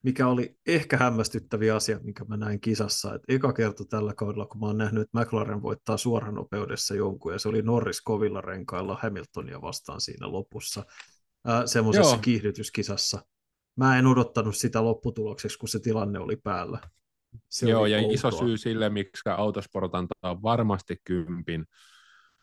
Mikä 0.03 0.27
oli 0.27 0.57
ehkä 0.65 0.97
hämmästyttäviä 0.97 1.75
asia, 1.75 1.99
minkä 2.03 2.25
mä 2.25 2.37
näin 2.37 2.59
kisassa. 2.59 3.15
Et 3.15 3.21
eka 3.27 3.53
kerta 3.53 3.85
tällä 3.85 4.13
kaudella, 4.13 4.45
kun 4.45 4.59
mä 4.59 4.65
oon 4.65 4.77
nähnyt, 4.77 5.01
että 5.01 5.19
McLaren 5.19 5.61
voittaa 5.61 5.97
suoranopeudessa 5.97 6.95
jonkun, 6.95 7.33
ja 7.33 7.39
se 7.39 7.49
oli 7.49 7.61
Norris 7.61 8.01
kovilla 8.01 8.41
renkailla 8.41 8.99
Hamiltonia 9.01 9.61
vastaan 9.61 10.01
siinä 10.01 10.31
lopussa, 10.31 10.85
äh, 11.49 11.63
semmoisessa 11.65 12.17
kiihdytyskisassa 12.17 13.25
mä 13.77 13.99
en 13.99 14.07
odottanut 14.07 14.55
sitä 14.55 14.83
lopputulokseksi, 14.83 15.57
kun 15.57 15.69
se 15.69 15.79
tilanne 15.79 16.19
oli 16.19 16.35
päällä. 16.35 16.79
Se 17.49 17.69
Joo, 17.69 17.81
oli 17.81 17.91
ja 17.91 17.97
outoa. 17.97 18.13
iso 18.13 18.31
syy 18.31 18.57
sille, 18.57 18.89
miksi 18.89 19.29
Autosport 19.29 19.95
antaa 19.95 20.41
varmasti 20.41 21.01
kympin 21.03 21.65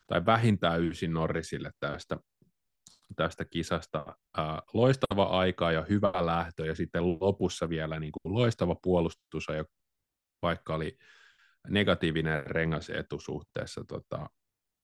tai 0.07 0.27
vähintään 0.27 0.85
ysin 0.85 1.13
Norrisille 1.13 1.71
tästä, 1.81 2.19
tästä 3.17 3.45
kisasta. 3.45 4.17
Loistava 4.73 5.25
aika 5.25 5.73
ja 5.73 5.87
hyvä 5.89 6.13
lähtö, 6.21 6.67
ja 6.67 6.75
sitten 6.75 7.21
lopussa 7.21 7.69
vielä 7.69 8.01
niin 8.01 8.13
kuin 8.13 8.35
loistava 8.35 8.77
puolustus, 8.83 9.47
vaikka 10.43 10.75
oli 10.75 10.99
negatiivinen 11.69 12.47
rengasetu 12.47 13.21
suhteessa 13.21 13.85
tota, 13.85 14.31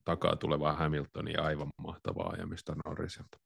takaa 0.05 0.36
tulevaa 0.36 0.72
Hamiltonia, 0.72 1.42
aivan 1.42 1.70
mahtavaa 1.76 2.30
ajamista 2.30 2.74
Norrisilta. 2.84 3.38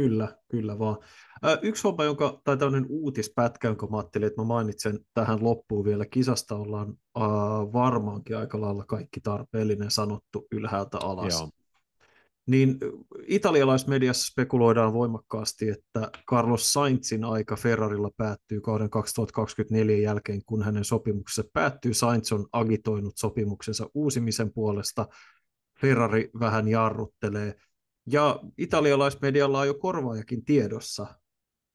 Kyllä, 0.00 0.36
kyllä 0.48 0.78
vaan. 0.78 0.98
Ää, 1.42 1.58
yksi 1.62 1.82
homma, 1.82 2.04
jonka, 2.04 2.40
tai 2.44 2.56
tämmöinen 2.56 2.86
uutispätkä, 2.88 3.68
jonka 3.68 3.86
mä 3.86 3.96
ajattelin, 3.96 4.26
että 4.26 4.40
mä 4.40 4.44
mainitsen 4.46 4.98
tähän 5.14 5.44
loppuun 5.44 5.84
vielä. 5.84 6.06
Kisasta 6.06 6.56
ollaan 6.56 6.88
ää, 7.16 7.24
varmaankin 7.72 8.36
aika 8.36 8.60
lailla 8.60 8.84
kaikki 8.84 9.20
tarpeellinen 9.20 9.90
sanottu 9.90 10.46
ylhäältä 10.52 10.98
alas. 10.98 11.40
Joo. 11.40 11.50
Niin 12.46 12.78
italialaismediassa 13.26 14.26
spekuloidaan 14.32 14.92
voimakkaasti, 14.92 15.68
että 15.68 16.10
Carlos 16.30 16.72
Sainzin 16.72 17.24
aika 17.24 17.56
Ferrarilla 17.56 18.10
päättyy 18.16 18.60
kauden 18.60 18.90
2024 18.90 19.98
jälkeen, 19.98 20.42
kun 20.46 20.62
hänen 20.62 20.84
sopimuksensa 20.84 21.50
päättyy. 21.52 21.94
Sainz 21.94 22.32
on 22.32 22.46
agitoinut 22.52 23.16
sopimuksensa 23.16 23.90
uusimisen 23.94 24.52
puolesta. 24.52 25.06
Ferrari 25.80 26.30
vähän 26.40 26.68
jarruttelee. 26.68 27.54
Ja 28.10 28.40
italialaismedialla 28.58 29.60
on 29.60 29.66
jo 29.66 29.74
korvaajakin 29.74 30.44
tiedossa. 30.44 31.06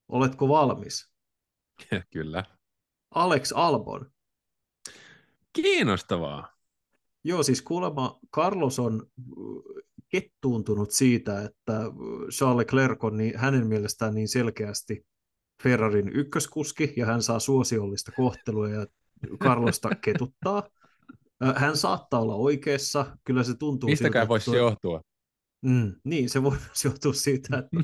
Oletko 0.07 0.47
valmis? 0.47 1.09
Kyllä. 2.13 2.43
Alex 3.15 3.51
Albon. 3.55 4.11
Kiinnostavaa. 5.53 6.55
Joo, 7.23 7.43
siis 7.43 7.61
kuulemma 7.61 8.19
Carlos 8.36 8.79
on 8.79 9.07
kettuuntunut 10.09 10.91
siitä, 10.91 11.41
että 11.41 11.81
Charles 12.31 12.57
Leclerc 12.57 13.03
on 13.03 13.17
niin, 13.17 13.38
hänen 13.38 13.67
mielestään 13.67 14.15
niin 14.15 14.27
selkeästi 14.27 15.05
Ferrarin 15.63 16.09
ykköskuski 16.09 16.93
ja 16.97 17.05
hän 17.05 17.21
saa 17.21 17.39
suosiollista 17.39 18.11
kohtelua 18.11 18.69
ja 18.69 18.88
Carlosta 19.43 19.89
ketuttaa. 20.05 20.63
Hän 21.55 21.77
saattaa 21.77 22.19
olla 22.19 22.36
oikeassa, 22.36 23.17
kyllä 23.23 23.43
se 23.43 23.57
tuntuu 23.57 23.89
Mistäkään 23.89 24.23
siltä, 24.23 24.29
voisi 24.29 24.45
tuo... 24.45 24.55
johtua. 24.55 25.01
Mm, 25.66 25.95
niin, 26.03 26.30
se 26.30 26.43
voi 26.43 26.57
myös 26.66 26.86
johtua 26.86 27.13
siitä, 27.13 27.57
että 27.57 27.78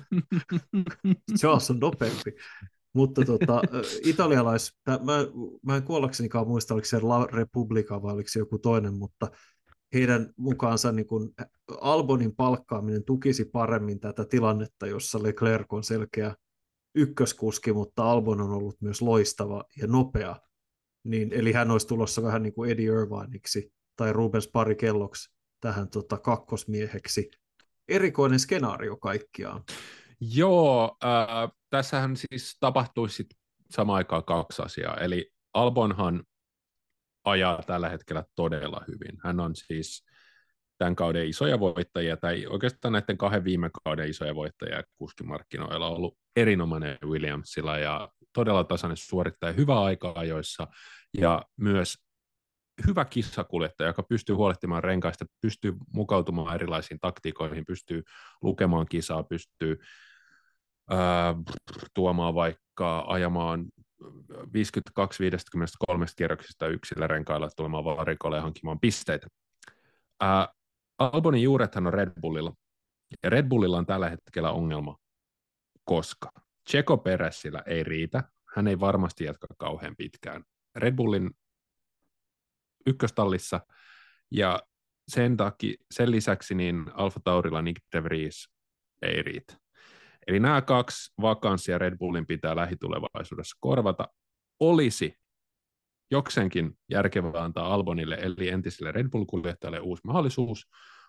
Charles 1.40 1.70
on 1.70 1.80
nopeampi. 1.80 2.32
Mutta 2.94 3.26
tota, 3.26 3.62
italialais, 4.04 4.78
mä, 4.88 5.00
mä 5.66 5.76
en 5.76 5.84
kuollaksenikaan 5.84 6.48
muista, 6.48 6.74
oliko 6.74 6.86
se 6.86 7.00
La 7.00 7.28
Repubblica 7.32 8.02
vai 8.02 8.14
oliko 8.14 8.30
se 8.30 8.40
joku 8.40 8.60
toinen, 8.60 8.94
mutta 8.94 9.32
heidän 9.94 10.34
mukaansa 10.38 10.92
niin 10.92 11.08
kun 11.08 11.34
Albonin 11.82 12.36
palkkaaminen 12.36 13.04
tukisi 13.04 13.46
paremmin 13.46 14.00
tätä 14.00 14.26
tilannetta, 14.26 14.88
jossa 14.88 15.24
Leclerc 15.24 15.74
on 15.74 15.84
selkeä 15.84 16.36
ykköskuski, 16.96 17.74
mutta 17.74 18.12
Albon 18.12 18.42
on 18.42 18.52
ollut 18.52 18.82
myös 18.82 19.02
loistava 19.02 19.64
ja 19.78 19.88
nopea. 19.88 20.36
Niin, 21.04 21.34
eli 21.34 21.52
hän 21.52 21.72
olisi 21.72 21.88
tulossa 21.88 22.24
vähän 22.24 22.44
niin 22.44 22.54
kuin 22.54 22.72
Eddie 22.72 22.86
Irvineiksi 22.86 23.74
tai 23.96 24.14
Rubens 24.14 24.48
Parikelloksi 24.48 25.34
tähän 25.60 25.90
tota, 25.90 26.18
kakkosmieheksi. 26.18 27.32
Erikoinen 27.88 28.40
skenaario 28.40 28.98
kaikkiaan. 28.98 29.64
Joo, 30.20 30.98
äh, 31.04 31.52
tässähän 31.70 32.18
siis 32.18 32.58
tapahtuisi 32.60 33.28
samaan 33.72 33.98
aikaan 33.98 34.26
kaksi 34.26 34.62
asiaa. 34.62 34.98
Eli 34.98 35.32
Albonhan 35.54 36.24
ajaa 37.24 37.64
tällä 37.68 37.90
hetkellä 37.90 38.24
todella 38.36 38.82
hyvin. 38.88 39.20
Hän 39.24 39.40
on 39.40 39.56
siis 39.56 40.06
tämän 40.78 40.96
kauden 40.96 41.28
isoja 41.28 41.60
voittajia, 41.60 42.18
tai 42.18 42.46
oikeastaan 42.48 42.92
näiden 42.92 43.18
kahden 43.18 43.44
viime 43.44 43.70
kauden 43.84 44.10
isoja 44.10 44.36
voittajia 44.36 44.84
kuskimarkkinoilla 44.98 45.88
on 45.88 45.96
ollut 45.96 46.18
erinomainen 46.36 46.98
Williamsilla 47.06 47.78
ja 47.78 48.10
todella 48.34 48.64
tasainen 48.64 48.98
suorittaja, 48.98 49.54
hyvä 49.54 49.82
aika 49.82 50.14
ajoissa 50.16 50.68
ja 51.18 51.46
myös 51.58 51.98
hyvä 52.88 53.06
kissakuljettaja, 53.06 53.88
joka 53.88 54.04
pystyy 54.04 54.36
huolehtimaan 54.36 54.84
renkaista, 54.84 55.26
pystyy 55.42 55.74
mukautumaan 55.94 56.56
erilaisiin 56.56 57.00
taktiikoihin, 57.00 57.66
pystyy 57.66 58.04
lukemaan 58.42 58.86
kisaa, 58.90 59.24
pystyy 59.24 59.78
ää, 60.90 61.36
tuomaan 61.94 62.36
vaikka 62.36 63.06
ajamaan 63.08 63.66
52-53 64.04 64.06
kierroksista 66.18 66.68
yksillä 66.68 67.08
renkailla 67.08 67.50
tulemaan 67.56 67.86
varikolle 67.86 68.36
ja 68.36 68.42
hankkimaan 68.42 68.80
pisteitä. 68.80 69.28
Ää, 70.22 70.48
Albonin 70.98 71.44
juurethan 71.44 71.88
on 71.88 71.94
Red 71.94 72.12
Bullilla. 72.22 72.54
Ja 73.24 73.30
Red 73.30 73.48
Bullilla 73.48 73.78
on 73.78 73.86
tällä 73.86 74.10
hetkellä 74.10 74.52
ongelma, 74.52 74.98
koska 75.84 76.30
Checo 76.70 76.98
Peressillä 76.98 77.64
ei 77.66 77.84
riitä. 77.84 78.24
Hän 78.56 78.68
ei 78.68 78.80
varmasti 78.80 79.24
jatka 79.24 79.48
kauhean 79.58 79.96
pitkään. 79.96 80.44
Red 80.76 80.96
Bullin 80.96 81.32
ykköstallissa 82.86 83.60
ja 84.32 84.60
sen, 85.08 85.38
takia, 85.38 85.74
sen 85.92 86.12
lisäksi 86.12 86.56
niin 86.56 86.86
Alfa 86.94 87.20
Taurilla 87.24 87.62
Nick 87.62 87.82
De 87.96 88.04
Vries 88.04 88.50
ei 89.02 89.24
riitä. 89.24 89.54
Eli 90.28 90.40
nämä 90.40 90.62
kaksi 90.62 91.14
vakanssia 91.22 91.78
Red 91.78 91.98
Bullin 91.98 92.28
pitää 92.28 92.56
lähitulevaisuudessa 92.56 93.58
korvata. 93.60 94.08
Olisi 94.60 95.16
jokseenkin 96.12 96.78
järkevää 96.90 97.44
antaa 97.44 97.74
Albonille, 97.74 98.16
eli 98.16 98.50
entiselle 98.50 98.92
Red 98.92 99.08
Bull-kuljettajalle 99.10 99.80
uusi 99.80 100.02
mahdollisuus, 100.06 100.68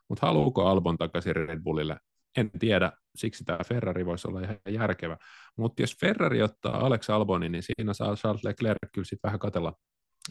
mutta 0.09 0.27
haluuko 0.27 0.66
Albon 0.66 0.99
takaisin 0.99 1.37
Red 1.37 1.61
Bullille? 1.62 1.97
En 2.37 2.51
tiedä, 2.59 2.93
siksi 3.16 3.45
tämä 3.45 3.59
Ferrari 3.66 4.07
voisi 4.07 4.29
olla 4.29 4.41
ihan 4.41 4.59
järkevä. 4.68 5.16
Mutta 5.57 5.83
jos 5.83 5.97
Ferrari 6.01 6.43
ottaa 6.43 6.87
Alex 6.87 7.11
Albonin, 7.11 7.53
niin 7.53 7.62
siinä 7.62 7.93
saa 7.93 8.16
Charles 8.16 8.45
Leclerc 8.45 8.79
kyllä 8.93 9.05
sitten 9.05 9.29
vähän 9.29 9.41
katella 9.41 9.73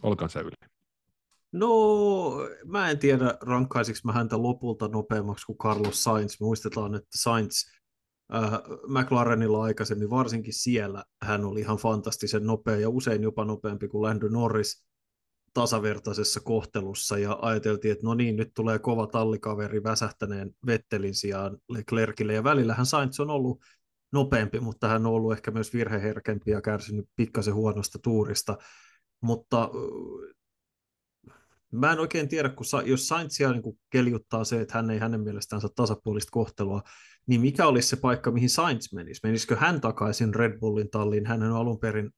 olkansa 0.04 0.42
yli. 0.42 0.72
No, 1.52 1.70
mä 2.66 2.90
en 2.90 3.00
tiedä, 3.00 3.38
rankkaisiko 3.42 4.00
mä 4.04 4.12
häntä 4.12 4.42
lopulta 4.42 4.88
nopeammaksi 4.88 5.46
kuin 5.46 5.58
Carlos 5.58 6.04
Sainz. 6.04 6.40
Muistetaan, 6.40 6.96
että 6.96 7.10
Sainz 7.16 7.66
äh, 8.36 8.52
McLarenilla 8.88 9.64
aikaisemmin, 9.64 10.10
varsinkin 10.10 10.54
siellä, 10.54 11.04
hän 11.22 11.46
oli 11.46 11.60
ihan 11.60 11.78
fantastisen 11.78 12.46
nopea 12.46 12.76
ja 12.76 12.90
usein 12.90 13.24
jopa 13.24 13.46
nopeampi 13.46 13.88
kuin 13.88 14.02
Lando 14.02 14.28
Norris 14.28 14.86
tasavertaisessa 15.54 16.40
kohtelussa. 16.40 17.18
Ja 17.18 17.40
ajateltiin, 17.42 17.92
että 17.92 18.08
no 18.08 18.14
niin, 18.14 18.36
nyt 18.36 18.52
tulee 18.56 18.80
kova 18.80 19.08
tallikaveri 19.08 19.84
väsähtäneen 19.84 20.56
Vettelin 20.66 21.16
sijaan 21.16 21.58
Leclercille. 21.70 22.34
Ja 22.34 22.44
välillähän 22.44 22.86
Sainz 22.86 23.20
on 23.20 23.30
ollut 23.30 23.62
nopeampi, 24.12 24.60
mutta 24.60 24.88
hän 24.88 25.06
on 25.06 25.14
ollut 25.14 25.34
ehkä 25.34 25.52
myös 25.52 25.74
virheherkempi 25.74 26.52
ja 26.52 26.62
kärsinyt 26.62 27.10
pikkasen 27.16 27.54
huonosta 27.54 28.00
tuurista, 28.04 28.58
mutta 29.22 29.70
mä 31.72 31.92
en 31.92 32.00
oikein 32.00 32.28
tiedä, 32.28 32.50
kun 32.50 32.66
sa, 32.66 32.82
jos 32.82 33.08
Sainzia 33.08 33.52
niin 33.52 33.80
keljuttaa 33.90 34.44
se, 34.44 34.62
että 34.62 34.74
hän 34.74 34.92
ei 34.92 35.00
hänen 35.00 35.22
mielestään 35.22 35.62
saa 35.62 35.70
tasapuolista 35.76 36.32
kohtelua, 36.32 36.82
niin 37.28 37.42
mikä 37.42 37.68
olisi 37.68 37.88
se 37.88 37.96
paikka, 37.96 38.32
mihin 38.32 38.50
Sainz 38.50 38.94
menisi? 38.94 39.20
Menisikö 39.24 39.56
hän 39.56 39.82
takaisin 39.82 40.36
Red 40.36 40.60
Bullin 40.60 40.90
talliin? 40.90 41.26
Hän 41.26 41.44
on 41.44 41.52
alun 41.52 41.80
perin 41.80 42.12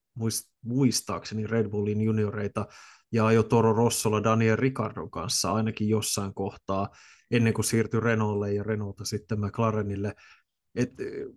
muistaakseni 0.65 1.47
Red 1.47 1.69
Bullin 1.69 2.01
junioreita 2.01 2.67
ja 3.11 3.25
ajo 3.25 3.43
Toro 3.43 3.73
Rossolla 3.73 4.23
Daniel 4.23 4.55
Ricardon 4.55 5.11
kanssa 5.11 5.53
ainakin 5.53 5.89
jossain 5.89 6.33
kohtaa, 6.33 6.89
ennen 7.31 7.53
kuin 7.53 7.65
siirtyi 7.65 7.99
Renaultille 7.99 8.53
ja 8.53 8.63
Renaulta 8.63 9.05
sitten 9.05 9.39
McLarenille. 9.39 10.13
Et, 10.75 10.89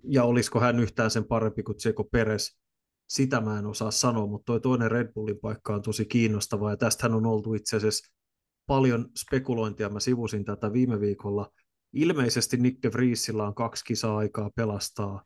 ja 0.05 0.25
olisiko 0.25 0.61
hän 0.61 0.81
yhtään 0.81 1.11
sen 1.11 1.25
parempi 1.25 1.63
kuin 1.63 1.77
Tseko 1.77 2.05
Perez? 2.05 2.57
Sitä 3.09 3.41
mä 3.41 3.59
en 3.59 3.67
osaa 3.67 3.91
sanoa, 3.91 4.27
mutta 4.27 4.47
tuo 4.47 4.61
toinen 4.61 4.91
Red 4.91 5.13
Bullin 5.13 5.39
paikka 5.39 5.75
on 5.75 5.83
tosi 5.83 6.05
kiinnostava, 6.05 6.71
ja 6.71 6.77
tästähän 6.77 7.15
on 7.15 7.27
oltu 7.27 7.55
itse 7.55 7.77
asiassa 7.77 8.15
paljon 8.67 9.09
spekulointia. 9.17 9.89
Mä 9.89 10.01
sivusin 10.01 10.45
tätä 10.45 10.73
viime 10.73 11.01
viikolla. 11.01 11.51
Ilmeisesti 11.93 12.57
Nick 12.57 12.83
de 12.83 12.93
Vriesillä 12.93 13.47
on 13.47 13.55
kaksi 13.55 13.85
kisaa 13.85 14.17
aikaa 14.17 14.51
pelastaa 14.57 15.23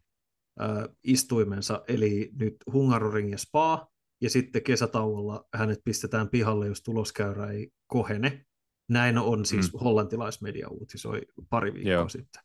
äh, 0.61 0.69
istuimensa, 1.05 1.83
eli 1.89 2.31
nyt 2.39 2.57
Hungaroring 2.73 3.31
ja 3.31 3.39
Spa, 3.39 3.89
ja 4.21 4.31
sitten 4.31 4.63
kesätauolla 4.63 5.45
hänet 5.55 5.79
pistetään 5.85 6.29
pihalle, 6.29 6.67
jos 6.67 6.83
tuloskäyrä 6.83 7.51
ei 7.51 7.71
kohene. 7.87 8.45
Näin 8.89 9.19
on 9.19 9.45
siis 9.45 9.73
mm. 9.73 9.79
hollantilaismedia 9.79 10.69
uutisoi 10.69 11.21
pari 11.51 11.75
viikkoa 11.75 11.93
Joo. 11.93 12.09
sitten. 12.09 12.43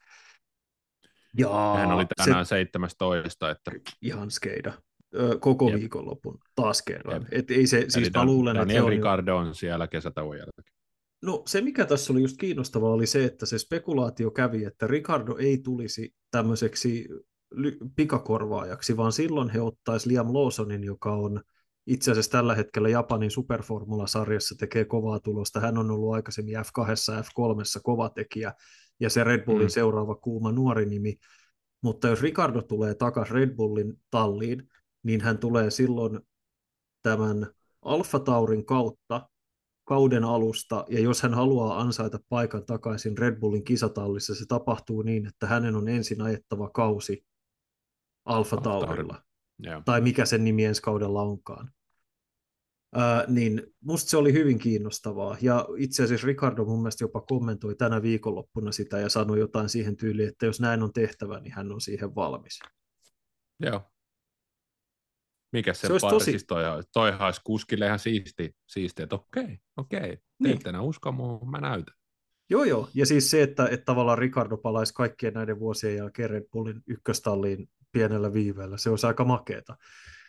Ja 1.38 1.74
hän 1.78 1.92
oli 1.92 2.06
tänään 2.18 2.46
se, 2.46 2.50
17. 2.50 3.52
Että... 3.52 3.72
Ihan 4.02 4.32
skeida. 4.32 4.74
Koko 5.40 5.70
Jep. 5.70 5.80
viikonlopun 5.80 6.38
taas 6.56 6.82
kerran. 6.82 7.28
Et 7.32 7.52
ei 7.52 7.68
se, 7.68 7.86
siis 7.88 8.14
mä 8.14 8.26
luulen, 8.26 8.58
että. 8.58 8.90
Ricardo 8.90 9.36
on 9.36 9.56
siellä 9.56 9.88
kesätauon 9.88 10.38
jälkeen. 10.38 10.76
No 11.22 11.44
se, 11.48 11.62
mikä 11.62 11.86
tässä 11.86 12.14
oli 12.14 12.22
just 12.22 12.38
kiinnostavaa, 12.38 12.92
oli 12.92 13.06
se, 13.06 13.26
että 13.26 13.46
se 13.46 13.58
spekulaatio 13.58 14.32
kävi, 14.32 14.64
että 14.64 14.88
Ricardo 14.88 15.36
ei 15.38 15.58
tulisi 15.58 16.14
tämmöiseksi 16.32 17.08
pikakorvaajaksi, 17.96 18.98
vaan 18.98 19.12
silloin 19.12 19.50
he 19.50 19.62
ottaisivat 19.62 20.12
Liam 20.12 20.34
Lawsonin, 20.34 20.84
joka 20.84 21.14
on 21.14 21.42
itse 21.88 22.12
asiassa 22.12 22.32
tällä 22.32 22.56
hetkellä 22.56 22.90
Japanin 22.90 23.32
Superformula-sarjassa 23.32 24.56
tekee 24.60 24.86
kovaa 24.86 25.20
tulosta. 25.20 25.60
Hän 25.60 25.78
on 25.78 25.92
ollut 25.92 26.14
aikaisemmin 26.14 26.56
F2 26.56 27.14
ja 27.16 27.22
F3 27.22 27.82
kova 27.84 28.10
tekijä 28.10 28.54
ja 29.00 29.10
se 29.10 29.24
Red 29.24 29.46
Bullin 29.46 29.66
mm. 29.66 29.70
seuraava 29.70 30.16
kuuma 30.16 30.52
nuori 30.52 30.86
nimi. 30.86 31.16
Mutta 31.82 32.08
jos 32.08 32.22
Ricardo 32.22 32.62
tulee 32.62 32.96
takaisin 32.96 33.36
Red 33.36 33.56
Bullin 33.56 33.94
talliin, 34.10 34.70
niin 35.06 35.22
hän 35.22 35.38
tulee 35.38 35.72
silloin 35.72 36.20
tämän 37.02 37.48
Alfa 37.82 38.20
Taurin 38.20 38.66
kautta 38.66 39.30
kauden 39.88 40.24
alusta, 40.24 40.86
ja 40.90 41.00
jos 41.00 41.22
hän 41.22 41.34
haluaa 41.34 41.80
ansaita 41.80 42.20
paikan 42.30 42.66
takaisin 42.66 43.18
Red 43.18 43.40
Bullin 43.40 43.64
kisatallissa, 43.64 44.36
se 44.36 44.46
tapahtuu 44.48 45.02
niin, 45.02 45.28
että 45.28 45.48
hänen 45.48 45.76
on 45.76 45.88
ensin 45.88 46.22
ajettava 46.22 46.70
kausi 46.70 47.26
Alfa 48.26 48.58
Taurilla, 48.58 49.24
yeah. 49.66 49.84
tai 49.86 50.02
mikä 50.02 50.26
sen 50.26 50.44
nimi 50.44 50.66
ensi 50.66 50.82
kaudella 50.82 51.22
onkaan. 51.22 51.72
Ää, 52.96 53.26
niin 53.28 53.64
musta 53.82 54.10
se 54.10 54.18
oli 54.18 54.34
hyvin 54.34 54.60
kiinnostavaa, 54.60 55.38
ja 55.42 55.68
itse 55.78 56.04
asiassa 56.04 56.28
Ricardo 56.28 56.66
mun 56.66 56.80
mielestä 56.80 57.04
jopa 57.04 57.22
kommentoi 57.22 57.76
tänä 57.76 58.02
viikonloppuna 58.02 58.72
sitä 58.72 59.00
ja 59.00 59.10
sanoi 59.10 59.40
jotain 59.40 59.70
siihen 59.70 59.98
tyyliin, 59.98 60.30
että 60.30 60.46
jos 60.46 60.60
näin 60.60 60.84
on 60.84 60.94
tehtävä, 60.94 61.40
niin 61.40 61.54
hän 61.54 61.72
on 61.72 61.82
siihen 61.82 62.16
valmis. 62.16 62.60
Joo, 63.60 63.82
mikä 65.52 65.74
se, 65.74 65.88
se 65.88 65.94
pari, 66.02 66.14
tosi... 66.14 66.32
siis 66.32 66.46
toi, 66.48 66.64
toi 66.94 67.14
olisi 67.20 67.42
kuskille 67.44 67.86
ihan 67.86 68.00
siisti, 68.00 68.56
siisti 68.68 69.04
että 69.04 69.16
okei, 69.16 69.58
okei, 69.78 70.18
te 70.18 70.22
niin. 70.40 70.56
ette 70.56 70.70
enää 70.70 70.82
usko 70.82 71.12
muuhun, 71.12 71.52
mä 71.52 71.62
näytän. 71.62 71.96
Joo, 72.50 72.64
joo, 72.64 72.90
ja 72.94 73.06
siis 73.06 73.32
se, 73.32 73.42
että, 73.44 73.68
että 73.68 73.86
tavallaan 73.86 74.18
Ricardo 74.18 74.58
palaisi 74.58 74.94
kaikkien 74.94 75.34
näiden 75.34 75.60
vuosien 75.60 75.96
jälkeen 75.96 76.30
Red 76.30 76.44
Bullin 76.52 76.82
ykköstalliin 76.88 77.70
pienellä 77.92 78.34
viiveellä, 78.34 78.78
se 78.78 78.90
olisi 78.90 79.08
aika 79.08 79.26
makeeta. 79.26 79.78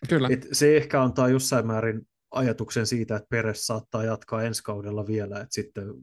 Kyllä. 0.08 0.28
Et 0.30 0.46
se 0.52 0.76
ehkä 0.76 1.02
antaa 1.02 1.28
jossain 1.28 1.66
määrin 1.66 2.08
ajatuksen 2.30 2.86
siitä, 2.86 3.16
että 3.16 3.28
Peres 3.30 3.66
saattaa 3.66 4.04
jatkaa 4.04 4.42
ensi 4.42 4.62
kaudella 4.62 5.06
vielä, 5.06 5.40
että 5.40 5.54
sitten 5.54 5.94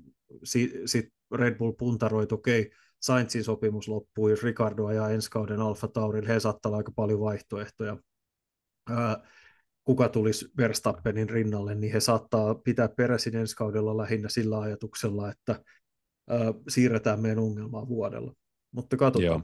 si, 0.44 0.82
sit 0.86 1.06
Red 1.32 1.56
Bull 1.58 1.72
puntaroi, 1.72 2.24
että 2.24 2.36
okei, 2.36 2.72
Sainzin 3.02 3.44
sopimus 3.44 3.88
loppuu, 3.88 4.30
jos 4.30 4.44
Ricardo 4.44 4.86
ajaa 4.86 5.10
ensi 5.10 5.30
kauden 5.30 5.60
Alfa 5.60 5.88
Taurilla, 5.88 6.28
he 6.28 6.40
saattaa 6.40 6.70
olla 6.70 6.78
aika 6.78 6.92
paljon 6.96 7.20
vaihtoehtoja 7.20 7.98
kuka 9.84 10.10
tulisi 10.10 10.52
Verstappenin 10.58 11.30
rinnalle, 11.30 11.76
niin 11.76 11.94
he 11.94 12.00
saattaa 12.00 12.56
pitää 12.56 12.90
peräisin 12.90 13.36
ensi 13.36 13.56
kaudella 13.56 13.98
lähinnä 13.98 14.30
sillä 14.30 14.60
ajatuksella, 14.60 15.30
että 15.32 15.64
siirretään 16.70 17.20
meidän 17.20 17.40
ongelmaa 17.40 17.88
vuodella. 17.88 18.34
Mutta 18.72 18.98
katsotaan. 18.98 19.26
Joo. 19.26 19.42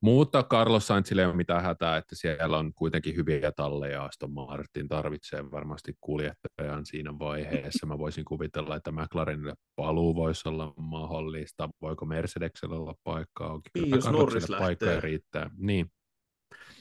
Mutta 0.00 0.42
Carlos 0.42 0.86
Sainzille 0.86 1.22
ei 1.22 1.26
ole 1.26 1.36
mitään 1.36 1.62
hätää, 1.62 1.96
että 1.96 2.16
siellä 2.16 2.58
on 2.58 2.72
kuitenkin 2.74 3.16
hyviä 3.16 3.52
talleja. 3.52 4.04
Aston 4.04 4.32
Martin 4.32 4.88
tarvitsee 4.88 5.50
varmasti 5.50 5.94
kuljettajan 6.00 6.86
siinä 6.86 7.18
vaiheessa. 7.18 7.86
Mä 7.86 7.98
voisin 7.98 8.24
kuvitella, 8.24 8.76
että 8.76 8.92
McLarenille 8.92 9.54
paluu 9.76 10.14
voisi 10.14 10.48
olla 10.48 10.74
mahdollista. 10.76 11.68
Voiko 11.82 12.06
Mercedesellä 12.06 12.76
olla 12.76 12.94
paikkaa? 13.04 13.60
Niin, 13.74 13.90
jos 13.90 14.04
Norris 14.04 14.46
paikkoja 14.58 15.00
riittää. 15.00 15.50
Niin. 15.56 15.90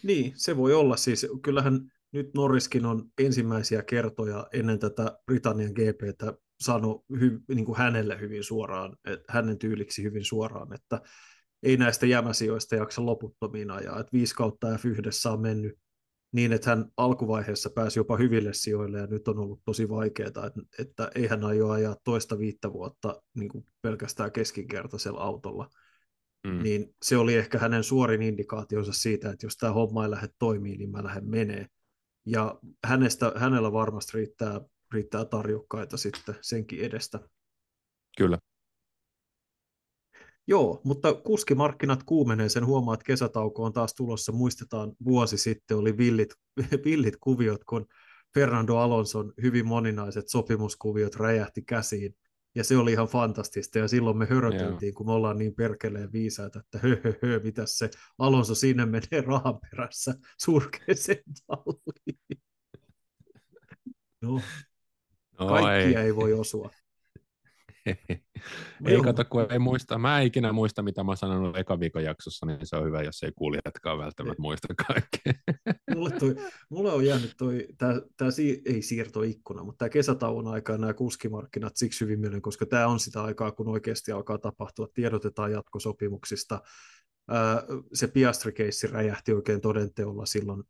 Niin, 0.04 0.34
se 0.36 0.58
voi 0.58 0.74
olla. 0.74 0.98
Siis 0.98 1.28
kyllähän 1.42 1.92
nyt 2.12 2.34
Norriskin 2.34 2.86
on 2.86 3.04
ensimmäisiä 3.18 3.84
kertoja 3.84 4.48
ennen 4.54 4.80
tätä 4.80 5.20
Britannian 5.26 5.72
GPtä 5.72 6.34
sanoi 6.60 7.00
hy, 7.20 7.40
niin 7.48 7.66
kuin 7.66 7.78
hänelle 7.78 8.20
hyvin 8.20 8.44
suoraan, 8.44 8.98
että 9.06 9.34
hänen 9.34 9.58
tyyliksi 9.58 10.04
hyvin 10.04 10.26
suoraan, 10.26 10.74
että 10.74 11.02
ei 11.64 11.78
näistä 11.78 12.06
jämäsijoista 12.06 12.76
jaksa 12.76 13.06
loputtomiin 13.06 13.72
ajaa. 13.72 14.00
Että 14.00 14.14
viisi 14.14 14.36
kautta 14.36 14.68
F1 14.76 15.32
on 15.32 15.42
mennyt 15.42 15.80
niin, 16.32 16.54
että 16.54 16.70
hän 16.70 16.86
alkuvaiheessa 16.98 17.70
pääsi 17.70 18.00
jopa 18.00 18.18
hyville 18.18 18.54
sijoille 18.54 19.00
ja 19.00 19.08
nyt 19.08 19.28
on 19.28 19.40
ollut 19.40 19.62
tosi 19.66 19.90
vaikeaa, 19.90 20.28
että, 20.28 20.52
että 20.80 21.12
ei 21.16 21.28
hän 21.28 21.44
aio 21.44 21.70
ajaa 21.70 21.96
toista 22.04 22.40
viittä 22.40 22.74
vuotta 22.74 23.22
niin 23.36 23.50
kuin 23.50 23.66
pelkästään 23.82 24.32
keskinkertaisella 24.32 25.22
autolla 25.22 25.70
mm. 26.48 26.64
niin 26.64 26.96
se 27.04 27.18
oli 27.18 27.36
ehkä 27.36 27.60
hänen 27.60 27.84
suorin 27.84 28.22
indikaationsa 28.22 28.94
siitä, 28.94 29.30
että 29.30 29.46
jos 29.46 29.58
tämä 29.58 29.74
homma 29.74 30.04
ei 30.04 30.12
lähde 30.12 30.30
toimii, 30.40 30.78
niin 30.78 30.92
mä 30.92 31.04
lähden 31.04 31.30
menee. 31.30 31.68
Ja 32.26 32.60
hänestä, 32.86 33.32
hänellä 33.36 33.72
varmasti 33.72 34.18
riittää, 34.18 34.62
riittää 34.94 35.26
tarjokkaita 35.26 35.98
sitten 35.98 36.36
senkin 36.42 36.80
edestä. 36.80 37.20
Kyllä. 38.18 38.38
Joo, 40.48 40.82
mutta 40.84 41.14
kuskimarkkinat 41.14 42.04
kuumenee, 42.04 42.50
sen 42.50 42.66
huomaa, 42.66 42.94
että 42.94 43.04
kesätauko 43.04 43.64
on 43.64 43.74
taas 43.74 43.94
tulossa. 43.94 44.32
Muistetaan, 44.32 44.94
vuosi 45.06 45.38
sitten 45.38 45.78
oli 45.78 45.98
villit, 45.98 46.34
villit 46.86 47.18
kuviot, 47.20 47.64
kun 47.64 47.86
Fernando 48.34 48.78
Alonson 48.78 49.34
hyvin 49.42 49.68
moninaiset 49.68 50.28
sopimuskuviot 50.28 51.16
räjähti 51.16 51.62
käsiin 51.62 52.16
ja 52.58 52.64
se 52.64 52.78
oli 52.78 52.92
ihan 52.92 53.08
fantastista, 53.08 53.80
ja 53.80 53.88
silloin 53.88 54.18
me 54.18 54.26
höröteltiin, 54.26 54.94
kun 54.94 55.06
me 55.06 55.12
ollaan 55.12 55.38
niin 55.38 55.56
perkeleen 55.56 56.12
viisaita, 56.12 56.60
että 56.60 56.80
hö, 56.80 57.02
hö, 57.04 57.14
hö 57.22 57.40
mitäs 57.44 57.78
se 57.78 57.90
Alonso 58.18 58.56
sinne 58.56 58.86
menee 58.86 59.22
rahan 59.26 59.60
perässä 59.60 60.14
surkeeseen 60.38 61.24
talliin. 61.48 62.42
No, 64.22 64.42
no 65.40 65.48
kaikkia 65.48 66.00
ei. 66.00 66.06
ei 66.06 66.16
voi 66.16 66.34
osua. 66.34 66.72
ei 68.86 69.02
kato, 69.02 69.26
kun 69.26 69.46
ei 69.50 69.60
muista. 69.60 69.98
Mä 69.98 70.20
en 70.20 70.28
ikinä 70.28 70.54
muista, 70.54 70.82
mitä 70.84 71.04
mä 71.04 71.12
oon 71.12 71.18
sanonut 71.18 71.58
eka 71.58 71.80
viikon 71.80 72.04
jaksossa, 72.04 72.46
niin 72.46 72.60
se 72.64 72.76
on 72.76 72.86
hyvä, 72.86 73.02
jos 73.02 73.24
ei 73.24 73.32
kuulijatkaan 73.32 73.98
välttämättä 73.98 74.42
muista 74.42 74.68
kaikkea. 74.88 75.34
mulle, 75.96 76.12
toi, 76.12 76.36
mulle 76.70 76.92
on 76.92 77.06
jäänyt 77.06 77.34
toi, 77.38 77.68
tää, 77.78 78.02
tää 78.18 78.32
si, 78.32 78.62
ei 78.66 78.82
siirtoikkuna, 78.82 79.64
mutta 79.64 79.78
tämä 79.78 79.90
kesätauon 79.90 80.48
aikaa 80.48 80.78
nämä 80.78 80.94
kuskimarkkinat 80.94 81.78
siksi 81.78 82.06
hyvin 82.06 82.20
mieleen, 82.20 82.42
koska 82.42 82.66
tämä 82.66 82.88
on 82.88 83.00
sitä 83.00 83.24
aikaa, 83.24 83.52
kun 83.52 83.68
oikeasti 83.68 84.12
alkaa 84.12 84.38
tapahtua, 84.38 84.88
tiedotetaan 84.94 85.52
jatkosopimuksista. 85.52 86.62
Ää, 87.30 87.64
se 87.94 88.08
Piastri-keissi 88.08 88.88
räjähti 88.88 89.34
oikein 89.34 89.62
todenteolla 89.62 90.26
silloin 90.26 90.64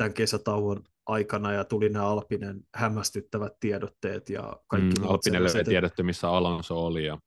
tämän 0.00 0.14
kesätauon 0.14 0.84
aikana 1.06 1.52
ja 1.52 1.64
tuli 1.64 1.88
nämä 1.88 2.06
Alpinen 2.06 2.60
hämmästyttävät 2.74 3.52
tiedotteet 3.60 4.30
ja 4.30 4.56
kaikki 4.66 5.00
mm, 5.00 5.08
Alpinelle 5.08 5.64
tiedotte, 5.64 6.02
missä 6.02 6.28
Alonso 6.28 6.86
oli. 6.86 7.04
Ja... 7.04 7.18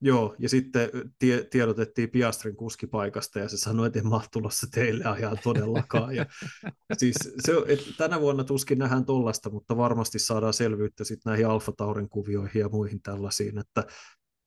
Joo, 0.00 0.34
ja 0.38 0.48
sitten 0.48 0.90
tie, 1.18 1.44
tiedotettiin 1.44 2.10
Piastrin 2.10 2.56
kuskipaikasta 2.56 3.38
ja 3.38 3.48
se 3.48 3.56
sanoi, 3.56 3.86
että 3.86 3.98
en 3.98 4.06
mahtulossa 4.06 4.66
teille 4.74 5.04
ajaa 5.04 5.36
todellakaan. 5.36 6.16
Ja, 6.16 6.26
siis 6.98 7.16
se, 7.38 7.52
et, 7.66 7.80
tänä 7.98 8.20
vuonna 8.20 8.44
tuskin 8.44 8.78
nähdään 8.78 9.04
tollasta, 9.04 9.50
mutta 9.50 9.76
varmasti 9.76 10.18
saadaan 10.18 10.54
selvyyttä 10.54 11.04
sitten 11.04 11.30
näihin 11.30 11.46
Alfa 11.46 11.72
Taurin 11.76 12.08
kuvioihin 12.08 12.60
ja 12.60 12.68
muihin 12.68 13.02
tällaisiin, 13.02 13.58
että 13.58 13.84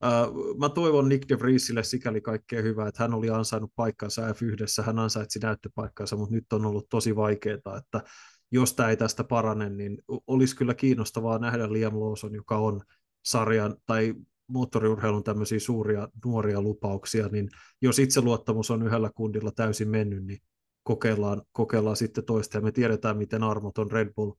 Uh, 0.05 0.57
mä 0.59 0.69
toivon 0.69 1.09
Nick 1.09 1.29
de 1.29 1.39
Vriesille 1.39 1.83
sikäli 1.83 2.21
kaikkea 2.21 2.61
hyvää, 2.61 2.87
että 2.87 3.03
hän 3.03 3.13
oli 3.13 3.29
ansainnut 3.29 3.71
paikkansa 3.75 4.21
F1, 4.27 4.83
hän 4.83 4.99
ansaitsi 4.99 5.39
näyttöpaikkansa, 5.39 6.15
mutta 6.15 6.35
nyt 6.35 6.53
on 6.53 6.65
ollut 6.65 6.89
tosi 6.89 7.15
vaikeaa, 7.15 7.77
että 7.77 8.03
jos 8.51 8.73
tämä 8.73 8.89
ei 8.89 8.97
tästä 8.97 9.23
parane, 9.23 9.69
niin 9.69 9.97
olisi 10.27 10.55
kyllä 10.55 10.73
kiinnostavaa 10.73 11.39
nähdä 11.39 11.73
Liam 11.73 11.99
Lawson, 11.99 12.35
joka 12.35 12.57
on 12.57 12.81
sarjan 13.25 13.75
tai 13.85 14.13
moottoriurheilun 14.47 15.23
tämmöisiä 15.23 15.59
suuria 15.59 16.07
nuoria 16.25 16.61
lupauksia, 16.61 17.27
niin 17.27 17.49
jos 17.81 17.99
itseluottamus 17.99 18.71
on 18.71 18.83
yhdellä 18.83 19.09
kundilla 19.15 19.51
täysin 19.51 19.89
mennyt, 19.89 20.25
niin 20.25 20.39
kokeillaan, 20.83 21.41
kokeillaan 21.51 21.95
sitten 21.95 22.25
toista, 22.25 22.57
ja 22.57 22.61
me 22.61 22.71
tiedetään, 22.71 23.17
miten 23.17 23.43
armoton 23.43 23.91
Red 23.91 24.13
Bull 24.13 24.31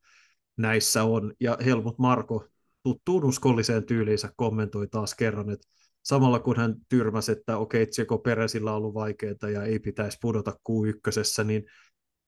näissä 0.57 1.05
on, 1.05 1.33
ja 1.41 1.59
Helmut 1.65 1.99
Marko 1.99 2.49
tuttuun 2.87 3.25
uskolliseen 3.25 3.87
tyyliinsä 3.87 4.33
kommentoi 4.37 4.89
taas 4.89 5.15
kerran, 5.15 5.51
että 5.51 5.69
samalla 6.03 6.39
kun 6.39 6.57
hän 6.57 6.75
tyrmäsi, 6.89 7.33
että 7.33 7.59
okei, 7.59 7.83
okay, 7.83 7.91
Tseko 7.91 8.19
Peresillä 8.19 8.71
on 8.71 8.77
ollut 8.77 8.95
vaikeaa 8.95 9.51
ja 9.53 9.63
ei 9.63 9.79
pitäisi 9.79 10.19
pudota 10.21 10.51
Q1, 10.51 11.45
niin 11.45 11.65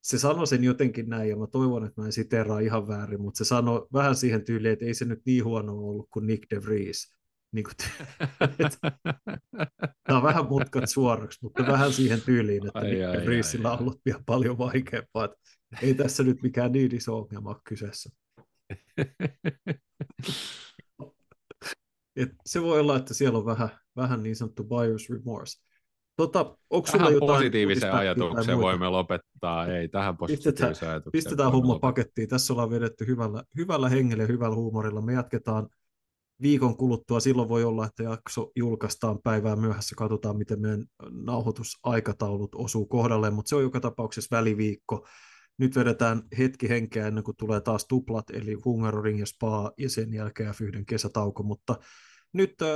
se 0.02 0.18
sanoi 0.18 0.46
sen 0.46 0.64
jotenkin 0.64 1.08
näin, 1.08 1.30
ja 1.30 1.36
mä 1.36 1.46
toivon, 1.46 1.84
että 1.84 2.00
mä 2.00 2.06
en 2.06 2.12
siteraa 2.12 2.60
ihan 2.60 2.88
väärin, 2.88 3.20
mutta 3.20 3.38
se 3.38 3.44
sanoi 3.44 3.86
vähän 3.92 4.16
siihen 4.16 4.44
tyyliin, 4.44 4.72
että 4.72 4.84
ei 4.84 4.94
se 4.94 5.04
nyt 5.04 5.20
niin 5.26 5.44
huono 5.44 5.72
ollut 5.72 6.08
kuin 6.10 6.26
Nick 6.26 6.50
de 6.50 6.62
Vries. 6.62 7.14
Niin 7.52 7.64
kuin, 7.64 7.74
Tämä 10.06 10.18
on 10.18 10.22
vähän 10.22 10.48
mutkat 10.48 10.90
suoraksi, 10.90 11.38
mutta 11.42 11.66
vähän 11.66 11.92
siihen 11.92 12.20
tyyliin, 12.20 12.66
että 12.66 12.78
ai, 12.78 12.90
Nick 12.90 13.04
ai, 13.04 13.16
de 13.16 13.26
Vriesillä 13.26 13.72
on 13.72 13.78
ollut 13.80 14.00
vielä 14.04 14.20
paljon 14.26 14.58
vaikeampaa. 14.58 15.24
Että 15.24 15.36
ei 15.82 15.94
tässä 15.94 16.22
nyt 16.22 16.42
mikään 16.42 16.72
niin 16.72 16.94
iso 16.94 17.18
ongelma 17.18 17.50
ole 17.50 17.58
kyseessä. 17.64 18.10
Et 22.16 22.30
se 22.46 22.62
voi 22.62 22.80
olla, 22.80 22.96
että 22.96 23.14
siellä 23.14 23.38
on 23.38 23.46
vähän, 23.46 23.68
vähän 23.96 24.22
niin 24.22 24.36
sanottu 24.36 24.62
buyer's 24.62 25.14
remorse. 25.14 25.58
Tota, 26.16 26.56
onko 26.70 26.88
tähän 26.92 27.12
jotain 27.12 27.32
positiiviseen 27.32 27.94
ajatukseen 27.94 28.58
voimme 28.58 28.88
lopettaa. 28.88 29.66
Ei, 29.66 29.88
tähän 29.88 30.16
positiiviseen 30.16 30.54
pistetään, 30.54 30.92
ajatukseen. 30.92 31.12
Pistetään 31.12 31.52
homma 31.52 31.68
lopettaa. 31.68 31.88
pakettiin. 31.90 32.28
Tässä 32.28 32.52
ollaan 32.52 32.70
vedetty 32.70 33.06
hyvällä, 33.06 33.42
hyvällä 33.56 33.88
hengellä 33.88 34.22
ja 34.22 34.26
hyvällä 34.26 34.56
huumorilla. 34.56 35.00
Me 35.00 35.12
jatketaan 35.12 35.68
viikon 36.42 36.76
kuluttua. 36.76 37.20
Silloin 37.20 37.48
voi 37.48 37.64
olla, 37.64 37.86
että 37.86 38.02
jakso 38.02 38.50
julkaistaan 38.56 39.18
päivää 39.22 39.56
myöhässä. 39.56 39.94
Katsotaan, 39.96 40.38
miten 40.38 40.60
meidän 40.60 40.84
nauhoitusaikataulut 41.10 42.54
osuu 42.54 42.86
kohdalle, 42.86 43.30
mutta 43.30 43.48
se 43.48 43.56
on 43.56 43.62
joka 43.62 43.80
tapauksessa 43.80 44.36
väliviikko. 44.36 45.06
Nyt 45.58 45.76
vedetään 45.76 46.22
hetki 46.38 46.68
henkeä 46.68 47.06
ennen 47.06 47.24
kuin 47.24 47.36
tulee 47.36 47.60
taas 47.60 47.86
tuplat, 47.86 48.30
eli 48.30 48.54
Hungaroring 48.64 49.20
ja 49.20 49.26
Spa, 49.26 49.72
ja 49.78 49.90
sen 49.90 50.14
jälkeen 50.14 50.54
F1 50.54 50.84
kesätauko, 50.86 51.42
mutta 51.42 51.78
nyt 52.32 52.62
äh, 52.62 52.68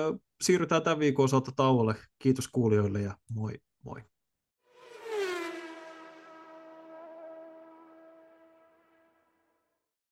siirrytään 0.42 0.82
tämän 0.82 0.98
viikon 0.98 1.24
osalta 1.24 1.52
tauolle. 1.56 1.94
Kiitos 2.18 2.48
kuulijoille 2.48 3.00
ja 3.00 3.16
moi 3.30 3.52
moi. 3.84 4.02